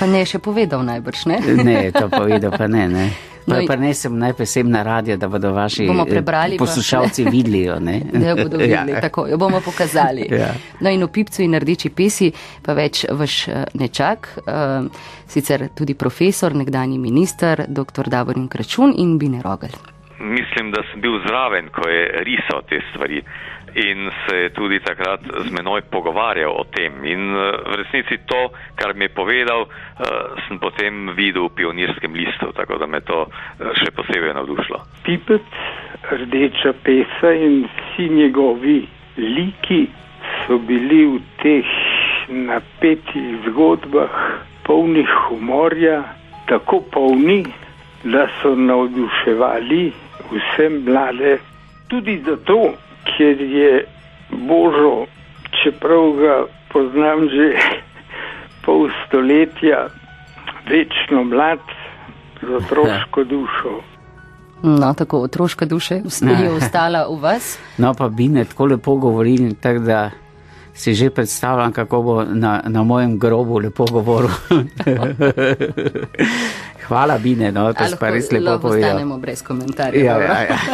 pa 0.00 0.06
ne 0.06 0.18
je 0.18 0.26
še 0.26 0.38
povedal 0.38 0.84
najbrž, 0.84 1.26
ne? 1.26 1.40
ne, 1.64 1.92
to 1.92 2.08
povedal 2.08 2.50
pa 2.58 2.66
ne, 2.66 2.88
ne. 2.88 3.10
No 3.46 3.54
Pa 3.54 3.60
in- 3.60 3.66
prenesem 3.66 4.14
najprej 4.14 4.46
sem 4.46 4.64
na 4.66 4.82
radio, 4.82 5.16
da 5.16 5.28
bodo 5.28 5.52
vaši 5.52 5.84
eh, 5.84 6.04
prebrali 6.06 6.56
pa- 6.56 6.64
poslušalci 6.64 7.24
videli, 7.24 7.62
jo, 7.62 7.78
ne. 7.78 8.00
da 8.14 8.34
bodo 8.34 8.56
videli, 8.56 8.90
Ja. 8.90 9.00
tako 9.00 9.26
jo 9.26 9.36
bomo 9.36 9.60
pokazali. 9.60 10.26
Ja. 10.30 10.54
No 10.80 10.88
in 10.88 11.02
v 11.02 11.08
pipcu 11.08 11.42
in 11.42 11.54
rdeči 11.54 11.90
pesi 11.90 12.32
pa 12.62 12.72
več 12.72 13.04
vaš 13.10 13.48
eh, 13.48 13.64
nečak, 13.74 14.38
eh, 14.40 14.88
sicer 15.26 15.68
tudi 15.70 15.94
profesor, 15.94 16.54
nekdani 16.54 16.98
minister, 16.98 17.64
dr. 17.68 18.08
Davorin 18.08 18.48
Kračun 18.48 18.94
in 18.96 19.18
Bine 19.18 19.42
Rogel. 19.42 19.76
Mislim, 20.20 20.70
da 20.70 20.80
sem 20.84 21.00
bil 21.00 21.18
zraven, 21.20 21.68
ko 21.68 21.84
je 21.86 22.24
risal 22.24 22.62
te 22.62 22.80
stvari. 22.88 23.20
In 23.74 24.10
se 24.26 24.36
je 24.36 24.50
tudi 24.50 24.80
takrat 24.80 25.20
z 25.46 25.50
menoj 25.50 25.82
pogovarjal 25.90 26.52
o 26.52 26.64
tem. 26.70 27.04
In 27.04 27.34
eh, 27.34 27.50
v 27.70 27.76
resnici 27.82 28.18
to, 28.26 28.50
kar 28.74 28.94
mi 28.94 29.04
je 29.04 29.14
povedal, 29.14 29.66
sem 30.48 30.58
potem 30.58 31.14
videl 31.14 31.48
v 31.48 31.54
pionirskem 31.54 32.14
listu, 32.14 32.50
tako 32.52 32.78
da 32.78 32.86
me 32.86 33.00
to 33.00 33.26
še 33.78 33.90
posebej 33.94 34.34
navdušilo. 34.34 34.80
Pipec, 35.06 35.46
rdeča 36.10 36.74
pesa 36.82 37.30
in 37.32 37.64
vsi 37.70 38.08
njegovi 38.10 38.82
liki 39.16 39.86
so 40.46 40.58
bili 40.58 41.06
v 41.06 41.20
teh 41.42 41.70
napetih 42.28 43.46
zgodbah 43.46 44.42
polnih 44.64 45.08
humorja, 45.28 46.02
tako 46.48 46.80
polni, 46.80 47.44
da 48.04 48.28
so 48.40 48.54
navduševali 48.54 49.92
vse 50.32 50.68
mlade. 50.68 51.38
Tudi 51.88 52.18
zato, 52.26 52.72
ker 53.04 53.40
je 53.40 53.86
Božo, 54.30 55.06
čeprav 55.62 56.12
ga 56.18 56.36
poznam 56.72 57.28
že 57.28 57.54
pol 58.64 58.88
stoletja, 59.06 59.88
večno 60.68 61.24
mlad 61.24 61.60
z 62.42 62.48
otroško 62.60 63.24
dušo. 63.24 63.74
No, 64.64 64.94
tako 64.96 65.20
otroška 65.28 65.66
duša 65.68 65.94
je 65.94 66.50
ostala 66.56 67.04
v 67.08 67.20
vas. 67.20 67.58
No, 67.78 67.94
pa 67.94 68.08
bi 68.08 68.28
ne 68.28 68.44
tako 68.44 68.66
lepo 68.66 68.96
govorili, 68.96 69.54
tako 69.54 69.78
da 69.78 70.10
si 70.74 70.92
že 70.92 71.10
predstavljam, 71.10 71.72
kako 71.72 72.02
bo 72.02 72.24
na, 72.24 72.62
na 72.66 72.82
mojem 72.82 73.18
grobu 73.18 73.58
lepo 73.58 73.86
govoril. 73.86 74.30
Hvala, 76.84 77.18
Bine, 77.18 77.50
no, 77.50 77.72
to 77.72 77.86
si 77.86 77.96
pa 77.96 78.10
res 78.10 78.30
lepo 78.30 78.58
povedal. 78.60 78.90
Ostanemo 78.90 79.18
brez 79.18 79.42
komentarjev. 79.42 80.04
Ja, 80.04 80.18
ja, 80.18 80.40
ja. 80.40 80.58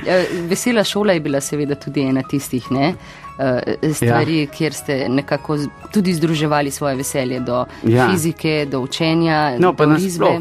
Ja, 0.00 0.16
Vesela 0.42 0.82
šola 0.82 1.12
je 1.12 1.20
bila 1.20 1.40
seveda 1.40 1.76
tudi 1.76 2.02
ena 2.02 2.22
tistih 2.22 2.70
ne, 2.70 2.94
eh, 3.38 3.60
stvari, 3.90 4.38
ja. 4.38 4.46
kjer 4.48 4.72
ste 4.72 5.08
nekako 5.10 5.58
tudi 5.92 6.14
združevali 6.14 6.70
svoje 6.70 6.96
veselje 6.96 7.40
do 7.40 7.66
Ja. 7.84 8.08
fizike, 8.08 8.66
do 8.66 8.80
učenja, 8.80 9.58
No, 9.58 9.74
do 9.74 9.86
risbe. 9.86 10.40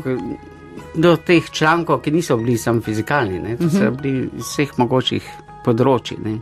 do 0.96 1.18
teh 1.18 1.50
člankov, 1.52 2.00
ki 2.00 2.12
niso 2.12 2.38
bili 2.38 2.58
samo 2.58 2.82
fizikalni, 2.82 3.40
ne, 3.40 3.58
to 3.58 3.64
Mhm. 3.64 3.78
so 3.78 3.92
bili 3.94 4.30
iz 4.34 4.46
vseh 4.46 4.78
mogočih 4.78 5.24
področji. 5.66 6.18
Ne. 6.20 6.40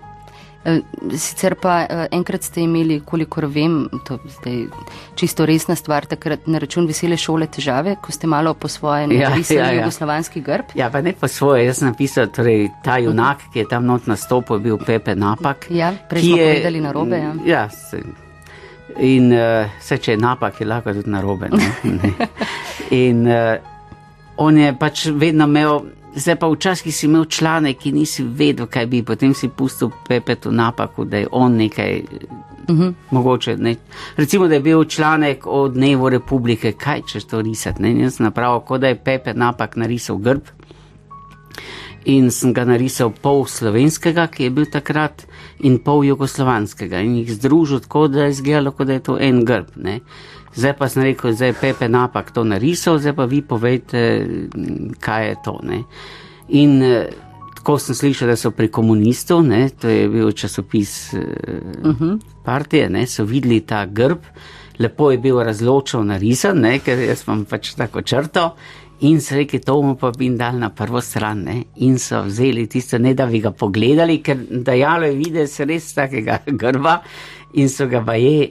Eh, 0.68 0.82
Sicer 1.16 1.56
pa 1.56 1.82
eh, 1.82 2.08
enkrat 2.12 2.44
ste 2.44 2.62
imeli, 2.62 3.00
kolikor 3.02 3.46
vem, 3.48 3.78
to 4.04 4.18
je 4.44 4.66
čisto 5.16 5.46
resna 5.46 5.76
stvar, 5.76 6.06
takrat 6.06 6.44
na 6.46 6.60
račun 6.60 6.84
vesele 6.86 7.16
šole 7.18 7.48
težave, 7.48 7.96
ko 7.98 8.12
ste 8.12 8.28
malo 8.28 8.52
po 8.54 8.68
svoje 8.68 9.08
Ja, 9.10 9.30
narisali 9.30 9.60
ja, 9.60 9.66
ja. 9.66 9.78
jugoslovanski 9.78 10.42
grb. 10.42 10.76
Ja, 10.76 10.90
pa 10.90 11.00
ne 11.02 11.14
po 11.14 11.28
svoje, 11.28 11.66
jaz 11.66 11.80
sem 11.80 11.88
napisal, 11.88 12.28
torej 12.28 12.68
ta 12.84 12.98
junak, 12.98 13.46
ki 13.54 13.60
je 13.60 13.68
tam 13.68 13.86
not 13.86 14.08
nastopil, 14.08 14.58
je 14.58 14.62
bil 14.62 14.78
Pepe 14.78 15.16
Napak. 15.16 15.70
Ja, 15.72 15.94
prej 16.10 16.22
smo 16.24 16.38
je- 16.38 16.50
povedali 16.50 16.82
narobe, 16.82 17.18
ja. 17.18 17.32
Ja, 17.46 17.64
se, 17.70 18.04
in 19.00 19.32
uh, 19.32 19.40
se 19.80 19.98
če 19.98 20.12
je 20.12 20.18
napak, 20.20 20.60
je 20.60 20.68
lahko 20.68 20.94
tudi 20.94 21.10
narobe. 21.10 21.48
Ne? 21.50 21.72
Ne. 21.98 22.12
in 22.92 23.24
uh, 23.24 23.56
on 24.38 24.58
je 24.58 24.74
pač 24.76 25.06
vedno 25.08 25.46
imel, 25.46 25.80
zdaj 26.18 26.36
pa 26.36 26.50
včasih 26.50 26.96
si 26.96 27.06
imel 27.06 27.26
članek, 27.26 27.78
ki 27.78 27.92
nisi 27.92 28.24
vedel, 28.24 28.68
kaj 28.68 28.86
bi, 28.86 29.04
potem 29.04 29.34
si 29.34 29.50
pustil 29.50 29.92
Pepetu 30.08 30.52
napaku, 30.52 31.06
da 31.06 31.18
je 31.18 31.28
on 31.32 31.56
nekaj. 31.56 32.02
Uh 32.68 32.76
-huh. 32.76 32.94
Mogoče, 33.12 33.58
ne. 33.58 33.76
Recimo, 34.18 34.48
da 34.48 34.54
je 34.54 34.60
bil 34.60 34.84
članek 34.84 35.48
o 35.48 35.68
dnevu 35.68 36.10
republike, 36.10 36.72
kaj 36.72 37.02
češ 37.12 37.24
to 37.24 37.42
risati. 37.42 37.82
Ne? 37.82 38.02
Jaz 38.02 38.16
sem 38.16 38.24
napravil, 38.24 38.60
kot 38.60 38.82
da 38.82 38.88
je 38.88 39.04
Pepe 39.04 39.34
napak 39.34 39.76
narisal 39.76 40.18
grb 40.18 40.42
in 42.08 42.32
sem 42.32 42.54
ga 42.54 42.64
narisal 42.64 43.12
pol 43.12 43.46
slovenskega, 43.46 44.28
ki 44.32 44.44
je 44.44 44.50
bil 44.50 44.66
takrat, 44.72 45.26
in 45.60 45.78
pol 45.84 46.06
jugoslovanskega, 46.08 47.02
in 47.04 47.18
jih 47.20 47.34
združil 47.36 47.80
tako, 47.84 48.08
da 48.08 48.24
je 48.24 48.30
izgledalo, 48.30 48.72
kot 48.72 48.88
da 48.88 48.94
je 48.94 49.04
to 49.04 49.18
en 49.20 49.44
grb. 49.46 49.76
Ne. 49.76 50.00
Zdaj 50.58 50.74
pa 50.78 50.90
sem 50.90 51.04
rekel, 51.04 51.36
zdaj 51.38 51.52
je 51.52 51.56
Pepe 51.62 51.88
napak 51.90 52.32
to 52.34 52.44
narisal, 52.44 52.98
zdaj 52.98 53.14
pa 53.14 53.26
vi 53.30 53.44
povejte, 53.46 54.02
kaj 55.00 55.28
je 55.28 55.36
to. 55.46 55.60
Ne. 55.64 55.84
In 56.58 56.82
eh, 56.82 57.12
tako 57.60 57.78
sem 57.84 57.96
slišal, 57.96 58.32
da 58.34 58.38
so 58.40 58.52
pri 58.56 58.72
komunistov, 58.74 59.44
ne, 59.46 59.68
to 59.70 59.92
je 59.92 60.08
bil 60.10 60.32
časopis 60.32 61.14
uh 61.14 61.94
-huh. 61.94 62.20
partije, 62.44 62.90
ne, 62.90 63.08
so 63.08 63.24
videli 63.24 63.60
ta 63.60 63.86
grb, 63.86 64.18
lepo 64.80 65.12
je 65.12 65.18
bil 65.18 65.44
razločen, 65.44 66.08
narisan, 66.08 66.58
ne, 66.58 66.80
ker 66.80 67.00
jaz 67.00 67.24
imam 67.28 67.46
pač 67.46 67.74
tako 67.74 68.02
črto. 68.02 68.56
In 69.00 69.22
so 69.22 69.36
rekli, 69.36 69.60
to 69.60 69.74
bomo 69.74 69.96
pa 69.96 70.12
bin 70.12 70.38
dal 70.38 70.58
na 70.58 70.70
prvo 70.70 71.02
stran, 71.02 71.44
ne? 71.44 71.64
in 71.76 72.00
so 72.00 72.24
vzeli 72.24 72.68
tisto, 72.68 72.98
ne 72.98 73.14
da 73.14 73.26
bi 73.26 73.40
ga 73.40 73.52
pogledali, 73.52 74.24
ker 74.24 74.38
dajalo 74.50 75.06
je 75.06 75.16
videti 75.16 75.66
res 75.66 75.94
takega 75.94 76.40
grba, 76.62 77.02
in 77.54 77.70
so 77.70 77.86
ga 77.88 78.02
baje, 78.02 78.50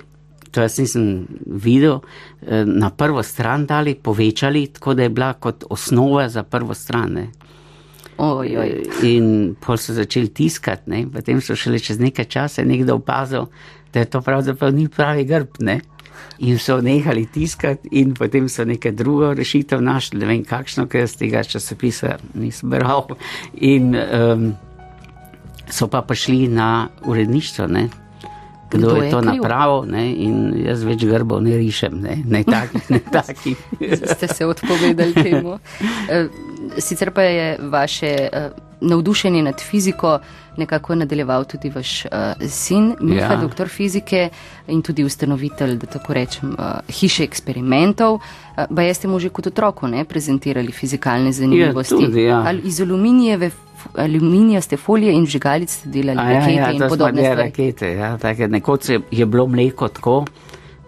to 0.56 0.64
jaz 0.64 0.78
nisem 0.80 1.26
videl, 1.46 1.98
eh, 2.40 2.64
na 2.64 2.88
prvo 2.90 3.22
stran 3.22 3.66
dali, 3.66 3.94
povečali, 3.94 4.66
tako 4.66 4.94
da 4.94 5.02
je 5.02 5.08
bila 5.08 5.32
kot 5.32 5.64
osnova 5.70 6.28
za 6.28 6.42
prvo 6.42 6.74
stran. 6.74 7.12
Ne? 7.12 7.26
Oj, 8.18 8.56
oj. 8.56 8.70
In 9.02 9.54
pol 9.60 9.76
so 9.76 9.92
začeli 9.92 10.32
tiskati, 10.32 10.90
ne? 10.90 11.02
potem 11.12 11.42
so 11.44 11.56
šele 11.56 11.78
čez 11.78 12.00
nekaj 12.00 12.24
časa 12.24 12.64
nekdo 12.64 12.96
opazil, 12.96 13.50
da 13.92 14.00
je 14.00 14.08
to 14.08 14.22
pravzaprav 14.24 14.72
ni 14.72 14.88
pravi 14.88 15.24
grb. 15.28 15.60
Ne? 15.60 15.80
In 16.38 16.56
so 16.58 16.78
nehali 16.80 17.26
tiskati, 17.32 17.92
in 17.92 18.14
potem 18.14 18.48
so 18.48 18.64
neke 18.64 18.94
drugo 18.96 19.34
rešitev 19.36 19.84
našli, 19.84 20.22
ne 20.24 20.26
vem 20.26 20.44
kakšno, 20.44 20.86
ker 20.88 21.04
jaz 21.04 21.18
tega 21.20 21.44
časopisa 21.44 22.16
nisem 22.34 22.72
bral. 22.72 23.12
In 23.60 23.92
um, 23.92 24.48
so 25.68 25.88
pa 25.92 26.00
prišli 26.00 26.48
na 26.48 26.88
uredništvo, 27.04 27.68
ne? 27.68 27.88
Kdo, 28.68 28.78
Kdo 28.80 28.96
je 28.96 29.04
je 29.04 29.10
to 29.10 29.20
kriv? 29.20 29.30
napravil, 29.32 29.82
ne? 29.86 30.14
in 30.16 30.34
jaz 30.58 30.82
več 30.82 31.04
grbov 31.04 31.40
ne 31.40 31.56
rišem, 31.56 31.94
ne, 31.96 32.22
ne 32.24 32.44
takih, 32.44 32.90
ne 32.90 33.00
takih. 33.12 33.56
ste 34.06 34.28
se 34.28 34.46
odpovedali 34.46 35.14
temu. 35.14 35.58
Eh, 36.08 36.26
Sicer 36.78 37.10
pa 37.10 37.22
je 37.22 37.58
vaše 37.60 38.06
eh, 38.22 38.50
navdušenje 38.80 39.42
nad 39.42 39.60
fiziko 39.60 40.18
nekako 40.56 40.94
nadaljeval 40.94 41.44
tudi 41.44 41.70
vaš 41.70 42.04
uh, 42.04 42.48
sin, 42.48 42.94
Miha, 43.00 43.20
ja. 43.20 43.32
Ja. 43.32 43.40
doktor 43.40 43.68
fizike 43.68 44.28
in 44.68 44.82
tudi 44.82 45.04
ustanovitelj, 45.04 45.76
da 45.76 45.86
tako 45.86 46.14
rečem, 46.14 46.56
uh, 46.58 46.78
hiše 46.88 47.24
eksperimentov. 47.24 48.14
Uh, 48.14 48.64
ba 48.70 48.82
jeste 48.82 49.08
mu 49.08 49.18
že 49.18 49.28
kot 49.28 49.46
otroku 49.46 49.86
ne, 49.86 50.04
prezentirali 50.04 50.72
fizikalne 50.72 51.32
zanimivosti. 51.32 51.94
tudi, 51.94 52.22
ja. 52.24 52.42
Ali 52.46 52.62
iz 52.64 52.80
aluminijeve, 52.80 53.50
aluminijaste 53.94 54.76
folije 54.76 55.12
in 55.12 55.26
žigalic 55.26 55.70
ste 55.70 55.88
delali 55.88 56.18
A 56.18 56.32
rakete 56.32 56.52
ja, 56.52 56.66
ja, 56.66 56.72
in 56.72 56.88
podobne 56.88 57.22
stvari. 57.22 57.42
rakete. 57.42 57.92
Ja, 57.92 58.18
take, 58.18 58.48
nekoč 58.48 58.88
je, 58.88 59.00
je 59.10 59.26
bilo 59.26 59.46
mleko 59.46 59.88
tako 59.88 60.24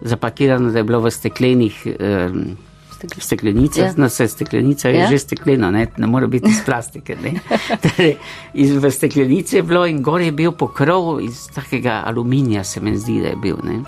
zapakirano, 0.01 0.71
da 0.71 0.77
je 0.79 0.83
bilo 0.83 0.99
v 0.99 1.11
steklenih 1.11 1.87
um, 1.87 2.57
Stekle- 2.99 3.21
steklenicah. 3.23 3.85
Ja. 3.85 3.93
No, 3.97 4.05
vse 4.05 4.27
steklenica 4.27 4.89
je 4.89 4.95
Ja. 4.95 5.01
ja. 5.03 5.09
že 5.09 5.19
steklena, 5.19 5.71
ne, 5.71 5.87
ne 5.97 6.07
more 6.07 6.27
biti 6.27 6.49
iz 6.49 6.59
plastike. 6.65 7.15
ne. 7.15 7.39
torej, 7.83 8.17
iz, 8.53 8.75
v 8.75 8.91
steklenici 8.91 9.55
je 9.55 9.63
bilo 9.63 9.85
in 9.85 10.01
gor 10.01 10.21
je 10.21 10.31
bil 10.31 10.51
pokrov 10.51 11.21
iz 11.21 11.47
takega 11.55 12.03
aluminija, 12.05 12.63
se 12.63 12.81
mi 12.81 12.97
zdi, 12.97 13.21
da 13.21 13.27
je 13.27 13.35
bil. 13.35 13.57
Ne. 13.63 13.79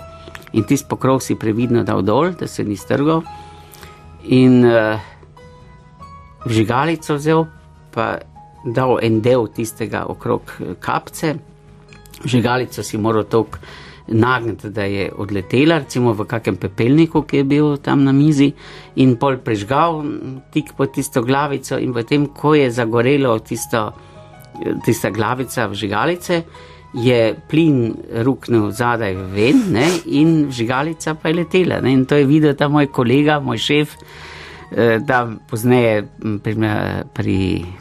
In 0.52 0.64
tisti 0.64 0.88
pokrov 0.88 1.20
si 1.20 1.34
previdno 1.34 1.84
dal 1.84 2.02
dol, 2.02 2.32
da 2.32 2.46
se 2.48 2.64
ni 2.64 2.76
strgal. 2.76 3.22
In 4.24 4.64
uh, 4.64 4.96
vžigalico 6.44 7.14
vzel, 7.14 7.44
pa 7.92 8.18
dal 8.64 8.98
en 9.02 9.20
del 9.20 9.48
tistega 9.52 10.06
okrog 10.08 10.42
eh, 10.60 10.74
kapce. 10.80 11.34
Žigalico 12.24 12.82
si 12.82 12.98
moral 12.98 13.24
tako 13.24 13.58
nagniti, 14.08 14.70
da 14.70 14.82
je 14.82 15.10
odletela, 15.16 15.78
recimo 15.78 16.12
v 16.12 16.26
kakem 16.26 16.56
pepelniku, 16.56 17.22
ki 17.22 17.42
je 17.42 17.44
bil 17.44 17.76
tam 17.82 18.04
na 18.04 18.12
mizi, 18.12 18.52
in 18.96 19.16
pol 19.16 19.38
prežgal 19.44 20.00
m, 20.02 20.40
tik 20.52 20.74
pod 20.76 20.92
tisto 20.94 21.22
glavico, 21.22 21.78
in 21.78 21.94
potem, 21.94 22.26
ko 22.34 22.54
je 22.58 22.70
zagorelo 22.70 23.38
tisto, 23.46 23.90
tista 24.84 25.10
glavica 25.10 25.68
vžigalice, 25.70 26.42
je 26.92 27.34
plin 27.48 27.94
ruknil 28.24 28.68
zadaj 28.70 29.14
ven 29.32 29.62
ne, 29.72 29.86
in 30.12 30.46
vžigalica 30.50 31.14
pa 31.16 31.30
je 31.30 31.38
letela. 31.40 31.80
Ne, 31.80 31.94
in 31.96 32.04
to 32.04 32.18
je 32.20 32.28
videl 32.28 32.54
ta 32.54 32.68
moj 32.68 32.90
kolega, 32.92 33.38
moj 33.40 33.58
šef, 33.58 33.96
eh, 34.72 34.98
da 35.00 35.24
pozneje 35.48 36.04
m, 36.24 36.38
pri, 36.42 36.56
pri 37.14 37.38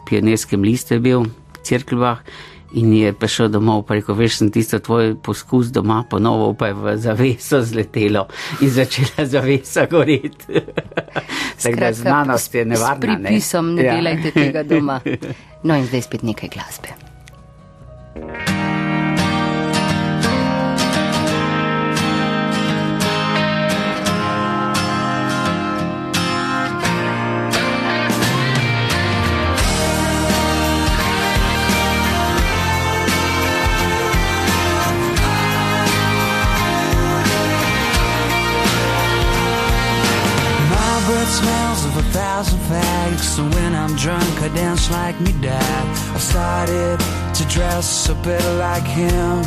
pionirskem 0.07 0.63
listu 0.63 0.95
je 0.95 0.99
bil 0.99 1.27
v 1.27 1.63
Cirkljubah. 1.63 2.23
In 2.73 2.93
je 2.93 3.13
prišel 3.13 3.49
domov, 3.49 3.83
pa 3.83 3.93
rekel, 3.93 4.15
veš, 4.15 4.37
sem 4.37 4.51
tisto 4.51 4.79
tvoj 4.79 5.15
poskus 5.17 5.67
doma 5.67 6.05
ponovil, 6.09 6.53
pa 6.53 6.67
je 6.67 6.73
v 6.73 6.97
zaveso 6.97 7.59
zletelo 7.61 8.27
in 8.61 8.69
začela 8.69 9.25
zavesa 9.25 9.85
goreti. 9.85 10.45
Tako 11.57 11.75
da 11.75 11.91
Skratka, 11.91 11.93
znanost 11.93 12.55
je 12.55 12.65
nevarna. 12.65 12.95
S 12.95 13.21
pripisom 13.21 13.75
ne, 13.75 13.75
ne 13.75 13.83
Ja. 13.83 13.95
delajte 13.95 14.31
tega 14.31 14.63
doma. 14.63 14.99
No 15.63 15.75
in 15.75 15.85
zdaj 15.85 16.01
spet 16.01 16.23
nekaj 16.23 16.49
glasbe. 16.49 16.89
Thank 18.13 18.50
like 45.11 45.21
me 45.21 45.33
dad. 45.41 46.15
I 46.15 46.19
started 46.19 46.99
to 47.35 47.43
dress 47.47 48.09
a 48.09 48.15
bit 48.15 48.43
like 48.57 48.83
him. 48.83 49.43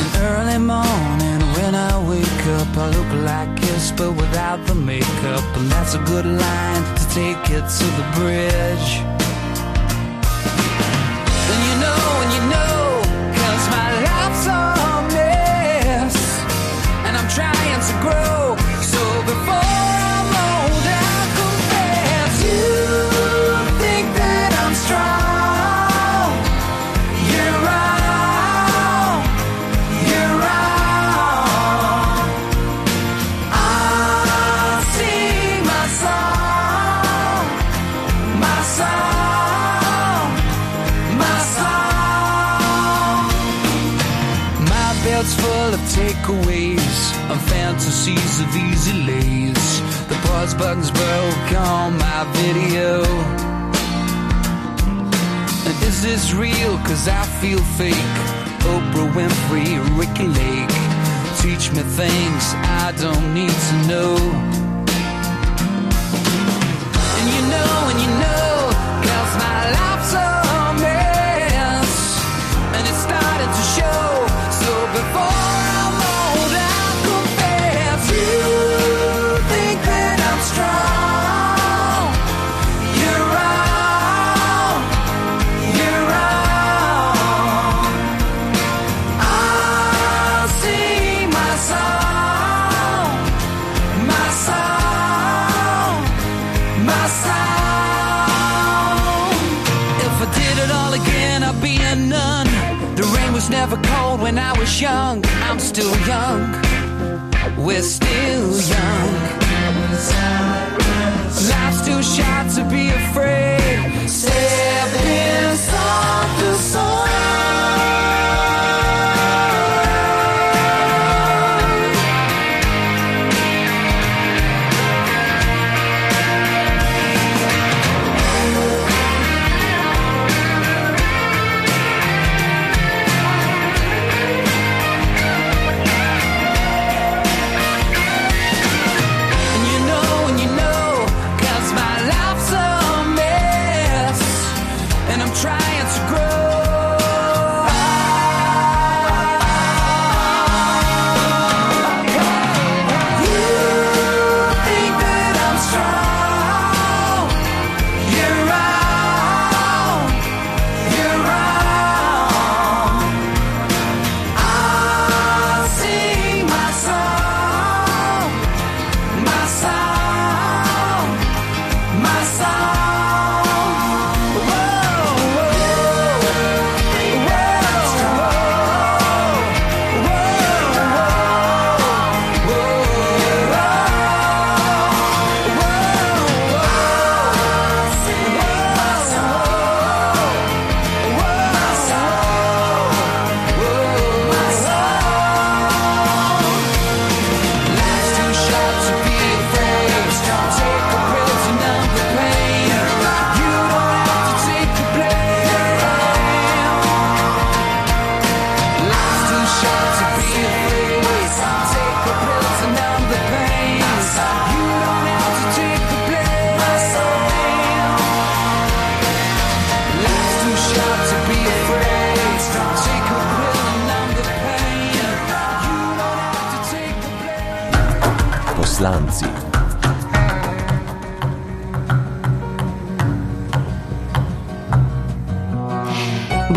An 0.00 0.06
early 0.30 0.58
morning 0.58 1.40
when 1.56 1.74
I 1.74 1.92
wake 2.08 2.46
up, 2.58 2.76
I 2.76 2.90
look 2.90 3.12
like 3.24 3.60
this, 3.60 3.92
but 3.92 4.12
without 4.12 4.64
the 4.66 4.74
makeup. 4.74 5.44
And 5.56 5.70
that's 5.70 5.94
a 5.94 6.02
good 6.04 6.26
line 6.26 6.82
to 6.98 7.04
take 7.10 7.50
it 7.50 7.66
to 7.78 7.86
the 7.98 8.06
bridge. 8.16 9.17
Fantasies 48.08 48.40
of 48.40 48.56
easy 48.56 48.92
lays. 49.04 49.80
The 50.08 50.14
pause 50.26 50.54
button's 50.54 50.90
broke 50.90 51.60
on 51.60 51.98
my 51.98 52.24
video. 52.32 53.02
And 55.66 55.82
is 55.82 56.02
this 56.02 56.32
real? 56.32 56.78
Cause 56.78 57.08
I 57.08 57.24
feel 57.40 57.58
fake. 57.58 57.94
Oprah 58.72 59.12
Winfrey, 59.12 59.78
Ricky 59.98 60.28
Lake. 60.28 60.76
Teach 61.40 61.72
me 61.72 61.82
things 61.82 62.54
I 62.54 62.92
don't 62.98 63.34
need 63.34 63.50
to 63.50 63.88
know. 63.88 64.67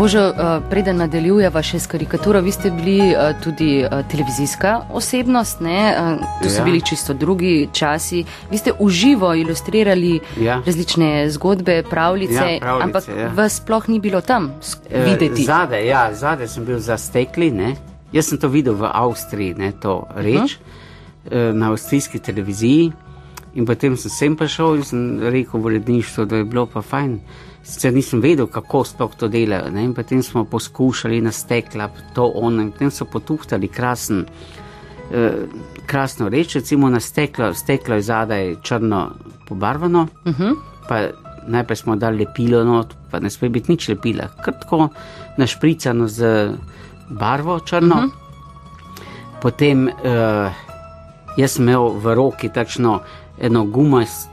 Božo, 0.02 0.18
eh, 0.18 0.60
preden 0.66 0.96
nadaljujeva 0.98 1.60
še 1.62 1.78
s 1.78 1.86
karikaturo, 1.86 2.40
vi 2.42 2.50
ste 2.50 2.72
bili 2.74 3.12
eh, 3.14 3.36
tudi 3.38 3.84
eh, 3.86 3.92
televizijska 4.10 4.88
osebnost, 4.90 5.60
ne? 5.62 5.94
To 6.42 6.50
so 6.50 6.58
Ja. 6.58 6.64
bili 6.64 6.80
čisto 6.82 7.14
drugi 7.14 7.68
časi. 7.72 8.24
Vi 8.50 8.58
ste 8.58 8.72
uživo 8.78 9.30
ilustrirali 9.34 10.18
Ja. 10.40 10.58
različne 10.66 11.30
zgodbe, 11.30 11.84
pravljice, 11.90 12.34
Ja, 12.34 12.58
pravljice, 12.60 12.84
ampak 12.84 13.04
ja. 13.08 13.28
vas 13.30 13.62
sploh 13.62 13.88
ni 13.88 14.00
bilo 14.00 14.20
tam 14.20 14.50
videti. 14.90 15.44
Zade, 15.44 15.86
ja, 15.86 16.10
zade 16.14 16.48
sem 16.48 16.64
bil 16.64 16.82
za 16.82 16.98
stekli. 16.98 17.50
Ne? 17.50 17.76
Jaz 18.12 18.26
sem 18.26 18.38
to 18.38 18.48
videl 18.48 18.74
v 18.74 18.90
Avstriji, 18.90 19.54
ne, 19.54 19.70
to 19.72 20.02
reč, 20.16 20.58
uh 20.58 21.30
-huh. 21.30 21.54
na 21.54 21.70
avstrijski 21.70 22.18
televiziji. 22.18 22.92
In 23.54 23.66
potem 23.66 23.96
sem 23.96 24.10
sem 24.10 24.36
prišel 24.36 24.76
in 24.76 24.82
sem 24.82 25.20
rekel 25.20 25.60
v 25.60 25.64
uredništvu, 25.64 26.24
da 26.24 26.36
je 26.36 26.44
bilo 26.44 26.66
pa 26.66 26.82
fajn. 26.82 27.20
Sicer 27.62 27.92
nisem 27.94 28.20
vedel, 28.20 28.46
kako 28.46 28.84
sploh 28.84 29.14
to 29.16 29.28
delajo. 29.28 29.70
Ne? 29.70 29.84
In 29.84 29.94
potem 29.94 30.22
smo 30.22 30.44
poskušali 30.44 31.20
na 31.20 31.32
stekla, 31.32 31.90
to 32.14 32.26
ono, 32.34 32.62
in 32.62 32.72
potem 32.72 32.90
so 32.90 33.04
potuhtali 33.04 33.68
krasen. 33.68 34.26
eh, 35.12 35.46
Krasno 35.86 36.28
reč, 36.28 36.54
recimo 36.54 36.90
na 36.90 37.00
steklo, 37.00 37.54
steklo 37.54 37.94
je 37.94 38.02
zadaj 38.02 38.56
črno 38.62 39.10
pobarvano, 39.48 40.06
uh 40.24 40.38
-huh. 40.38 40.54
pa 40.88 41.08
najprej 41.46 41.76
smo 41.76 41.96
dali 41.96 42.18
lepilo, 42.18 42.64
not, 42.64 42.94
pa 43.10 43.20
ne 43.20 43.30
sme 43.30 43.48
biti 43.48 43.72
nič 43.72 43.88
lepila, 43.88 44.28
krtko 44.44 44.88
našpricano 45.36 46.08
z 46.08 46.50
barvo 47.10 47.60
črno. 47.60 47.94
Uh 47.94 48.02
-huh. 48.02 48.10
Potem 49.42 49.86
uh, 49.88 50.52
jaz 51.36 51.52
sem 51.52 51.68
imel 51.68 51.88
v 51.88 52.14
roki 52.14 52.48
takšno 52.48 53.00
eno 53.38 53.64
gumas, 53.64 54.28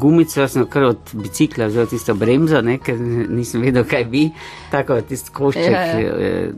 gumico, 0.00 0.40
jaz 0.40 0.52
sem 0.56 0.66
kar 0.70 0.88
od 0.90 1.12
bicikla 1.14 1.68
vzel 1.70 1.86
tisto 1.90 2.14
bremzo, 2.18 2.62
ne, 2.62 2.78
ker 2.82 2.98
nisem 2.98 3.62
vedel, 3.62 3.86
kaj 3.88 4.04
bi, 4.10 4.24
tako 4.72 5.00
tisti 5.06 5.34
košček, 5.34 5.74
Ja, 5.74 5.84
ja. 6.00 6.48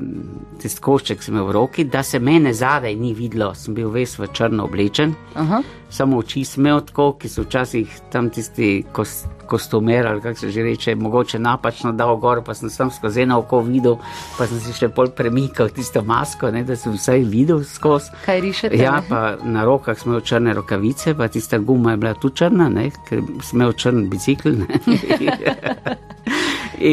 Eh, 0.57 0.63
tisti 0.63 0.81
košček 0.81 1.23
sem 1.23 1.35
imel 1.35 1.47
v 1.49 1.53
roki, 1.53 1.85
da 1.85 2.03
se 2.03 2.19
mene 2.19 2.53
zadaj 2.55 2.97
ni 2.97 3.15
videlo, 3.15 3.55
sem 3.55 3.75
bil 3.75 3.91
ves 3.91 4.19
v 4.19 4.29
črno 4.33 4.65
oblečen, 4.65 5.15
Aha. 5.35 5.63
samo 5.91 6.19
oči 6.19 6.45
smel 6.45 6.81
tako, 6.81 7.13
ki 7.21 7.29
so 7.29 7.45
včasih 7.47 8.01
tam 8.13 8.31
tisti 8.31 8.85
kos, 8.93 9.25
kostumer 9.47 10.07
ali 10.07 10.21
kako 10.21 10.39
se 10.39 10.51
že 10.51 10.63
reče, 10.63 10.95
mogoče 10.95 11.39
napačno 11.39 11.93
dal 11.93 12.17
gor, 12.17 12.43
pa 12.45 12.55
sem 12.55 12.71
sam 12.71 12.91
skozi 12.91 13.23
eno 13.23 13.39
oko 13.39 13.61
videl, 13.61 13.97
pa 14.39 14.47
sem 14.47 14.61
si 14.61 14.73
še 14.73 14.89
pol 14.89 15.11
premikal 15.17 15.69
tisto 15.69 16.03
masko, 16.03 16.51
ne, 16.51 16.65
da 16.65 16.77
sem 16.77 16.93
vsaj 16.93 17.25
videl 17.31 17.65
skozi. 17.65 18.11
Kaj 18.25 18.41
rišete? 18.41 18.81
Ja, 18.81 19.03
pa 19.09 19.37
na 19.45 19.65
rokah 19.65 19.99
smo 19.99 20.13
imeli 20.13 20.27
črne 20.27 20.55
rokavice, 20.55 21.15
pa 21.15 21.29
tista 21.29 21.59
guma 21.59 21.95
je 21.95 22.03
bila 22.03 22.15
tu 22.15 22.31
črna, 22.31 22.69
ne, 22.69 22.91
ker 23.09 23.23
sem 23.43 23.61
imel 23.61 23.73
črn 23.73 24.09
bicikl. 24.11 24.57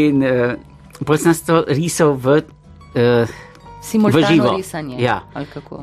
In 0.01 0.23
uh, 0.23 0.53
potem 1.05 1.33
sem 1.33 1.45
to 1.47 1.63
risal 1.67 2.15
v. 2.17 2.43
Uh, 2.93 3.41
Simultano 3.83 4.55
risanje. 4.55 4.95
Ja. 5.03 5.21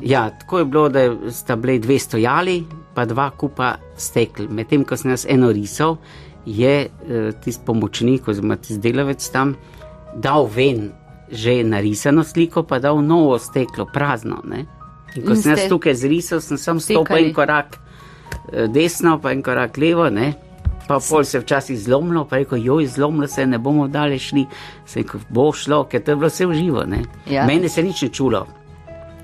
Ja, 0.01 0.29
tako 0.29 0.59
je 0.59 0.65
bilo, 0.65 0.89
da 0.89 1.31
sta 1.31 1.55
bili 1.55 1.79
dve 1.79 1.99
stojali, 1.99 2.63
pa 2.93 3.05
dva 3.05 3.29
kupa 3.29 3.75
stekl. 3.97 4.49
Medtem 4.49 4.83
ko 4.83 4.97
sem 4.97 5.11
jaz 5.13 5.25
eno 5.29 5.51
risal, 5.53 5.97
je 6.45 6.87
uh, 6.87 7.29
tisti 7.43 7.61
pomočnik 7.65 8.27
oziroma 8.27 8.57
tisti 8.57 8.81
delavec 8.81 9.29
tam 9.29 9.55
dal 10.17 10.49
ven 10.49 10.89
že 11.31 11.61
narisano 11.63 12.23
sliko, 12.23 12.63
pa 12.67 12.79
dal 12.79 12.99
novo 12.99 13.37
steklo, 13.39 13.85
prazno. 13.93 14.41
Ne? 14.43 14.65
In 15.15 15.23
ko 15.23 15.31
In 15.31 15.39
sem 15.39 15.53
jaz 15.55 15.69
tukaj 15.71 15.95
zrisal, 15.95 16.41
sem 16.43 16.57
sam 16.59 16.79
stopil 16.83 17.29
en 17.29 17.33
korak 17.33 17.77
eh, 18.51 18.67
desno, 18.67 19.15
pa 19.23 19.31
en 19.31 19.43
korak 19.43 19.77
levo, 19.79 20.09
ne? 20.11 20.33
Pa 20.91 20.99
pol 21.01 21.23
se 21.23 21.37
je 21.37 21.41
včasih 21.41 21.79
zlomilo, 21.79 22.25
pa 22.25 22.37
rekel, 22.37 22.57
joj, 22.59 22.85
zlomilo 22.87 23.27
se, 23.27 23.45
ne 23.45 23.57
bomo 23.59 23.87
dalje 23.89 24.19
šli, 24.19 24.45
se 24.85 24.99
je 24.99 25.03
rekel, 25.03 25.19
bo 25.29 25.51
šlo, 25.53 25.83
ker 25.85 26.01
to 26.01 26.11
je 26.11 26.17
bilo 26.17 26.29
vse 26.29 26.45
v 26.45 26.53
živo. 26.55 26.83
ne. 26.85 27.01
Ja. 27.27 27.45
Mene 27.45 27.69
se 27.69 27.81
nič 27.81 28.01
ne 28.01 28.09
čulo. 28.11 28.43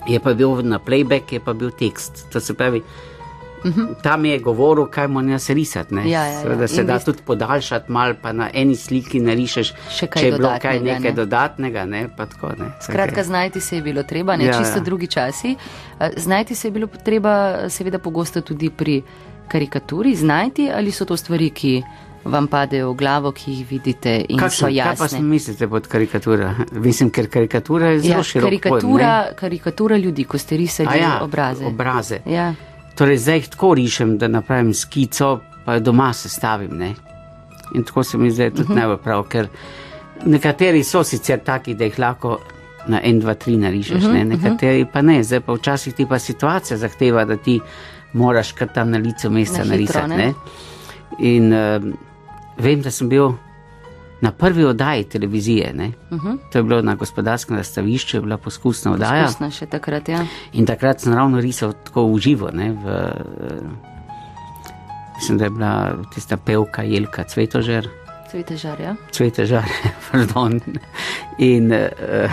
Je 0.07 0.19
pa 0.19 0.33
bil 0.33 0.61
na 0.63 0.79
playback, 0.79 1.31
je 1.31 1.39
pa 1.41 1.53
bil 1.53 1.71
tekst. 1.73 2.27
To 2.29 2.39
se 2.39 2.53
pravi, 2.53 2.79
tam 3.99 4.25
je 4.25 4.39
govoril, 4.39 4.85
kaj 4.87 5.07
moram 5.07 5.29
jaz 5.29 5.49
risati. 5.49 5.93
ne. 5.93 6.01
Ja, 6.03 6.21
ja, 6.21 6.31
ja. 6.31 6.41
Seveda 6.41 6.67
se 6.67 6.81
In 6.81 6.87
da 6.87 6.93
vi 6.93 6.99
ste- 6.99 7.05
tudi 7.07 7.23
podaljšati 7.23 7.91
mal, 7.91 8.13
pa 8.21 8.31
na 8.31 8.49
eni 8.53 8.75
sliki 8.75 9.19
narišeš, 9.19 9.73
če 9.91 10.07
je 10.17 10.31
bilo 10.31 10.51
kaj 10.61 10.79
nekaj 10.81 10.99
ne. 11.01 11.11
dodatnega, 11.13 11.85
ne, 11.85 12.09
pa 12.09 12.25
tako 12.25 12.47
ne. 12.49 12.71
Skratka, 12.81 13.19
je. 13.19 13.23
znajti 13.25 13.61
se 13.61 13.75
je 13.75 13.81
bilo 13.81 14.03
treba, 14.03 14.35
ne 14.35 14.45
Ja, 14.45 14.53
čisto 14.53 14.77
ja. 14.77 14.83
drugi 14.83 15.07
časi. 15.07 15.55
Eh, 15.99 16.09
Znajti 16.17 16.55
se 16.55 16.67
je 16.67 16.71
bilo 16.71 16.87
treba, 16.99 17.33
seveda, 17.69 17.99
pogosto 17.99 18.41
tudi 18.41 18.69
pri 18.69 19.01
karikaturi. 19.47 20.15
Znajti 20.15 20.69
ali 20.71 20.91
so 20.91 21.05
to 21.05 21.17
stvari, 21.17 21.49
ki 21.51 21.83
vam 22.25 22.47
padejo 22.47 22.91
v 22.91 22.95
glavo, 22.95 23.31
ki 23.31 23.51
jih 23.51 23.67
vidite 23.67 24.25
in 24.29 24.37
Kaj, 24.37 24.49
so 24.49 24.55
sem- 24.57 24.75
kaj 24.75 24.95
pa 24.95 25.03
jasne. 25.03 25.07
si 25.09 25.23
mislite 25.23 25.67
pod 25.67 25.87
karikatura? 25.87 26.49
Mislim, 26.73 27.09
ker 27.09 27.27
karikatura 27.27 27.87
je 27.87 27.99
zelo 28.01 28.15
Ja, 28.15 28.23
širok 28.23 28.43
pojem, 28.43 28.59
karikatura, 28.61 29.07
ne? 29.21 29.35
karikatura 29.35 29.97
ljudi, 29.97 30.23
ko 30.25 30.37
ste 30.37 30.57
risali 30.57 30.89
A 30.89 30.95
ja, 30.97 31.19
obraze. 31.21 31.65
obraze. 31.65 32.19
Ja. 32.27 32.53
Torej, 32.95 33.17
zdaj 33.17 33.35
jih 33.37 33.47
tako 33.49 33.73
rišem, 33.75 34.17
da 34.17 34.27
napravim 34.29 34.73
skico, 34.75 35.35
pa 35.65 35.73
jo 35.73 35.79
doma 35.81 36.13
sestavim. 36.13 36.71
Ne? 36.73 36.93
In 37.73 37.83
tako 37.83 38.03
se 38.03 38.17
mi 38.17 38.31
zdaj 38.31 38.47
Mhm. 38.47 38.55
tudi 38.55 38.63
uh 38.63 38.69
-huh. 38.69 38.75
najbolj 38.77 38.97
prav, 38.97 39.23
ker 39.25 39.47
nekateri 40.25 40.83
so 40.83 41.03
sicer 41.03 41.39
taki, 41.41 41.75
da 41.75 41.83
jih 41.83 41.99
lahko 41.99 42.39
na 42.87 43.01
en, 43.01 43.19
dva, 43.19 43.33
tri 43.35 43.57
narišeš, 43.57 43.95
uh 43.95 44.01
Mhm, 44.01 44.09
-huh, 44.09 44.13
ne? 44.15 44.25
nekateri 44.27 44.81
uh 44.81 44.87
-huh. 44.87 44.91
pa 44.93 45.01
ne, 45.01 45.23
zdaj 45.23 45.39
pa 45.41 45.53
včasih 45.53 45.93
ti 45.93 46.05
pa 46.05 46.19
situacija 46.19 46.77
zahteva, 46.77 47.25
da 47.25 47.37
ti 47.37 47.59
moraš 48.17 48.51
kar 48.51 48.67
tam 48.67 48.91
na 48.91 48.97
licu 48.97 49.29
mesta 49.29 49.57
Na 49.59 49.65
narisati. 49.65 50.09
ne? 50.09 50.17
Ne? 50.17 50.33
In 51.19 51.53
uh, 51.53 51.83
vem, 52.57 52.81
da 52.81 52.91
sem 52.91 53.09
bil 53.09 53.31
na 54.19 54.31
prvi 54.31 54.63
oddaji 54.65 55.03
televizije, 55.05 55.71
uh 55.71 55.81
Mhm. 56.11 56.27
-huh. 56.27 56.37
to 56.51 56.57
je 56.57 56.63
bilo 56.63 56.81
na 56.81 56.95
gospodarskem 56.95 57.57
razstavišču, 57.57 58.17
je 58.17 58.21
bila 58.21 58.37
poskusna 58.37 58.91
oddaja. 58.91 59.23
Poskusna 59.23 59.51
še 59.51 59.65
takrat, 59.67 60.09
ja. 60.09 60.25
In 60.53 60.65
takrat 60.65 61.01
sem 61.01 61.13
ravno 61.13 61.39
risal 61.39 61.73
tako 61.75 62.05
v 62.05 62.17
živo. 62.19 62.49
Ne, 62.53 62.71
v, 62.73 62.87
eh, 62.87 63.61
mislim, 65.15 65.37
da 65.37 65.43
je 65.43 65.49
bila 65.49 65.73
tista 66.15 66.37
pevka 66.37 66.81
Jelka 66.83 67.23
Cvetožer, 67.23 67.87
Cvete 68.31 68.57
žarja. 68.57 68.95
Cvetožer, 69.11 69.63
pardon. 70.11 70.59
In 71.37 71.71
uh, 71.71 72.31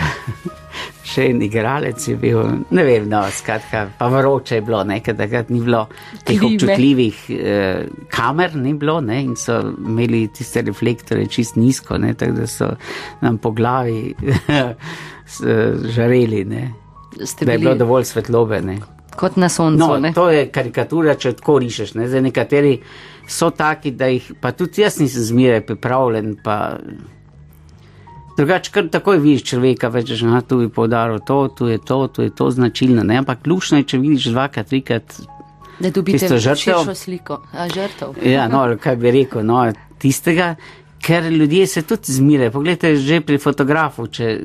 še 1.15 1.25
en 1.31 1.41
igralec 1.41 2.03
je 2.07 2.15
bil, 2.19 2.39
ne 2.69 2.83
vem, 2.83 3.05
no, 3.09 3.23
skratka, 3.31 3.85
pa 3.97 4.07
vroče 4.11 4.55
je 4.55 4.61
bilo, 4.61 4.83
ne, 4.83 4.99
ker 4.99 5.15
takrat 5.15 5.49
ni 5.49 5.61
bilo 5.61 5.85
teh 6.23 6.35
Klime. 6.35 6.49
občutljivih 6.51 7.19
eh, 7.31 7.85
kamer, 8.09 8.55
ni 8.57 8.73
bilo, 8.75 8.99
ne, 9.01 9.21
in 9.23 9.35
so 9.35 9.55
imeli 9.63 10.27
tiste 10.29 10.61
reflektore 10.61 11.25
čist 11.27 11.55
nizko, 11.55 11.97
ne, 11.97 12.13
tako 12.13 12.41
da 12.41 12.47
so 12.47 12.67
nam 13.21 13.37
po 13.37 13.51
glavi 13.51 14.11
s- 15.27 15.43
žareli, 15.89 16.45
ne. 16.45 16.65
Ste 17.15 17.45
Da 17.45 17.51
je 17.51 17.57
bilo 17.59 17.71
bili 17.71 17.79
dovolj 17.79 18.03
svetlobe. 18.05 18.61
Ne? 18.61 18.79
kot 19.15 19.37
na 19.37 19.47
soncu. 19.49 19.79
No, 19.79 19.97
ne? 19.97 20.09
to 20.13 20.25
je 20.29 20.49
karikatura, 20.51 21.13
če 21.15 21.33
tako 21.33 21.59
rišeš. 21.59 21.93
Ne? 21.95 22.09
Zdaj, 22.09 22.21
nekateri 22.21 22.73
so 23.27 23.47
taki, 23.49 23.91
da 23.91 24.09
jih 24.11 24.33
pa 24.41 24.51
tudi 24.51 24.81
jaz 24.81 24.97
nisem 24.99 25.23
zmeraj 25.23 25.61
pripravljen. 25.65 26.33
Pa... 26.43 26.57
Drugače, 28.37 28.71
kar 28.71 28.87
takoj 28.91 29.17
vidiš 29.23 29.43
človeka, 29.47 29.87
veš, 29.87 30.19
da 30.27 30.41
tu 30.41 30.57
bi 30.59 30.69
poudaril 30.69 31.19
to, 31.25 31.47
tu 31.57 31.67
je 31.67 31.77
to, 31.77 32.07
tu 32.07 32.21
je 32.21 32.29
to 32.35 32.49
značilno. 32.51 33.03
Ne? 33.03 33.17
Ampak 33.23 33.47
lušno 33.47 33.77
je, 33.77 33.83
če 33.83 33.97
vidiš 33.97 34.25
dvakrat, 34.33 34.67
trikrat. 34.67 35.19
Da 35.79 35.91
dobite 35.91 36.27
širšo 36.39 36.95
sliko. 36.95 37.41
A, 37.53 37.69
žrtev. 37.69 38.17
Ja, 38.23 38.47
no, 38.51 38.65
kaj 38.81 38.95
bi 38.99 39.11
rekel, 39.11 39.45
no, 39.45 39.61
tistega. 39.99 40.55
Ker 41.05 41.23
ljudje 41.29 41.67
se 41.67 41.81
tudi 41.85 42.11
zmirajo. 42.11 42.51
Poglejte, 42.51 42.95
že 42.97 43.19
pri 43.21 43.37
fotografu, 43.37 44.07
če 44.09 44.39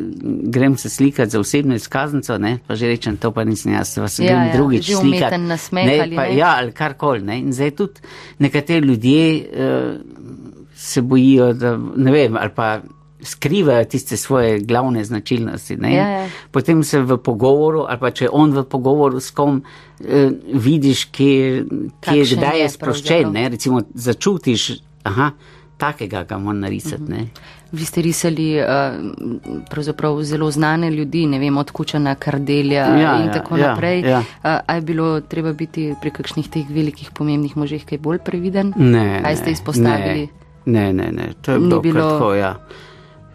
grem 0.52 0.76
se 0.76 0.90
slikati 0.92 1.32
za 1.32 1.40
osebno 1.40 1.74
izkaznico, 1.74 2.36
ne, 2.38 2.58
pa 2.66 2.76
že 2.76 2.90
rečem, 2.90 3.16
to 3.16 3.30
pa 3.32 3.46
nisem 3.48 3.72
jaz, 3.72 3.94
vas 3.96 4.18
Ja, 4.18 4.26
grem 4.26 4.46
ja, 4.46 4.56
drugič 4.58 4.90
slikati. 4.92 5.38
nasmeh 5.38 5.88
ali 6.02 6.16
pa, 6.18 6.26
ne? 6.28 6.36
Ja, 6.36 6.54
ali 6.58 6.74
karkoli. 6.76 7.24
Ne. 7.24 7.38
In 7.40 7.52
zdaj 7.56 7.70
tudi 7.78 8.04
nekateri 8.38 8.86
ljudje 8.86 9.24
uh, 9.40 10.60
se 10.76 11.02
bojijo, 11.02 11.52
da 11.52 11.78
ne 11.96 12.12
vem, 12.12 12.36
ali 12.36 12.52
pa 12.54 12.80
skrivajo 13.22 13.84
tiste 13.84 14.16
svoje 14.16 14.58
glavne 14.58 15.04
značilnosti. 15.04 15.76
Ne. 15.76 15.94
Ja, 15.94 16.08
ja. 16.08 16.28
Potem 16.50 16.84
se 16.84 17.00
v 17.00 17.16
pogovoru, 17.16 17.84
ali 17.88 17.98
pa 17.98 18.10
če 18.10 18.28
on 18.32 18.52
v 18.52 18.64
pogovoru 18.64 19.20
s 19.20 19.30
kom, 19.30 19.62
uh, 20.00 20.06
vidiš, 20.54 21.04
kje, 21.04 21.64
kje 22.00 22.24
kdaj 22.36 22.56
je 22.56 22.62
je 22.62 22.68
sproščen. 22.68 23.32
Ne. 23.32 23.48
Recimo, 23.48 23.82
začutiš, 23.94 24.70
aha, 25.04 25.30
takega 25.76 26.24
ga 26.24 26.38
moram 26.38 26.60
narisati. 26.60 27.02
Ne. 27.02 27.26
Vi 27.72 27.84
ste 27.84 28.02
risali 28.02 28.58
uh, 28.58 30.22
zelo 30.22 30.50
znane 30.50 30.90
ljudi, 30.90 31.26
ne 31.26 31.38
vem, 31.38 31.56
od 31.56 31.70
Kučana, 31.70 32.14
Kardelja 32.14 32.74
Ja, 32.74 33.16
in 33.16 33.26
ja, 33.26 33.32
tako 33.32 33.56
ja, 33.56 33.68
naprej. 33.68 34.00
ja. 34.00 34.18
Uh, 34.18 34.24
a 34.66 34.74
je 34.74 34.80
bilo 34.80 35.20
treba 35.20 35.52
biti 35.52 35.94
pri 36.00 36.10
kakšnih 36.10 36.48
teh 36.48 36.64
velikih 36.70 37.10
pomembnih 37.14 37.56
možih 37.56 37.86
kaj 37.86 37.98
bolj 37.98 38.18
previden? 38.18 38.72
Ne, 38.76 39.20
Kaj 39.22 39.32
ne, 39.32 39.36
ste 39.36 39.50
izpostavili? 39.50 40.28
Ne, 40.66 40.92
ne, 40.92 41.12
ne, 41.12 41.32
to 41.42 41.52
je 41.52 41.58
bilo, 41.58 41.80
bilo- 41.80 41.82
bilo... 41.82 42.10
Tako, 42.10 42.34
ja. 42.34 42.58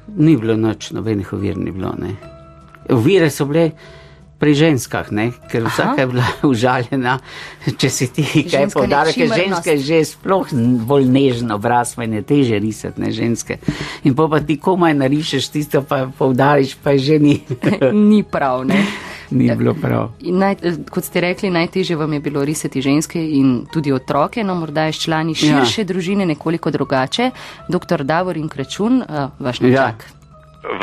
Ni 0.08 0.38
bilo 0.38 0.56
noč, 0.58 0.92
nobenih 0.92 1.34
ovir 1.34 1.58
ni 1.58 1.72
bilo. 1.72 1.94
Ne. 1.98 2.16
Ovire 2.94 3.30
so 3.34 3.48
bile 3.50 3.72
pri 4.40 4.52
ženskah, 4.54 5.12
ne? 5.16 5.32
ker 5.48 5.64
Aha. 5.64 5.72
vsaka 5.72 6.02
je 6.02 6.08
bila 6.08 6.26
užaljena, 6.52 7.16
če 7.80 7.90
si 7.90 8.08
ti 8.14 8.26
kaj 8.44 8.68
podarek, 8.74 9.16
ker 9.16 9.80
je 9.80 9.80
že 9.80 10.02
sploh 10.12 10.52
bolj 10.86 11.08
nežen 11.10 11.52
obraz, 11.56 11.96
meni 11.98 12.20
je 12.20 12.28
teže 12.28 12.60
risati, 12.60 13.02
ne 13.02 13.12
ženske. 13.16 13.58
In 14.04 14.16
pa 14.16 14.40
ti 14.44 14.60
komaj 14.60 14.94
narišeš 15.00 15.50
tisto, 15.50 15.82
pa 15.88 16.06
poudariš, 16.12 16.76
pa 16.84 16.94
je 16.94 17.00
že 17.00 17.20
ni, 17.20 17.40
Ni 18.10 18.24
prav, 18.24 18.68
ne? 18.68 18.84
Ni 19.32 19.56
bilo 19.56 19.74
prav. 19.74 20.12
In 20.22 20.38
Naj, 20.38 20.56
kot 20.90 21.04
ste 21.04 21.22
rekli, 21.22 21.50
najtežje 21.50 21.96
vam 21.96 22.14
je 22.14 22.20
bilo 22.20 22.46
risati 22.46 22.82
ženske 22.82 23.20
in 23.30 23.66
tudi 23.68 23.92
otroke, 23.92 24.44
no 24.44 24.56
morda 24.56 24.84
je 24.84 24.94
s 24.94 25.00
člani 25.00 25.36
širše 25.36 25.82
ja. 25.82 25.86
družine 25.86 26.26
nekoliko 26.26 26.72
drugače. 26.72 27.32
Dr. 27.70 28.04
Davorin 28.04 28.50
Krečun, 28.50 29.02
uh, 29.02 29.08
vaš 29.40 29.62
Ja. 29.62 29.68
nečak. 29.68 30.06
V 30.66 30.82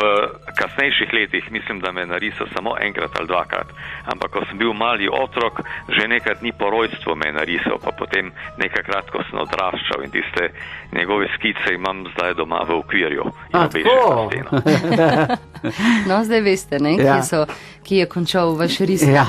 kasnejših 0.55 1.11
letih 1.13 1.51
mislim, 1.51 1.81
da 1.81 1.93
me 1.93 2.07
narisal 2.07 2.47
samo 2.55 2.77
enkrat 2.81 3.11
ali 3.19 3.27
dvakrat, 3.27 3.67
ampak 4.05 4.31
ko 4.31 4.45
sem 4.47 4.59
bil 4.59 4.73
mali 4.73 5.09
otrok, 5.13 5.59
že 5.91 6.09
nekaj 6.09 6.35
dni 6.35 6.53
po 6.53 6.71
rojstvu 6.71 7.17
me 7.17 7.27
je 7.27 7.33
narisal, 7.33 7.79
pa 7.79 7.91
potem 7.91 8.31
nekajkrat, 8.59 9.11
ko 9.11 9.19
sem 9.23 9.39
odraščal 9.39 10.05
in 10.05 10.11
tiste 10.11 10.55
njegove 10.93 11.27
skice 11.35 11.75
imam 11.75 12.07
zdaj 12.15 12.35
doma 12.35 12.63
v 12.63 12.79
okvirju. 12.79 13.25
in 13.27 13.57
A, 13.59 13.67
obešen 13.67 13.99
na 14.07 14.29
steno. 14.29 14.51
No, 16.09 16.25
zdaj 16.25 16.41
veste, 16.41 16.79
ne, 16.79 16.95
Ja. 16.95 17.15
kje, 17.15 17.23
so, 17.23 17.47
kje 17.93 17.99
je 17.99 18.07
končal 18.07 18.55
vaš 18.57 18.79
ris, 18.79 19.03
Ja. 19.03 19.27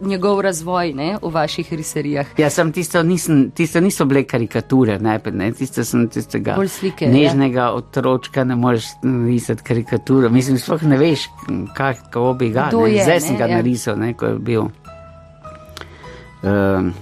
njegov 0.00 0.40
razvoj 0.40 0.92
ne, 0.92 1.18
v 1.22 1.32
vaših 1.32 1.72
riserijah. 1.72 2.26
Ja, 2.38 2.50
sem 2.50 2.72
tisto, 2.72 3.02
nisem, 3.02 3.50
tisto 3.50 3.80
niso 3.80 4.04
bile 4.04 4.24
karikature, 4.24 4.98
najprej, 4.98 5.34
ne, 5.36 5.52
tisto 5.52 5.84
sem 5.84 6.08
tistega 6.08 6.56
slike, 6.68 7.04
ja. 7.04 7.12
nežnega 7.12 7.70
otročka, 7.76 8.44
ne 8.44 8.56
moreš 8.56 8.88
narisati 9.02 9.62
karikaturo. 9.62 10.30
Mislim, 10.30 10.58
sploh 10.58 10.82
ne 10.82 10.96
veš, 10.96 11.28
kako 11.76 12.32
bi 12.38 12.48
ga. 12.50 12.70
Je, 12.88 13.04
Zdaj 13.04 13.14
ne, 13.14 13.20
sem 13.20 13.36
ga 13.36 13.46
ja. 13.46 13.56
narisal, 13.56 13.98
ne, 14.00 14.14
ko 14.14 14.32
je 14.32 14.38
bil. 14.38 14.70
Um, 16.42 16.94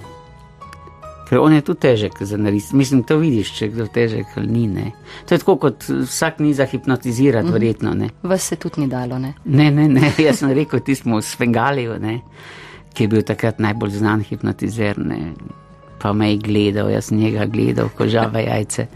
ker 1.29 1.39
on 1.39 1.53
je 1.53 1.61
tudi 1.61 1.79
težek 1.79 2.23
za 2.25 2.37
narisati. 2.37 2.75
Mislim, 2.75 3.03
to 3.03 3.17
vidiš, 3.21 3.51
če 3.57 3.67
kdo 3.69 3.85
težek 3.93 4.33
ali 4.37 4.47
ni. 4.47 4.65
Ne. 4.67 4.91
To 5.29 5.35
je 5.35 5.39
tako, 5.43 5.55
kot 5.61 5.85
vsak 5.85 6.39
ni 6.41 6.53
za 6.53 6.65
hipnotizirati, 6.65 7.45
mm 7.45 7.49
-hmm. 7.49 7.53
verjetno. 7.53 7.93
Ne. 7.93 8.09
Vas 8.23 8.47
se 8.47 8.55
tudi 8.55 8.81
ni 8.81 8.87
dalo, 8.87 9.19
ne? 9.19 9.33
Ne, 9.45 9.71
ne, 9.71 9.87
ne. 9.87 10.11
jaz 10.27 10.39
sem 10.39 10.51
rekel, 10.51 10.79
ti 10.79 10.95
smo 10.95 11.17
v 11.17 11.21
Svengaliju, 11.21 11.99
ne, 11.99 12.21
ki 12.93 13.03
je 13.03 13.07
bil 13.07 13.21
takrat 13.21 13.59
najbolj 13.59 13.89
znan 13.89 14.21
hipnotizer. 14.21 14.97
Ne. 14.97 15.33
Pa 16.01 16.13
me 16.13 16.31
je 16.31 16.37
gledal, 16.37 16.89
jaz 16.89 17.05
sem 17.05 17.17
njega 17.17 17.45
gledal, 17.45 17.89
kožave 17.97 18.43
jajce. 18.43 18.87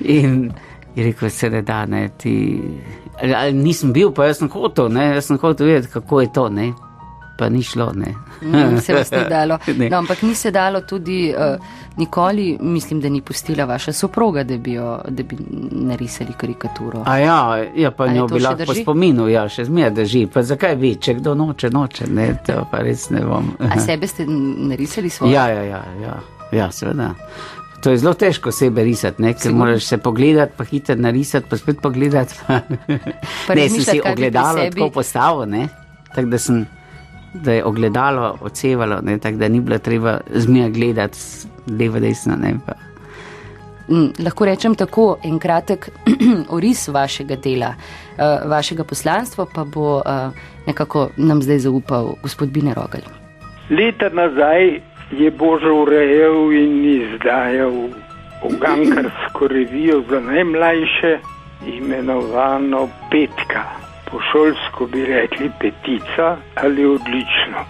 In 0.00 0.52
je 0.96 1.04
rekel, 1.04 1.30
se 1.30 1.50
ne 1.50 1.62
da, 1.62 1.86
ne, 1.86 2.08
ti. 2.18 2.62
Ali 3.36 3.52
nisem 3.52 3.92
bil, 3.92 4.12
pa 4.12 4.24
jaz 4.24 4.38
sem 4.38 4.48
hotel, 4.48 4.88
ne, 4.88 5.14
jaz 5.14 5.26
sem 5.26 5.38
hotel 5.38 5.66
vedeti, 5.66 5.92
kako 5.92 6.20
je 6.20 6.32
to, 6.32 6.48
ne. 6.48 6.72
Pa 7.36 7.48
ni 7.48 7.62
šlo, 7.62 7.92
ne. 7.94 8.14
Mm, 8.42 8.78
se 8.80 8.94
vas 8.94 9.10
ni 9.10 9.24
dalo. 9.36 9.58
No, 9.90 9.96
ampak 9.96 10.22
ni 10.22 10.34
se 10.34 10.50
dalo 10.50 10.80
tudi 10.80 11.34
uh, 11.34 11.56
nikoli, 11.96 12.58
mislim, 12.60 13.00
da 13.00 13.08
ni 13.08 13.20
pustila 13.20 13.64
vaša 13.64 13.92
soproga, 13.92 14.44
da 14.44 14.58
bi, 14.58 14.72
jo, 14.72 15.00
da 15.08 15.22
bi 15.22 15.36
narisali 15.70 16.32
karikaturo. 16.36 17.02
A 17.06 17.18
ja, 17.18 17.64
ja 17.76 17.90
pa 17.90 18.06
njo 18.06 18.26
bi 18.26 18.40
lahko 18.40 18.66
po 18.66 18.74
spominu, 18.74 19.28
ja, 19.28 19.48
še 19.48 19.64
zmeraj 19.64 19.90
drži. 19.90 20.26
Pa 20.26 20.42
zakaj 20.42 20.76
vi, 20.78 20.94
če 20.94 21.14
kdo 21.18 21.34
noče, 21.34 21.70
noče, 21.70 22.06
ne, 22.06 22.28
to 22.46 22.62
pa 22.70 22.82
res 22.86 23.08
ne 23.10 23.24
bom. 23.26 23.50
A 23.58 23.80
sebe 23.80 24.06
ste 24.06 24.26
narisali 24.28 25.10
svoje? 25.10 25.34
Ja, 25.34 25.48
ja, 25.48 25.62
ja, 25.62 25.82
ja, 26.02 26.16
ja 26.52 26.70
seveda. 26.72 27.14
To 27.84 27.90
je 27.90 27.98
zelo 27.98 28.14
težko 28.14 28.52
sebe 28.52 28.84
risati, 28.84 29.22
ne? 29.22 29.34
ker 29.34 29.50
Sigur. 29.50 29.58
moraš 29.58 29.84
se 29.84 29.98
pogledati, 29.98 30.54
pa 30.56 30.64
hitro 30.64 30.94
narisati, 30.96 31.46
pa 31.50 31.56
spet 31.56 31.82
pogledati. 31.82 32.34
Pa... 32.46 32.60
Ne, 33.54 33.68
sem 33.68 33.84
si 33.84 34.00
ogledalo 34.00 34.64
tako 34.70 34.90
postavil, 34.90 35.68
tako 36.14 36.28
da 36.32 36.38
sem 36.38 36.64
da 37.34 37.52
je 37.52 37.64
ogledalo 37.64 38.38
odsevalo, 38.40 39.00
ne, 39.02 39.18
tako 39.18 39.36
da 39.36 39.48
ni 39.48 39.60
bilo 39.60 39.78
treba 39.78 40.18
zmija 40.30 40.68
gledati 40.68 41.18
levo, 41.78 42.00
desno. 42.00 42.36
Ne, 42.36 42.54
mm, 43.88 44.24
lahko 44.24 44.44
rečem 44.44 44.74
tako, 44.74 45.16
en 45.24 45.38
kratek 45.38 45.88
oris 46.56 46.88
vašega 46.88 47.36
dela, 47.36 47.74
uh, 47.74 48.50
vašega 48.50 48.84
poslanstva, 48.84 49.46
pa 49.54 49.64
bo 49.64 49.96
uh, 49.96 50.02
nekako 50.66 51.08
nam 51.16 51.42
zdaj 51.42 51.58
zaupal 51.58 52.14
gospod 52.22 52.48
Bine 52.48 52.74
Rogalj. 52.74 53.04
Leta 53.70 54.08
nazaj 54.08 54.80
je 55.10 55.30
Božo 55.30 55.74
urejal 55.82 56.52
in 56.52 56.84
izdajal 56.84 57.72
ogankarsko 58.42 59.48
revijo 59.48 60.02
za 60.10 60.20
najmlajše, 60.20 61.18
imenovano 61.66 62.88
Petka 63.10 63.83
po 64.14 64.20
šolsko 64.32 64.86
bi 64.86 65.04
rekli 65.04 65.50
petica 65.60 66.36
ali 66.54 66.84
odlično. 66.86 67.60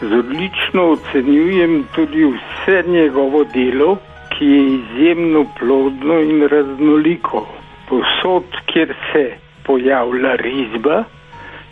Z 0.00 0.12
odlično 0.18 0.82
ocenjujem 0.90 1.84
tudi 1.94 2.24
vse 2.24 2.84
njegovo 2.86 3.44
delo, 3.44 3.96
ki 4.30 4.44
je 4.44 4.60
izjemno 4.74 5.44
plodno 5.58 6.20
in 6.20 6.48
raznoliko. 6.48 7.46
Posod, 7.88 8.44
kjer 8.66 8.94
se 9.12 9.32
pojavlja 9.66 10.34
risba, 10.34 11.04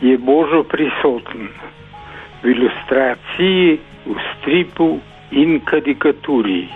je 0.00 0.18
božo 0.18 0.62
prisoten. 0.62 1.48
V 2.42 2.50
ilustraciji, 2.50 3.78
v 4.06 4.16
stripu 4.32 4.98
in 5.30 5.60
karikaturi. 5.60 6.68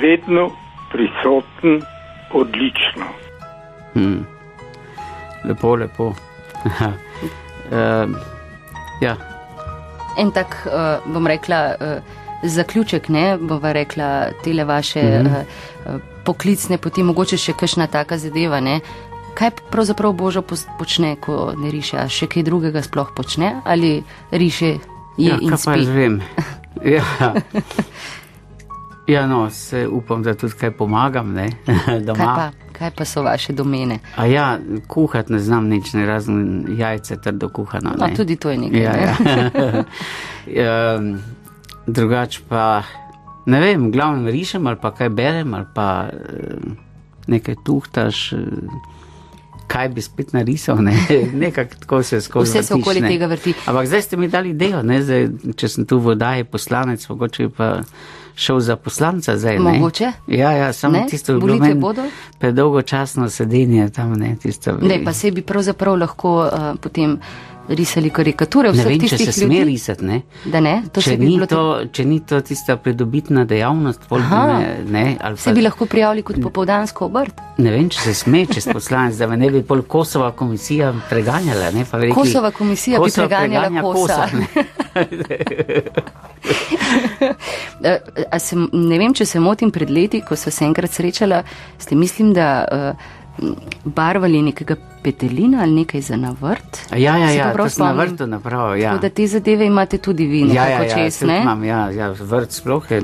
Vedno 0.00 0.50
prisoten, 0.92 1.82
odlično. 2.32 3.06
Hmm. 3.94 4.26
Lepo, 5.44 5.76
lepo 5.76 6.29
uh, 6.64 8.16
ja. 9.00 9.16
En 10.18 10.30
tak, 10.34 10.56
uh, 10.66 11.12
bom 11.12 11.26
rekla, 11.26 11.74
uh, 11.80 12.18
zaključek, 12.42 13.08
ne 13.08 13.38
bova 13.38 13.72
rekla, 13.72 14.30
tele 14.44 14.64
vaše 14.64 15.02
mm 15.02 15.26
-hmm. 15.26 15.44
uh, 15.94 16.00
poklicne 16.24 16.78
poti, 16.78 17.02
mogoče 17.02 17.36
še 17.36 17.52
kakšna 17.52 17.86
taka 17.86 18.18
zadeva. 18.18 18.60
Ne? 18.60 18.80
Kaj 19.34 19.50
pravzaprav 19.70 20.12
Božo 20.12 20.42
počne, 20.78 21.16
ko 21.16 21.52
ne 21.56 21.70
riše, 21.70 21.96
a 21.96 22.08
še 22.08 22.26
kaj 22.26 22.42
drugega 22.42 22.82
sploh 22.82 23.12
počne 23.16 23.60
ali 23.64 24.02
riše 24.30 24.78
je 25.16 25.30
ja, 25.30 25.38
in 25.40 25.56
spi? 25.56 25.64
Pa 25.64 25.76
jaz 25.76 25.88
vem. 25.88 26.22
ja. 26.96 27.04
ja, 29.10 29.26
no, 29.26 29.50
se 29.50 29.88
upam, 29.88 30.22
da 30.22 30.34
tudi 30.34 30.54
kaj 30.60 30.70
pomagam, 30.70 31.32
ne, 31.34 31.48
doma. 32.06 32.50
Kaj 32.72 32.90
pa 32.96 33.04
so 33.04 33.22
vaše 33.22 33.52
domene? 33.52 33.98
A 34.16 34.26
ja, 34.26 34.58
kuhati 34.88 35.32
ne 35.32 35.38
znam 35.38 35.68
nič, 35.68 35.92
ne 35.92 36.06
razen 36.06 36.64
jajce, 36.78 37.20
trdo 37.20 37.48
kuhano. 37.48 37.92
No, 37.98 38.08
tudi 38.16 38.36
to 38.36 38.50
je 38.50 38.58
nekaj. 38.58 38.80
Ja, 38.80 38.92
ne? 39.24 39.50
ja. 40.46 40.96
um, 40.96 41.18
drugač 41.86 42.40
pa 42.48 42.82
ne 43.46 43.60
vem, 43.60 43.90
glavno 43.92 44.30
rišem 44.30 44.66
ali 44.66 44.78
pa 44.80 44.94
kaj 44.94 45.08
berem 45.08 45.54
ali 45.54 45.66
pa 45.74 46.08
uh, 46.08 46.72
nekaj 47.26 47.60
tuhtaš. 47.64 48.32
Kaj 49.70 49.88
bi 49.94 50.02
spet 50.02 50.32
narisal, 50.32 50.80
ne? 50.82 50.94
nekako 51.44 51.74
tako 51.80 52.02
se 52.02 52.20
skozi. 52.20 52.50
Vse 52.50 52.62
se 52.62 52.74
okoli 52.74 53.00
tega 53.00 53.26
vrti. 53.26 53.54
Ampak 53.66 53.86
zdaj 53.86 54.02
ste 54.02 54.16
mi 54.16 54.28
dali 54.28 54.52
delo, 54.52 54.82
zdaj, 54.82 55.28
če 55.56 55.68
sem 55.68 55.86
tu 55.86 55.98
vodaje 55.98 56.44
poslanec, 56.44 57.06
mogoče 57.08 57.48
pa 57.56 57.76
šel 58.34 58.60
za 58.60 58.76
poslanca 58.76 59.36
zdaj. 59.38 59.58
Mogoče? 59.58 60.12
Ja, 60.26 60.52
ja, 60.52 60.72
samo 60.72 60.98
ne? 60.98 61.06
tisto 61.10 61.38
bilo 61.38 61.56
meni 61.56 61.82
predolgočasno 62.38 63.30
sedenje 63.30 63.90
tam, 63.90 64.12
ne, 64.12 64.36
tisto. 64.42 64.78
Ne, 64.82 65.04
pa 65.04 65.12
se 65.12 65.30
bi 65.30 65.42
pravzaprav 65.42 65.98
lahko 65.98 66.36
uh, 66.38 66.80
potem 66.80 67.18
risali 67.68 68.10
karikature 68.10 68.70
vseh 68.72 68.86
vem, 68.86 68.98
tistih 68.98 69.20
ljudi. 69.20 69.20
Ne 69.20 69.24
vem, 69.24 69.26
če 69.26 69.32
se 69.32 69.40
sme 69.46 69.64
risati, 69.64 70.04
ne? 70.04 70.22
Da 70.52 70.60
ne? 70.60 70.82
To 70.92 71.00
če, 71.04 71.16
ni 71.20 71.46
to, 71.46 71.62
če 71.92 72.04
ni 72.04 72.20
to 72.26 72.40
tista 72.46 72.76
pridobitna 72.80 73.44
dejavnost, 73.48 74.00
ne, 74.10 74.76
ne, 74.86 75.16
ali 75.20 75.34
pa... 75.36 75.42
Se 75.42 75.52
bi 75.54 75.62
lahko 75.62 75.86
prijavili 75.90 76.22
kot 76.26 76.36
popovdansko 76.42 77.04
obrt? 77.10 77.34
Ne 77.58 77.70
vem, 77.74 77.88
če 77.92 77.98
se 78.08 78.14
sme, 78.22 78.40
če 78.50 78.60
poslanec, 78.72 79.14
da 79.20 79.26
me 79.30 79.36
ne 79.40 79.48
bi 79.54 79.60
pol 79.66 79.80
Kosova 79.82 80.30
komisija 80.36 80.86
preganjala, 81.10 81.70
ne? 81.76 81.82
Rekli, 81.92 82.14
Kosova 82.16 82.50
komisija 82.56 82.96
Kosova 82.98 83.26
bi 83.26 83.30
preganjala 83.30 83.68
Kosa. 83.84 84.24
se, 88.38 88.56
ne 88.72 88.98
vem, 88.98 89.14
če 89.14 89.26
se 89.26 89.40
motim 89.40 89.70
pred 89.74 89.90
leti, 89.90 90.20
ko 90.26 90.36
so 90.38 90.50
se 90.50 90.64
enkrat 90.66 90.90
srečala, 90.94 91.42
ste 91.78 91.94
mislim, 91.98 92.32
da 92.34 92.64
uh, 92.64 92.96
barvali 93.84 94.42
nekega 94.42 94.76
petelina 95.02 95.62
ali 95.62 95.72
nekaj 95.72 96.00
za 96.00 96.16
navrt. 96.16 96.80
Ja, 96.90 97.16
ja, 97.16 97.30
ja, 97.30 97.52
to 97.56 97.84
na 97.84 97.92
vrtu 97.92 98.26
napravo, 98.26 98.74
ja. 98.74 98.90
Tako 98.90 99.02
da 99.02 99.08
te 99.08 99.26
zadeve 99.26 99.66
imate 99.66 99.98
tudi 99.98 100.26
vi, 100.26 100.40
ja, 100.54 100.66
ja, 100.68 100.82
ja, 100.82 100.94
čez, 100.94 101.22
ne? 101.22 101.40
Imam, 101.42 101.64
ja, 101.64 101.90
ja, 101.90 102.12
vrt 102.12 102.52
sploh 102.52 102.90
je 102.90 103.02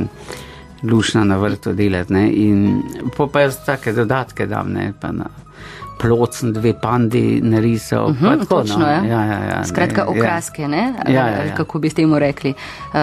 lušna 0.83 1.25
na 1.25 1.37
vrtu 1.37 1.73
delati, 1.73 2.13
ne, 2.13 2.29
in 2.33 2.83
pa 3.17 3.41
jaz 3.41 3.65
take 3.65 3.93
dodatke 3.93 4.47
dam, 4.47 4.73
ne, 4.73 4.93
pa 5.01 5.13
na 5.13 5.31
plocen 5.99 6.53
dve 6.53 6.81
pandi 6.81 7.41
narisal. 7.43 8.07
Uh 8.07 8.17
-huh, 8.17 8.39
tako, 8.39 8.45
točno, 8.45 8.79
no. 8.79 8.87
ja. 8.87 9.05
Ja, 9.05 9.25
ja, 9.25 9.45
ja, 9.45 9.65
Skratka, 9.65 10.05
ne, 10.05 10.21
okraske, 10.21 10.63
ja. 10.63 10.69
ne? 10.69 10.95
Ja, 11.09 11.13
ja, 11.13 11.45
ja. 11.45 11.55
Kako 11.55 11.79
bi 11.79 11.91
temu 11.91 12.19
rekli. 12.19 12.55
Uh, 12.95 12.99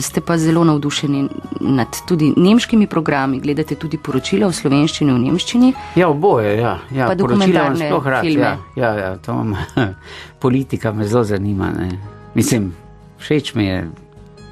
ste 0.00 0.20
pa 0.20 0.38
zelo 0.38 0.64
navdušeni 0.64 1.28
nad 1.60 1.88
tudi 2.08 2.32
nemškimi 2.36 2.86
programi, 2.86 3.40
gledate 3.40 3.74
tudi 3.74 3.98
poročila 3.98 4.48
v 4.48 4.52
slovenščini, 4.52 5.12
v 5.12 5.18
nemščini. 5.18 5.72
Ja, 5.96 6.08
oboje, 6.08 6.58
ja. 6.58 6.78
ja 6.90 7.06
pa 7.06 7.14
dokumentarne 7.14 7.90
filme. 8.20 8.40
Ja, 8.40 8.58
ja, 8.76 8.94
ja, 8.94 9.16
to 9.16 9.32
imam. 9.32 9.56
Politika 10.42 10.92
me 10.92 11.08
zelo 11.08 11.24
zanima, 11.24 11.70
ne. 11.70 11.98
Mislim, 12.34 12.72
všeč 13.18 13.54
mi 13.54 13.66
je. 13.66 13.88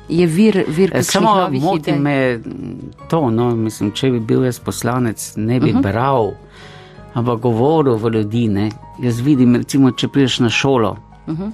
Je 0.08 0.26
vir, 0.26 0.64
vir 0.68 0.90
eh, 0.94 1.02
Samo 1.02 1.48
moti 1.50 1.92
me 1.92 2.40
to, 3.08 3.30
no, 3.30 3.56
mislim, 3.56 3.92
če 3.92 4.10
bi 4.10 4.20
bil 4.20 4.44
jaz 4.44 4.58
poslanec, 4.60 5.32
ne 5.36 5.60
bi 5.60 5.70
uh 5.70 5.76
mhm. 5.76 5.78
-huh. 5.78 5.92
bral 5.92 6.32
ampak 7.14 7.40
govoril 7.40 7.96
v 7.96 8.10
ljudi. 8.10 8.48
Ne? 8.48 8.70
Jaz 9.02 9.20
vidim, 9.20 9.56
recimo, 9.56 9.90
če 9.90 10.08
prideš 10.08 10.38
na 10.40 10.50
šolo, 10.50 10.96
uh 11.26 11.38
-huh. 11.38 11.52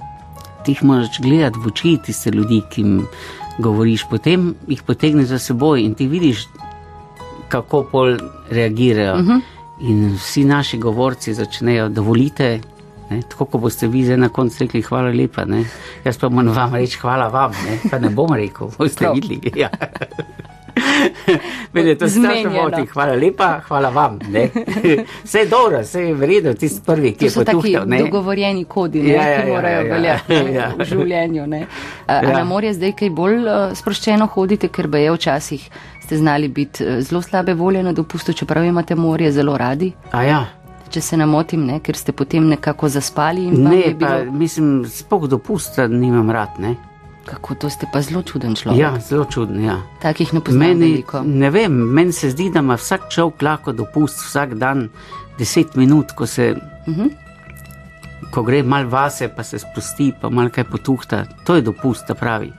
ti 0.65 0.71
jih 0.71 0.83
moraš 0.83 1.19
gledati 1.21 1.59
v 1.59 1.67
oči 1.67 1.97
tiste 2.05 2.31
ljudi, 2.31 2.61
ki 2.69 2.81
jim 2.81 3.07
govoriš, 3.57 4.05
potem 4.09 4.55
jih 4.67 4.83
potegneš 4.83 5.27
za 5.27 5.39
seboj 5.39 5.81
in 5.81 5.95
ti 5.95 6.07
vidiš, 6.07 6.47
kako 7.49 7.83
pol 7.83 8.17
reagirajo. 8.49 9.15
Uh 9.15 9.21
-huh. 9.21 9.41
In 9.79 10.15
vsi 10.15 10.43
naši 10.43 10.77
govorci 10.77 11.33
začnejo, 11.33 11.89
dovolite. 11.89 12.59
Ne, 13.09 13.21
tako 13.21 13.45
kot 13.45 13.61
boste 13.61 13.87
vi 13.87 14.03
zdaj 14.05 14.17
na 14.17 14.29
koncu 14.29 14.57
rekli, 14.59 14.81
hvala 14.81 15.09
lepa. 15.09 15.45
Ne. 15.45 15.65
Jaz 16.03 16.17
pa 16.17 16.29
moram 16.29 16.53
vam 16.53 16.75
reči, 16.75 16.97
hvala 16.97 17.27
vam, 17.27 17.51
ne. 17.51 17.79
pa 17.91 17.99
ne 17.99 18.09
bom 18.09 18.33
rekel, 18.33 18.69
boste 18.77 19.09
videli. 19.13 19.51
Ja. 19.55 19.69
Mene 21.73 21.95
to 21.95 22.09
strašno 22.09 22.51
moti. 22.51 22.85
Hvala 22.85 23.13
lepa, 23.13 23.59
hvala 23.67 23.89
vam. 23.89 24.19
Vse 25.23 25.39
je 25.39 25.45
dobro, 25.45 25.81
vse 25.81 26.01
je 26.01 26.13
vredno, 26.13 26.53
tisti 26.53 26.81
prvi, 26.85 27.13
ki 27.13 27.25
je 27.25 27.31
potuhtal. 27.31 27.85
To 27.85 27.97
so 27.97 28.03
dogovorjeni 28.03 28.65
kodi, 28.65 29.03
ne, 29.03 29.13
ja, 29.13 29.27
ja, 29.27 29.43
ki 29.43 29.51
morajo 29.51 29.79
ja, 29.79 29.85
ja, 29.85 29.93
veljati 29.93 30.33
ja, 30.33 30.49
ja. 30.61 30.71
v 30.77 30.85
življenju. 30.85 31.47
Ne. 31.47 31.65
A, 32.07 32.13
ja. 32.13 32.33
na 32.37 32.43
morje 32.43 32.73
zdaj 32.73 32.95
kaj 32.99 33.09
bolj 33.09 33.39
uh, 33.43 33.71
sproščeno 33.75 34.27
hodite, 34.33 34.67
ker 34.67 34.87
bi 34.87 35.05
je 35.05 35.15
včasih 35.15 35.69
ste 36.09 36.17
znali 36.17 36.47
biti 36.47 36.83
uh, 36.83 36.99
zelo 36.99 37.21
slabe 37.21 37.53
volje 37.53 37.83
na 37.83 37.93
dopustu, 37.93 38.33
čeprav 38.33 38.65
imate 38.65 38.95
morje 38.95 39.31
zelo 39.31 39.57
radi. 39.57 39.91
A 40.11 40.23
ja. 40.23 40.45
Če 40.89 41.01
se 41.01 41.17
namotim, 41.17 41.65
ne, 41.65 41.79
ker 41.85 41.97
ste 41.97 42.11
potem 42.11 42.47
nekako 42.49 42.89
zaspali. 42.89 43.45
Ne, 43.51 43.81
pa, 43.99 44.07
bilo... 44.17 44.31
mislim, 44.31 44.85
spok 44.89 45.27
dopusta 45.29 45.87
nimam 45.87 46.31
rad, 46.31 46.57
ne. 46.59 46.75
Kako 47.25 47.55
to 47.55 47.69
ste 47.69 47.85
pa 47.93 48.01
zelo 48.01 48.21
čuden 48.21 48.55
človek. 48.55 48.79
Ja, 48.79 48.99
zelo 48.99 49.25
čuden. 49.25 49.63
Ja. 49.63 49.81
Takih 50.01 50.33
ne 50.33 50.39
poznam 50.41 50.67
Meni, 50.67 50.91
veliko. 50.91 51.21
ne 51.23 51.49
vem, 51.49 51.71
meni 51.73 52.11
se 52.11 52.29
zdi, 52.29 52.49
da 52.49 52.59
ima 52.59 52.73
vsak 52.73 53.09
človek 53.09 53.41
lahko 53.41 53.71
dopust 53.71 54.23
vsak 54.25 54.53
dan 54.53 54.89
10 55.39 55.75
minut, 55.75 56.11
ko 56.11 56.25
se. 56.25 56.55
Uh 56.87 56.93
Mhm. 56.93 57.01
-huh. 57.01 57.09
Ko 58.31 58.43
gre 58.43 58.63
mal 58.63 58.85
vase, 58.85 59.27
pa 59.27 59.43
se 59.43 59.59
spusti, 59.59 60.13
pa 60.21 60.29
mal 60.29 60.49
kaj 60.49 60.63
potuhta, 60.63 61.25
to 61.43 61.55
je 61.55 61.61
dopust, 61.61 62.07
da 62.07 62.13
pravi. 62.13 62.51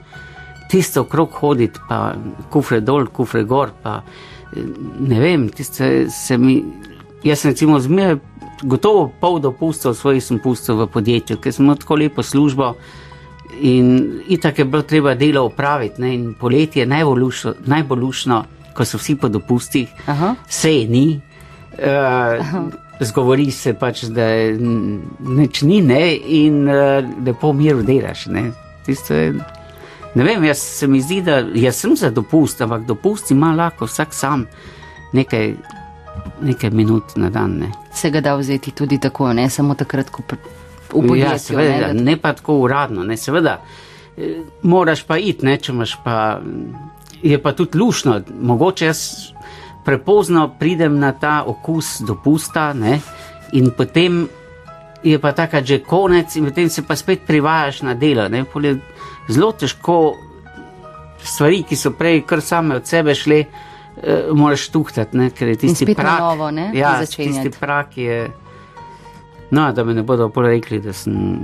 Tisto 0.68 1.00
okrog 1.00 1.30
hoditi, 1.32 1.80
pa 1.88 2.14
kufre 2.50 2.80
dol, 2.80 3.06
kufre 3.06 3.44
gor, 3.44 3.70
pa 3.82 4.02
eh, 4.56 4.62
ne 5.00 5.20
vem, 5.20 5.48
tiste 5.48 6.10
se 6.10 6.38
mi. 6.38 6.64
Jaz 7.24 7.38
sem 7.38 7.50
recimo 7.50 7.78
zmeraj, 7.80 8.16
gotovo 8.62 9.12
pol 9.20 9.40
dopustov 9.40 9.94
svojih 9.94 10.24
sem 10.24 10.38
pustil 10.38 10.74
v 10.76 10.86
podjetju, 10.86 11.36
ker 11.36 11.52
sem 11.52 11.64
imel 11.64 11.76
tako 11.76 11.94
lepo 11.94 12.22
službo. 12.22 12.74
In 13.60 14.20
itak 14.28 14.58
je 14.58 14.64
bilo 14.64 14.82
treba 14.82 15.14
delo 15.14 15.44
opraviti, 15.44 16.00
ne? 16.00 16.14
in 16.14 16.34
poletje 16.34 16.82
je 16.82 16.86
najbolj 16.86 18.00
lušno, 18.00 18.44
ko 18.74 18.84
so 18.84 18.98
vsi 18.98 19.16
po 19.16 19.28
dopustih, 19.28 19.88
Aha. 20.06 20.34
vse 20.48 20.72
je 20.74 20.86
ni. 20.88 21.20
Uh, 21.70 22.70
zgovori 23.00 23.50
se 23.50 23.74
pač, 23.74 24.04
da 24.12 24.26
nič 25.20 25.62
ni, 25.62 25.80
ne, 25.80 26.02
in 26.14 26.68
uh, 26.68 27.00
lepo 27.26 27.52
miru 27.52 27.82
delaš. 27.82 28.26
Ne? 28.26 28.50
Tisto 28.86 29.14
je, 29.14 29.32
ne 30.14 30.24
vem, 30.24 30.44
jaz 30.44 30.58
se 30.58 30.86
mi 30.86 31.00
zdi, 31.00 31.20
da 31.22 31.40
jaz 31.54 31.80
sem 31.80 31.96
za 31.96 32.10
dopust, 32.10 32.60
ampak 32.60 32.86
dopust 32.88 33.30
ima 33.30 33.52
lahko 33.56 33.88
vsak 33.88 34.14
sam 34.14 34.46
nekaj, 35.12 35.54
nekaj 36.42 36.70
minut 36.70 37.16
na 37.16 37.30
dan. 37.30 37.58
Ne? 37.64 37.72
Se 37.94 38.10
ga 38.10 38.20
da 38.20 38.36
vzeti 38.36 38.70
tudi 38.70 39.00
tako, 39.00 39.32
ne 39.32 39.50
samo 39.50 39.74
takrat, 39.74 40.10
ko 40.10 40.22
v 40.92 41.08
podjetju. 41.08 41.32
Ja, 41.32 41.38
seveda, 41.38 41.92
ne, 41.92 42.02
ne 42.02 42.16
pa 42.16 42.32
tako 42.32 42.58
uradno, 42.64 43.04
ne, 43.04 43.16
seveda. 43.16 43.60
eh, 44.16 44.42
Moraš 44.62 45.02
pa 45.02 45.18
iti, 45.18 45.46
ne, 45.46 45.56
če 45.56 45.72
imaš 45.72 45.96
pa. 46.04 46.40
Je 47.22 47.36
pa 47.42 47.52
tudi 47.52 47.78
lušno, 47.78 48.20
mogoče 48.40 48.86
jaz 48.86 49.00
prepozno 49.84 50.54
pridem 50.58 50.98
na 50.98 51.12
ta 51.12 51.42
okus 51.46 52.00
dopusta, 52.00 52.72
ne, 52.72 53.00
in 53.52 53.70
potem 53.76 54.28
je 55.02 55.18
pa 55.18 55.32
taka 55.32 55.62
že 55.64 55.78
konec, 55.84 56.36
in 56.36 56.44
potem 56.44 56.68
se 56.68 56.82
pa 56.82 56.96
spet 56.96 57.20
privajaš 57.26 57.82
na 57.82 57.94
delo. 57.94 58.28
Ne, 58.28 58.44
pol 58.44 58.64
je 58.64 58.78
zelo 59.28 59.52
težko 59.52 60.14
stvari, 61.22 61.62
ki 61.68 61.76
so 61.76 61.90
prej 61.90 62.22
kar 62.26 62.40
same 62.40 62.76
od 62.76 62.86
sebe 62.86 63.14
šle, 63.14 63.44
eh, 64.02 64.28
moraš 64.32 64.68
tuhtati, 64.68 65.16
ne, 65.16 65.30
ker 65.30 65.48
je 65.48 65.56
tisti 65.56 65.94
prak. 65.94 66.20
novo, 66.20 66.50
ne, 66.50 66.70
ja, 66.74 67.00
tisti 67.06 67.50
prak 67.60 67.96
je. 67.96 68.30
No, 69.50 69.72
da 69.72 69.84
mi 69.84 69.94
ne 69.94 70.02
bodo 70.06 70.28
pol 70.30 70.46
rekli, 70.46 70.78
da 70.80 70.92
sem 70.94 71.38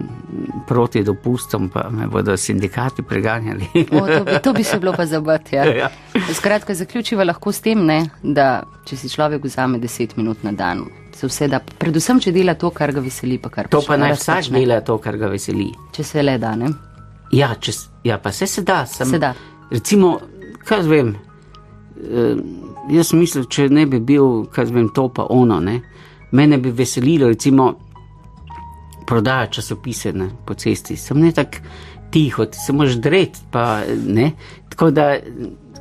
proti 0.67 1.03
dopustom, 1.03 1.69
pa 1.69 1.89
me 1.91 2.07
bodo 2.07 2.37
sindikati 2.37 3.03
preganjali. 3.03 3.67
O, 3.91 4.07
to, 4.07 4.25
bi, 4.25 4.39
to 4.43 4.53
bi 4.53 4.65
se 4.65 4.79
bilo 4.79 4.93
pa 4.93 5.07
zabati. 5.07 5.57
Ja. 5.57 5.65
Ja. 5.77 5.91
Skratka, 6.35 6.75
zaključiva 6.75 7.25
lahko 7.25 7.53
s 7.53 7.61
tem, 7.61 7.83
ne, 7.87 7.99
da 8.23 8.63
če 8.87 8.97
si 8.97 9.09
človek 9.11 9.45
vzame 9.45 9.79
10 9.83 10.15
minut 10.17 10.45
na 10.47 10.53
dan, 10.57 10.85
se 11.15 11.27
vse 11.27 11.49
da, 11.51 11.59
predvsem, 11.61 12.21
če 12.23 12.33
dela 12.33 12.55
to, 12.55 12.71
kar 12.71 12.93
ga 12.95 13.03
veseli, 13.05 13.37
pa 13.43 13.51
kar 13.53 13.69
To 13.69 13.83
pa 13.85 13.99
naj 14.01 14.15
vsak 14.17 14.53
dela 14.55 14.79
to, 14.87 14.97
kar 15.03 15.19
ga 15.19 15.29
veseli. 15.33 15.69
Če 15.93 16.07
se 16.07 16.23
le 16.23 16.39
da, 16.39 16.55
ne. 16.57 16.71
Ja, 17.35 17.51
če, 17.61 17.75
ja 18.07 18.21
pa 18.23 18.33
se, 18.33 18.47
se 18.47 18.63
da. 18.63 18.85
Sem, 18.87 19.11
Se 19.11 19.19
da. 19.19 19.35
Recimo, 19.71 20.15
kaj 20.65 20.87
vem, 20.87 21.17
eh, 21.99 22.39
jaz 22.95 23.11
sem 23.11 23.21
mislil, 23.21 23.49
če 23.51 23.69
ne 23.69 23.87
bi 23.91 24.01
bil, 24.01 24.47
kaj 24.55 24.71
vem, 24.71 24.89
to 24.95 25.09
pa 25.11 25.27
ono, 25.35 25.59
ne. 25.61 25.81
Mene 26.33 26.59
bi 26.63 26.71
veselilo, 26.71 27.29
recimo, 27.35 27.73
prodaja 29.07 29.47
časopise 29.59 30.13
ne, 30.13 30.31
po 30.47 30.55
cesti. 30.55 30.97
Sem 30.97 31.21
ne 31.21 31.33
tako 31.33 31.63
tiho, 32.11 32.47
ti 32.47 32.59
se 32.59 32.73
moraš 32.73 32.95
dreti, 33.03 33.39
pa 33.51 33.83
ne. 34.07 34.33
Tako 34.69 34.91
da 34.91 35.17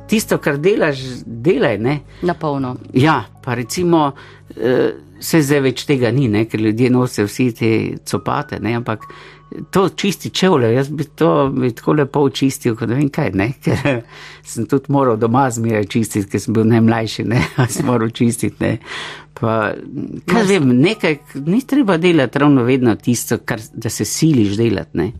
tisto, 0.08 0.38
kar 0.38 0.58
delaš, 0.58 0.98
delaj, 1.26 1.78
ne. 1.78 1.98
Na 2.22 2.34
polno. 2.34 2.76
Ja, 2.94 3.24
pa 3.44 3.54
recimo, 3.54 4.12
eh, 4.56 4.90
se 5.20 5.42
zdaj 5.42 5.60
več 5.60 5.84
tega 5.86 6.10
ni, 6.10 6.28
ne, 6.28 6.44
ker 6.44 6.60
ljudje 6.60 6.90
nosijo 6.90 7.26
vsi 7.26 7.50
te 7.54 7.70
copate, 8.04 8.60
ne, 8.60 8.74
ampak 8.76 9.06
to 9.70 9.88
čisti 9.88 10.30
čevlje, 10.30 10.72
jaz 10.74 10.88
bi 10.90 11.04
to 11.04 11.48
bi 11.48 11.70
tako 11.74 11.92
lepo 11.92 12.20
očistil, 12.20 12.76
kot 12.76 12.88
ne 12.88 12.94
vem 12.98 13.08
kaj, 13.08 13.30
ne, 13.34 13.52
ker 13.64 14.02
sem 14.44 14.66
tudi 14.66 14.92
moral 14.92 15.16
doma 15.16 15.46
zmeraj 15.50 15.86
čistiti, 15.92 16.28
ker 16.30 16.40
sem 16.42 16.54
bil 16.56 16.66
najmlajši, 16.70 17.24
ne, 17.24 17.42
sem 17.74 17.86
moral 17.86 18.10
čistiti, 18.10 18.56
ne. 18.60 18.78
Pa, 19.36 19.72
kaj 20.26 20.46
vem, 20.48 20.70
nekaj, 20.80 21.18
ni 21.46 21.60
treba 21.68 21.96
delati 22.00 22.38
ravno 22.38 22.64
vedno 22.64 22.94
tisto, 22.96 23.38
kar, 23.44 23.60
da 23.74 23.90
se 23.92 24.04
siliš 24.04 24.56
delati, 24.56 24.98
ne. 24.98 25.10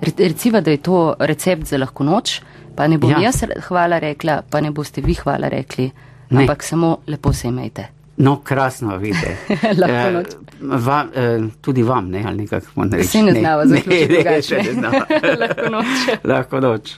Re- 0.00 0.18
Reciva, 0.18 0.60
da 0.60 0.70
je 0.70 0.82
to 0.82 1.14
recept 1.18 1.70
za 1.70 1.78
lahko 1.78 2.04
noč, 2.04 2.40
pa 2.76 2.86
ne 2.90 2.98
bom 2.98 3.10
ja. 3.10 3.20
Ja. 3.22 3.30
jaz 3.30 3.44
hvala 3.68 3.98
rekla, 4.02 4.42
pa 4.50 4.60
ne 4.60 4.70
boste 4.70 5.00
vi 5.00 5.14
hvala 5.14 5.48
rekli, 5.48 5.90
Ne. 6.30 6.40
ampak 6.40 6.62
samo 6.64 6.98
lepo 7.06 7.32
se 7.32 7.48
imejte. 7.48 7.88
No, 8.16 8.36
krasno 8.36 8.96
vidite. 8.96 9.36
Lahko 9.80 10.10
noč. 10.12 10.26
va, 10.60 11.06
eh, 11.14 11.40
tudi 11.60 11.82
vam, 11.82 12.10
ne, 12.10 12.24
ali 12.26 12.36
nekako 12.36 12.66
moramo 12.74 12.96
reči. 12.96 13.08
Vsi 13.08 13.22
ne 13.22 13.32
znava 13.40 13.66
zaključiti 13.66 14.12
ne, 14.12 14.22
drugače. 14.22 14.56
ne, 14.56 14.62
ne 14.62 14.72
znava. 14.72 15.04
lahko 15.40 15.70
noč. 15.70 15.86
Lahko 16.30 16.60
noč. 16.60 16.92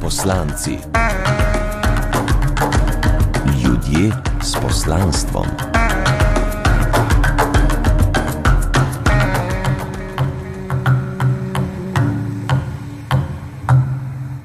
Poslanci. 0.00 0.78
Ljudje 3.64 4.12
s 4.42 4.54
poslanstvom. 4.62 5.79